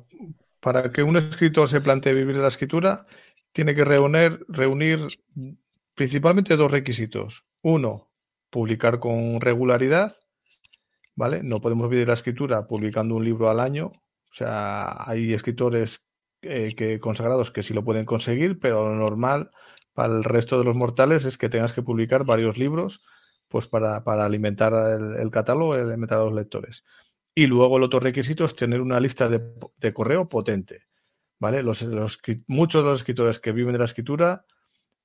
[0.60, 3.06] para que un escritor se plantee vivir la escritura,
[3.50, 5.08] tiene que reunir, reunir
[5.96, 7.42] principalmente dos requisitos.
[7.60, 8.08] Uno,
[8.50, 10.16] publicar con regularidad,
[11.16, 11.42] ¿vale?
[11.42, 13.86] No podemos vivir la escritura publicando un libro al año.
[13.86, 15.98] O sea, hay escritores
[16.42, 19.50] eh, que consagrados que sí lo pueden conseguir, pero lo normal
[19.92, 23.00] para el resto de los mortales es que tengas que publicar varios libros
[23.54, 24.72] pues para, para alimentar
[25.16, 26.82] el, catálogo y alimentar a los lectores.
[27.36, 29.42] Y luego el otro requisito es tener una lista de,
[29.76, 30.82] de correo potente.
[31.38, 31.62] ¿Vale?
[31.62, 32.18] Los, los,
[32.48, 34.44] muchos de los escritores que viven de la escritura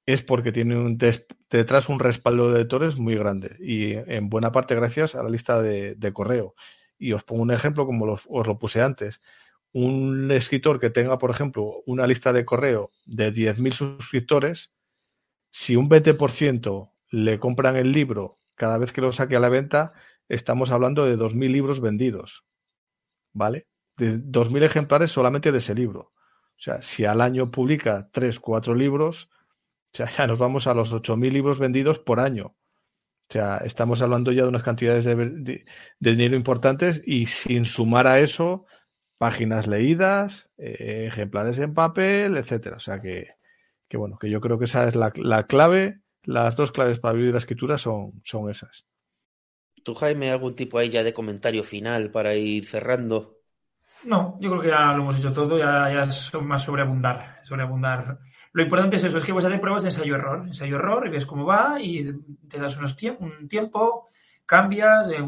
[0.08, 4.74] es porque tienen un detrás un respaldo de lectores muy grande y en buena parte
[4.74, 6.56] gracias a la lista de, de correo.
[6.98, 9.22] Y os pongo un ejemplo como los, os lo puse antes.
[9.74, 14.72] Un escritor que tenga, por ejemplo, una lista de correo de 10.000 suscriptores,
[15.52, 19.94] si un 20% le compran el libro cada vez que lo saque a la venta,
[20.28, 22.44] estamos hablando de 2.000 libros vendidos.
[23.34, 23.68] ¿Vale?
[23.96, 26.12] De 2.000 ejemplares solamente de ese libro.
[26.58, 29.30] O sea, si al año publica 3, 4 libros,
[29.94, 32.48] o sea, ya nos vamos a los 8.000 libros vendidos por año.
[32.48, 35.66] O sea, estamos hablando ya de unas cantidades de,
[36.00, 38.66] dinero importantes y sin sumar a eso
[39.18, 42.76] páginas leídas, eh, ejemplares en papel, etcétera.
[42.78, 43.28] O sea que,
[43.88, 47.16] que, bueno, que yo creo que esa es la, la clave las dos claves para
[47.16, 48.86] vivir la escritura son, son esas.
[49.84, 53.40] ¿Tú, Jaime, algún tipo ahí ya de comentario final para ir cerrando?
[54.04, 58.20] No, yo creo que ya lo hemos hecho todo, ya, ya es más sobreabundar, sobreabundar.
[58.52, 61.26] Lo importante es eso, es que vas a hacer pruebas de ensayo-error, ensayo-error, y ves
[61.26, 62.12] cómo va, y
[62.48, 64.10] te das unos un tiempo,
[64.46, 65.26] cambias, eh,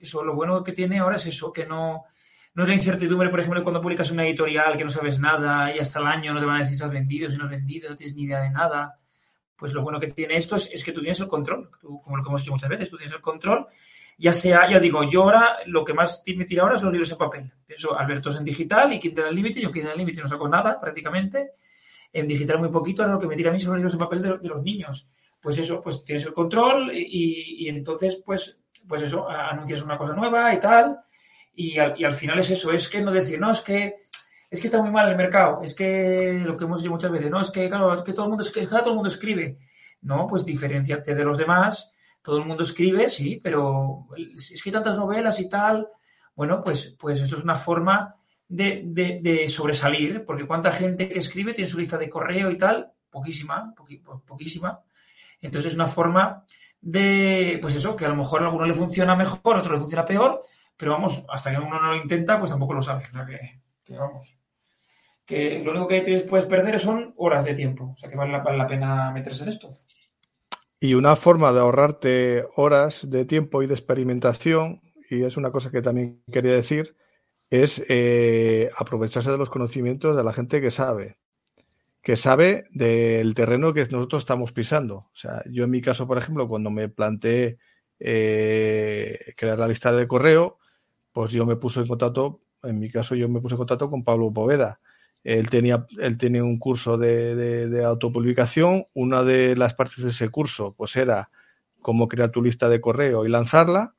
[0.00, 2.06] eso, lo bueno que tiene ahora es eso, que no,
[2.54, 5.78] no es la incertidumbre, por ejemplo, cuando publicas una editorial que no sabes nada y
[5.78, 7.88] hasta el año no te van a decir si has vendido, si no has vendido,
[7.88, 8.98] no tienes ni idea de nada
[9.56, 12.28] pues lo bueno que tiene esto es, que tú tienes el control, como lo que
[12.28, 13.66] hemos dicho muchas veces, tú tienes el control,
[14.16, 17.10] ya sea, ya digo, yo ahora lo que más me tira ahora son los libros
[17.10, 17.52] en papel.
[17.66, 20.48] Eso, Alberto es en digital y Kindle el límite, yo Kindle el límite no saco
[20.48, 21.52] nada prácticamente,
[22.12, 23.98] en digital muy poquito, ahora lo que me tira a mí son los libros en
[23.98, 25.08] papel de, los niños.
[25.40, 30.54] Pues eso, pues tienes el control y, entonces, pues, pues eso, anuncias una cosa nueva
[30.54, 31.00] y tal,
[31.54, 34.03] y al, y al final es eso, es que no decir, no, es que
[34.54, 37.28] es que está muy mal el mercado, es que lo que hemos dicho muchas veces,
[37.28, 39.58] no, es que claro, es que todo el mundo, es que todo el mundo escribe.
[40.02, 44.72] No, pues diferenciate de los demás, todo el mundo escribe, sí, pero es que hay
[44.72, 45.88] tantas novelas y tal,
[46.36, 48.14] bueno, pues, pues esto es una forma
[48.46, 53.74] de, sobresalir, porque cuánta gente que escribe tiene su lista de correo y tal, poquísima,
[54.24, 54.80] poquísima.
[55.40, 56.44] Entonces es una forma
[56.80, 59.80] de, pues eso, que a lo mejor a alguno le funciona mejor, a otro le
[59.80, 60.44] funciona peor,
[60.76, 63.02] pero vamos, hasta que uno no lo intenta, pues tampoco lo sabe.
[63.04, 64.43] O sea que, que vamos
[65.26, 67.92] que lo único que puedes perder son horas de tiempo.
[67.94, 69.70] O sea que vale la, pena meterse en esto.
[70.80, 75.70] Y una forma de ahorrarte horas de tiempo y de experimentación, y es una cosa
[75.70, 76.96] que también quería decir,
[77.50, 81.16] es eh, aprovecharse de los conocimientos de la gente que sabe,
[82.02, 84.96] que sabe del terreno que nosotros estamos pisando.
[84.96, 87.58] O sea, yo en mi caso, por ejemplo, cuando me planteé
[87.98, 90.58] eh, crear la lista de correo,
[91.12, 94.04] pues yo me puse en contacto, en mi caso yo me puse en contacto con
[94.04, 94.80] Pablo Poveda,
[95.24, 98.86] él tenía, él tenía un curso de, de, autopublicación.
[98.92, 101.30] Una de las partes de ese curso, pues era
[101.80, 103.94] cómo crear tu lista de correo y lanzarla.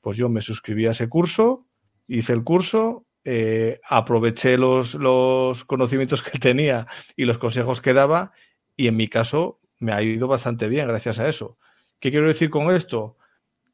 [0.00, 1.66] Pues yo me suscribí a ese curso,
[2.08, 8.32] hice el curso, eh, aproveché los, los conocimientos que tenía y los consejos que daba
[8.76, 11.56] y en mi caso me ha ido bastante bien gracias a eso.
[12.00, 13.16] ¿Qué quiero decir con esto?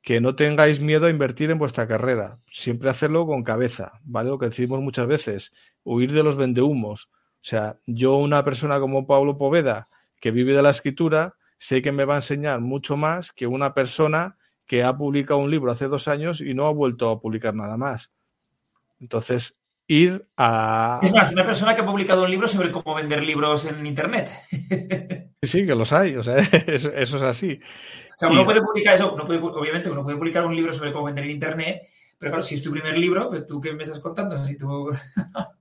[0.03, 2.39] Que no tengáis miedo a invertir en vuestra carrera.
[2.53, 4.31] Siempre hacerlo con cabeza, ¿vale?
[4.31, 5.53] Lo que decimos muchas veces
[5.85, 7.09] huir de los vendehumos.
[7.13, 9.89] O sea, yo una persona como Pablo Poveda,
[10.21, 13.75] que vive de la escritura, sé que me va a enseñar mucho más que una
[13.75, 14.37] persona
[14.67, 17.77] que ha publicado un libro hace dos años y no ha vuelto a publicar nada
[17.77, 18.11] más.
[19.01, 19.55] Entonces,
[19.89, 21.01] ir a...
[21.03, 24.31] Es más, una persona que ha publicado un libro sobre cómo vender libros en Internet.
[25.43, 26.37] Sí, sí, que los hay, o sea,
[26.67, 27.59] eso, es así.
[28.21, 31.25] O sea, uno puede publicar eso, obviamente uno puede publicar un libro sobre cómo vender
[31.25, 31.89] en Internet,
[32.19, 34.37] pero claro, si es tu primer libro, pues, ¿tú qué me estás contando?
[34.37, 34.91] Si tú...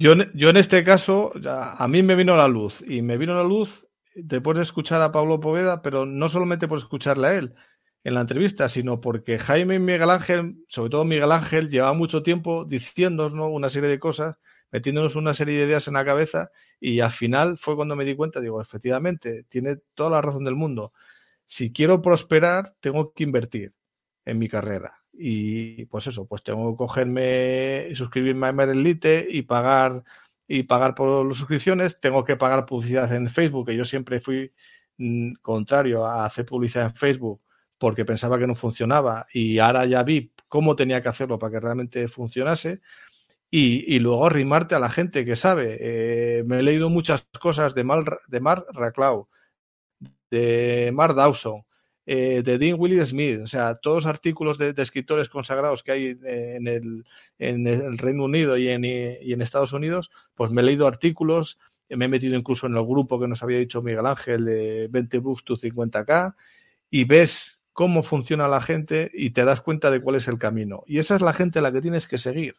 [0.00, 3.42] Yo, yo en este caso, a mí me vino la luz y me vino la
[3.42, 3.84] luz
[4.14, 7.54] después de escuchar a Pablo Poveda, pero no solamente por escucharle a él
[8.04, 12.22] en la entrevista, sino porque Jaime y Miguel Ángel, sobre todo Miguel Ángel, llevaba mucho
[12.22, 14.36] tiempo diciéndonos una serie de cosas,
[14.70, 18.14] metiéndonos una serie de ideas en la cabeza y al final fue cuando me di
[18.14, 20.92] cuenta, digo, efectivamente, tiene toda la razón del mundo.
[21.48, 23.74] Si quiero prosperar, tengo que invertir
[24.24, 24.94] en mi carrera.
[25.12, 30.04] Y pues eso, pues tengo que cogerme y suscribirme a Elite y pagar
[30.46, 34.52] y pagar por las suscripciones, tengo que pagar publicidad en Facebook, que yo siempre fui
[34.96, 37.42] mm, contrario a hacer publicidad en Facebook
[37.78, 39.26] porque pensaba que no funcionaba.
[39.32, 42.80] Y ahora ya vi cómo tenía que hacerlo para que realmente funcionase.
[43.50, 45.78] Y, y luego arrimarte a la gente que sabe.
[45.80, 49.28] Eh, me he leído muchas cosas de, Mar, de Mark Raclau,
[50.30, 51.64] de Mark Dawson,
[52.06, 56.18] eh, de Dean Willie Smith, o sea, todos los artículos de, escritores consagrados que hay
[56.24, 57.04] en el,
[57.38, 61.58] en el Reino Unido y en, y en, Estados Unidos, pues me he leído artículos,
[61.90, 65.18] me he metido incluso en el grupo que nos había dicho Miguel Ángel de 20
[65.18, 66.34] books to 50k
[66.90, 70.82] y ves cómo funciona la gente y te das cuenta de cuál es el camino.
[70.86, 72.56] Y esa es la gente a la que tienes que seguir,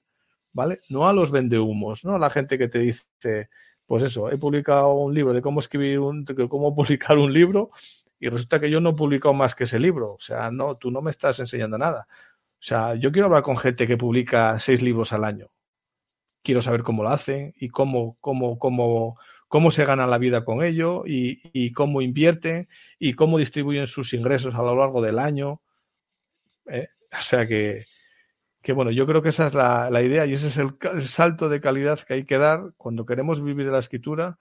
[0.53, 0.79] ¿vale?
[0.89, 3.49] No a los vendehumos, no a la gente que te dice,
[3.89, 7.71] pues eso, he publicado un libro de cómo escribir un, de cómo publicar un libro
[8.19, 10.13] y resulta que yo no he publicado más que ese libro.
[10.13, 12.07] O sea, no, tú no me estás enseñando nada.
[12.07, 15.47] O sea, yo quiero hablar con gente que publica seis libros al año.
[16.43, 19.17] Quiero saber cómo lo hacen y cómo, cómo, cómo,
[19.47, 24.53] cómo se gana la vida con ello y, cómo invierten y cómo distribuyen sus ingresos
[24.53, 25.61] a lo largo del año.
[26.67, 26.89] ¿eh?
[27.11, 27.87] O sea que,
[28.61, 30.73] que, bueno, yo creo que esa es la, la idea y ese es el,
[31.07, 34.38] salto de calidad que hay que dar cuando queremos vivir de la escritura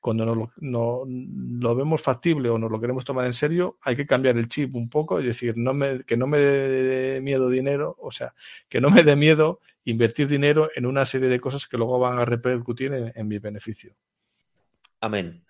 [0.00, 4.06] cuando no, no, lo vemos factible o nos lo queremos tomar en serio, hay que
[4.06, 7.96] cambiar el chip un poco y decir no me, que no me dé miedo dinero,
[7.98, 8.32] o sea,
[8.68, 12.20] que no me dé miedo invertir dinero en una serie de cosas que luego van
[12.20, 13.94] a repercutir en mi beneficio.
[15.00, 15.42] Amén.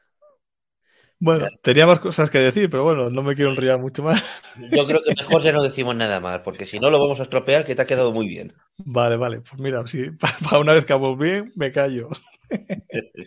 [1.19, 4.23] Bueno, tenía más cosas que decir, pero bueno, no me quiero enrollar mucho más.
[4.71, 7.23] Yo creo que mejor ya no decimos nada más, porque si no lo vamos a
[7.23, 8.53] estropear, que te ha quedado muy bien.
[8.79, 10.11] Vale, vale, pues mira, si
[10.43, 12.09] para una vez que vamos bien, me callo.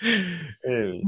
[0.00, 1.02] Eh,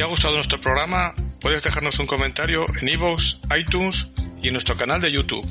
[0.00, 1.12] te ha gustado nuestro programa,
[1.42, 4.08] puedes dejarnos un comentario en iVoox, iTunes
[4.40, 5.46] y en nuestro canal de YouTube,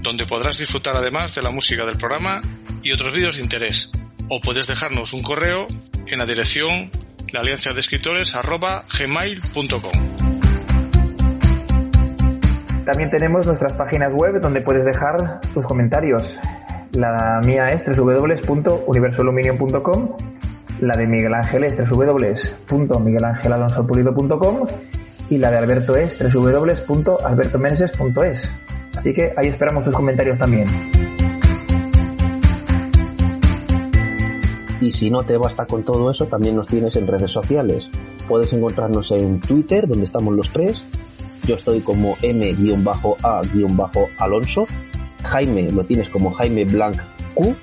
[0.00, 2.40] donde podrás disfrutar además de la música del programa
[2.82, 3.90] y otros vídeos de interés.
[4.30, 5.66] O puedes dejarnos un correo
[6.06, 6.90] en la dirección
[7.34, 9.92] alianza de escritores gmail.com.
[12.86, 16.40] También tenemos nuestras páginas web donde puedes dejar tus comentarios.
[16.92, 20.16] La mía es www.universoaluminium.com,
[20.80, 24.66] la de Miguel Ángel es www.miguelangelalonsopulido.com
[25.30, 28.50] y la de Alberto es www.albertomenses.es.
[28.96, 30.68] Así que ahí esperamos tus comentarios también.
[34.80, 37.90] Y si no te basta con todo eso, también nos tienes en redes sociales.
[38.28, 40.82] Puedes encontrarnos en Twitter, donde estamos los tres.
[41.46, 42.66] Yo estoy como M-A-Alonso.
[45.24, 47.00] Jaime lo tienes como Jaime Blanc
[47.34, 47.54] Q.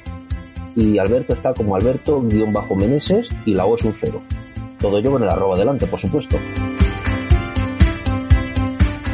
[0.75, 4.21] Y Alberto está como Alberto-Meneses y la O es un cero.
[4.79, 6.37] Todo ello con el arroba delante, por supuesto.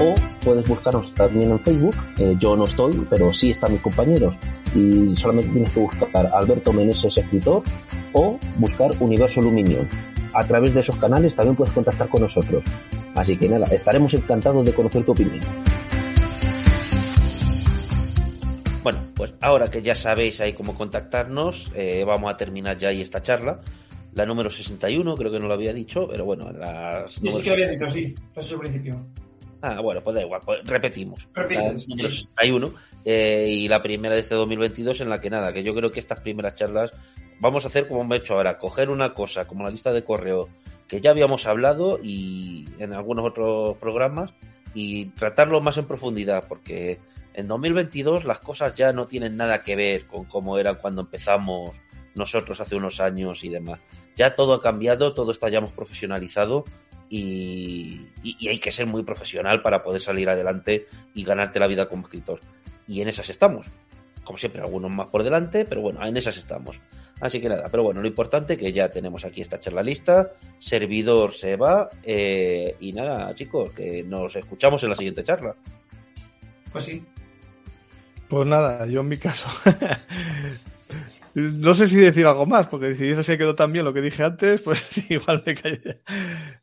[0.01, 1.95] O puedes buscarnos también en Facebook.
[2.17, 4.33] Eh, yo no estoy, pero sí están mis compañeros.
[4.73, 7.63] Y solamente tienes que buscar Alberto Meneses Escritor
[8.13, 9.87] o buscar Universo Luminion.
[10.33, 12.63] A través de esos canales también puedes contactar con nosotros.
[13.15, 15.39] Así que nada, estaremos encantados de conocer tu opinión.
[18.81, 23.01] Bueno, pues ahora que ya sabéis ahí cómo contactarnos, eh, vamos a terminar ya ahí
[23.01, 23.59] esta charla.
[24.13, 27.51] La número 61, creo que no lo había dicho, pero bueno, las sí, sí que
[27.51, 29.05] había dicho, sí, eso es el principio.
[29.61, 31.27] Ah, bueno, pues da igual, pues repetimos.
[31.33, 31.87] Repetimos.
[31.89, 32.71] La número 61
[33.05, 35.99] eh, y la primera de este 2022 en la que nada, que yo creo que
[35.99, 36.93] estas primeras charlas
[37.39, 40.47] vamos a hacer como hemos hecho ahora, coger una cosa como la lista de correo
[40.87, 44.31] que ya habíamos hablado y en algunos otros programas
[44.73, 46.99] y tratarlo más en profundidad porque
[47.39, 51.71] en 2022 las cosas ya no tienen nada que ver con cómo eran cuando empezamos
[52.15, 53.79] nosotros hace unos años y demás.
[54.15, 56.65] Ya todo ha cambiado, todo está ya más profesionalizado
[57.09, 58.07] y,
[58.47, 62.41] hay que ser muy profesional para poder salir adelante y ganarte la vida como escritor.
[62.87, 63.67] Y en esas estamos.
[64.23, 66.79] Como siempre, algunos más por delante, pero bueno, en esas estamos.
[67.21, 71.33] Así que nada, pero bueno, lo importante que ya tenemos aquí esta charla lista, servidor
[71.33, 75.55] se va, eh, y nada, chicos, que nos escuchamos en la siguiente charla.
[76.71, 77.03] Pues sí.
[78.29, 79.49] Pues nada, yo en mi caso
[81.33, 84.01] No sé si decir algo más, porque si eso se quedó tan bien lo que
[84.01, 86.01] dije antes, pues igual me callé.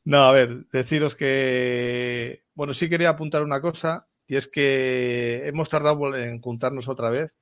[0.04, 5.68] No, a ver, deciros que, bueno, sí quería apuntar una cosa, y es que hemos
[5.68, 7.32] tardado en juntarnos otra vez.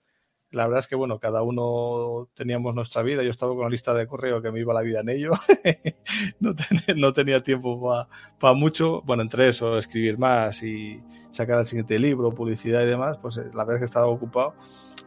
[0.50, 3.24] La verdad es que, bueno, cada uno teníamos nuestra vida.
[3.24, 5.32] Yo estaba con la lista de correo que me iba la vida en ello.
[6.40, 6.54] no,
[6.94, 8.06] no, tenía tiempo
[8.38, 9.02] para mucho.
[9.02, 11.02] Bueno, entre eso, escribir más y
[11.34, 14.54] sacar el siguiente libro, publicidad y demás, pues eh, la verdad es que estaba ocupado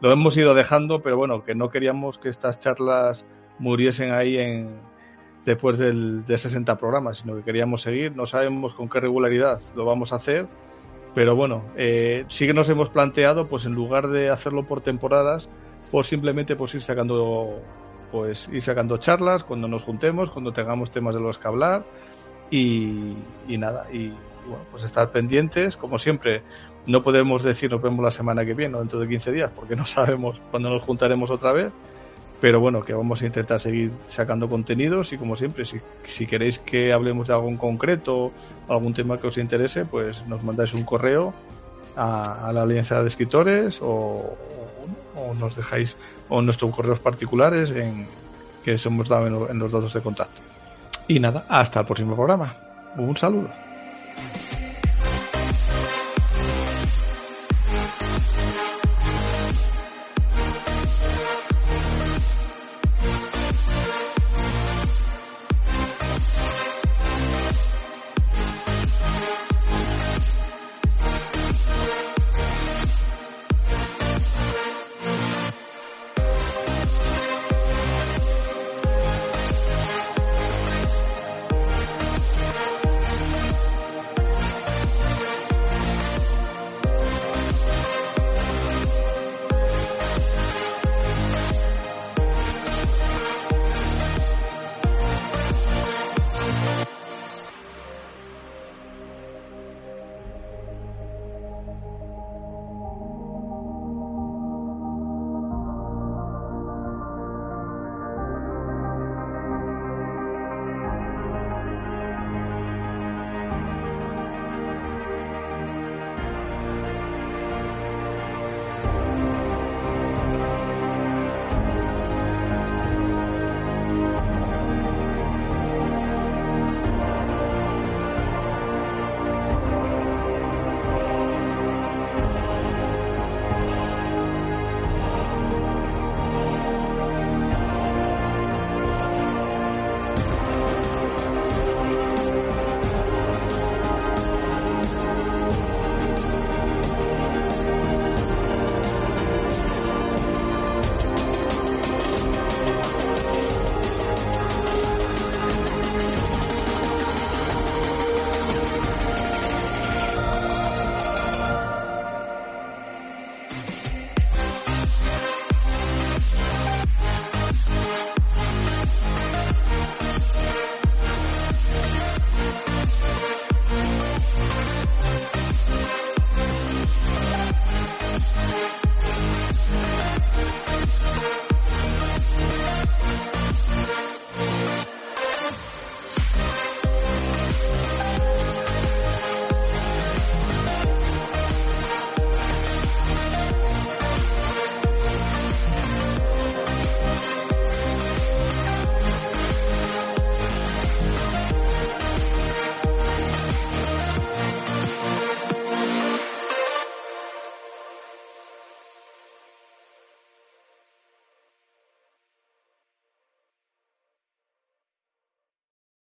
[0.02, 3.26] lo hemos ido dejando, pero bueno, que no queríamos que estas charlas
[3.60, 4.80] muriesen ahí en
[5.46, 8.16] después del, de 60 programas, sino que queríamos seguir.
[8.16, 10.48] No sabemos con qué regularidad lo vamos a hacer,
[11.16, 15.50] pero bueno, eh, sí que nos hemos planteado, pues en lugar de hacerlo por temporadas,
[15.90, 17.62] por simplemente pues ir sacando
[18.12, 21.86] pues ir sacando charlas cuando nos juntemos, cuando tengamos temas de los que hablar
[22.50, 23.18] y,
[23.50, 24.14] y nada, y,
[24.48, 26.42] bueno, pues estar pendientes, como siempre.
[26.86, 29.76] No podemos decir nos vemos la semana que viene o dentro de 15 días porque
[29.76, 31.72] no sabemos cuándo nos juntaremos otra vez.
[32.40, 36.94] Pero bueno, que vamos a intentar seguir sacando contenidos y como siempre, si, queréis que
[36.94, 38.32] hablemos de algo en concreto,
[38.70, 41.34] algún tema que os interese, pues nos mandáis un correo
[41.96, 44.38] a, la Alianza de Escritores o,
[45.16, 45.96] o, nos dejáis
[46.30, 48.06] o nuestros correos particulares en
[48.64, 50.40] que os hemos dado en los datos de contacto.
[51.08, 52.56] Y nada, hasta el próximo programa.
[52.98, 53.67] Un saludo.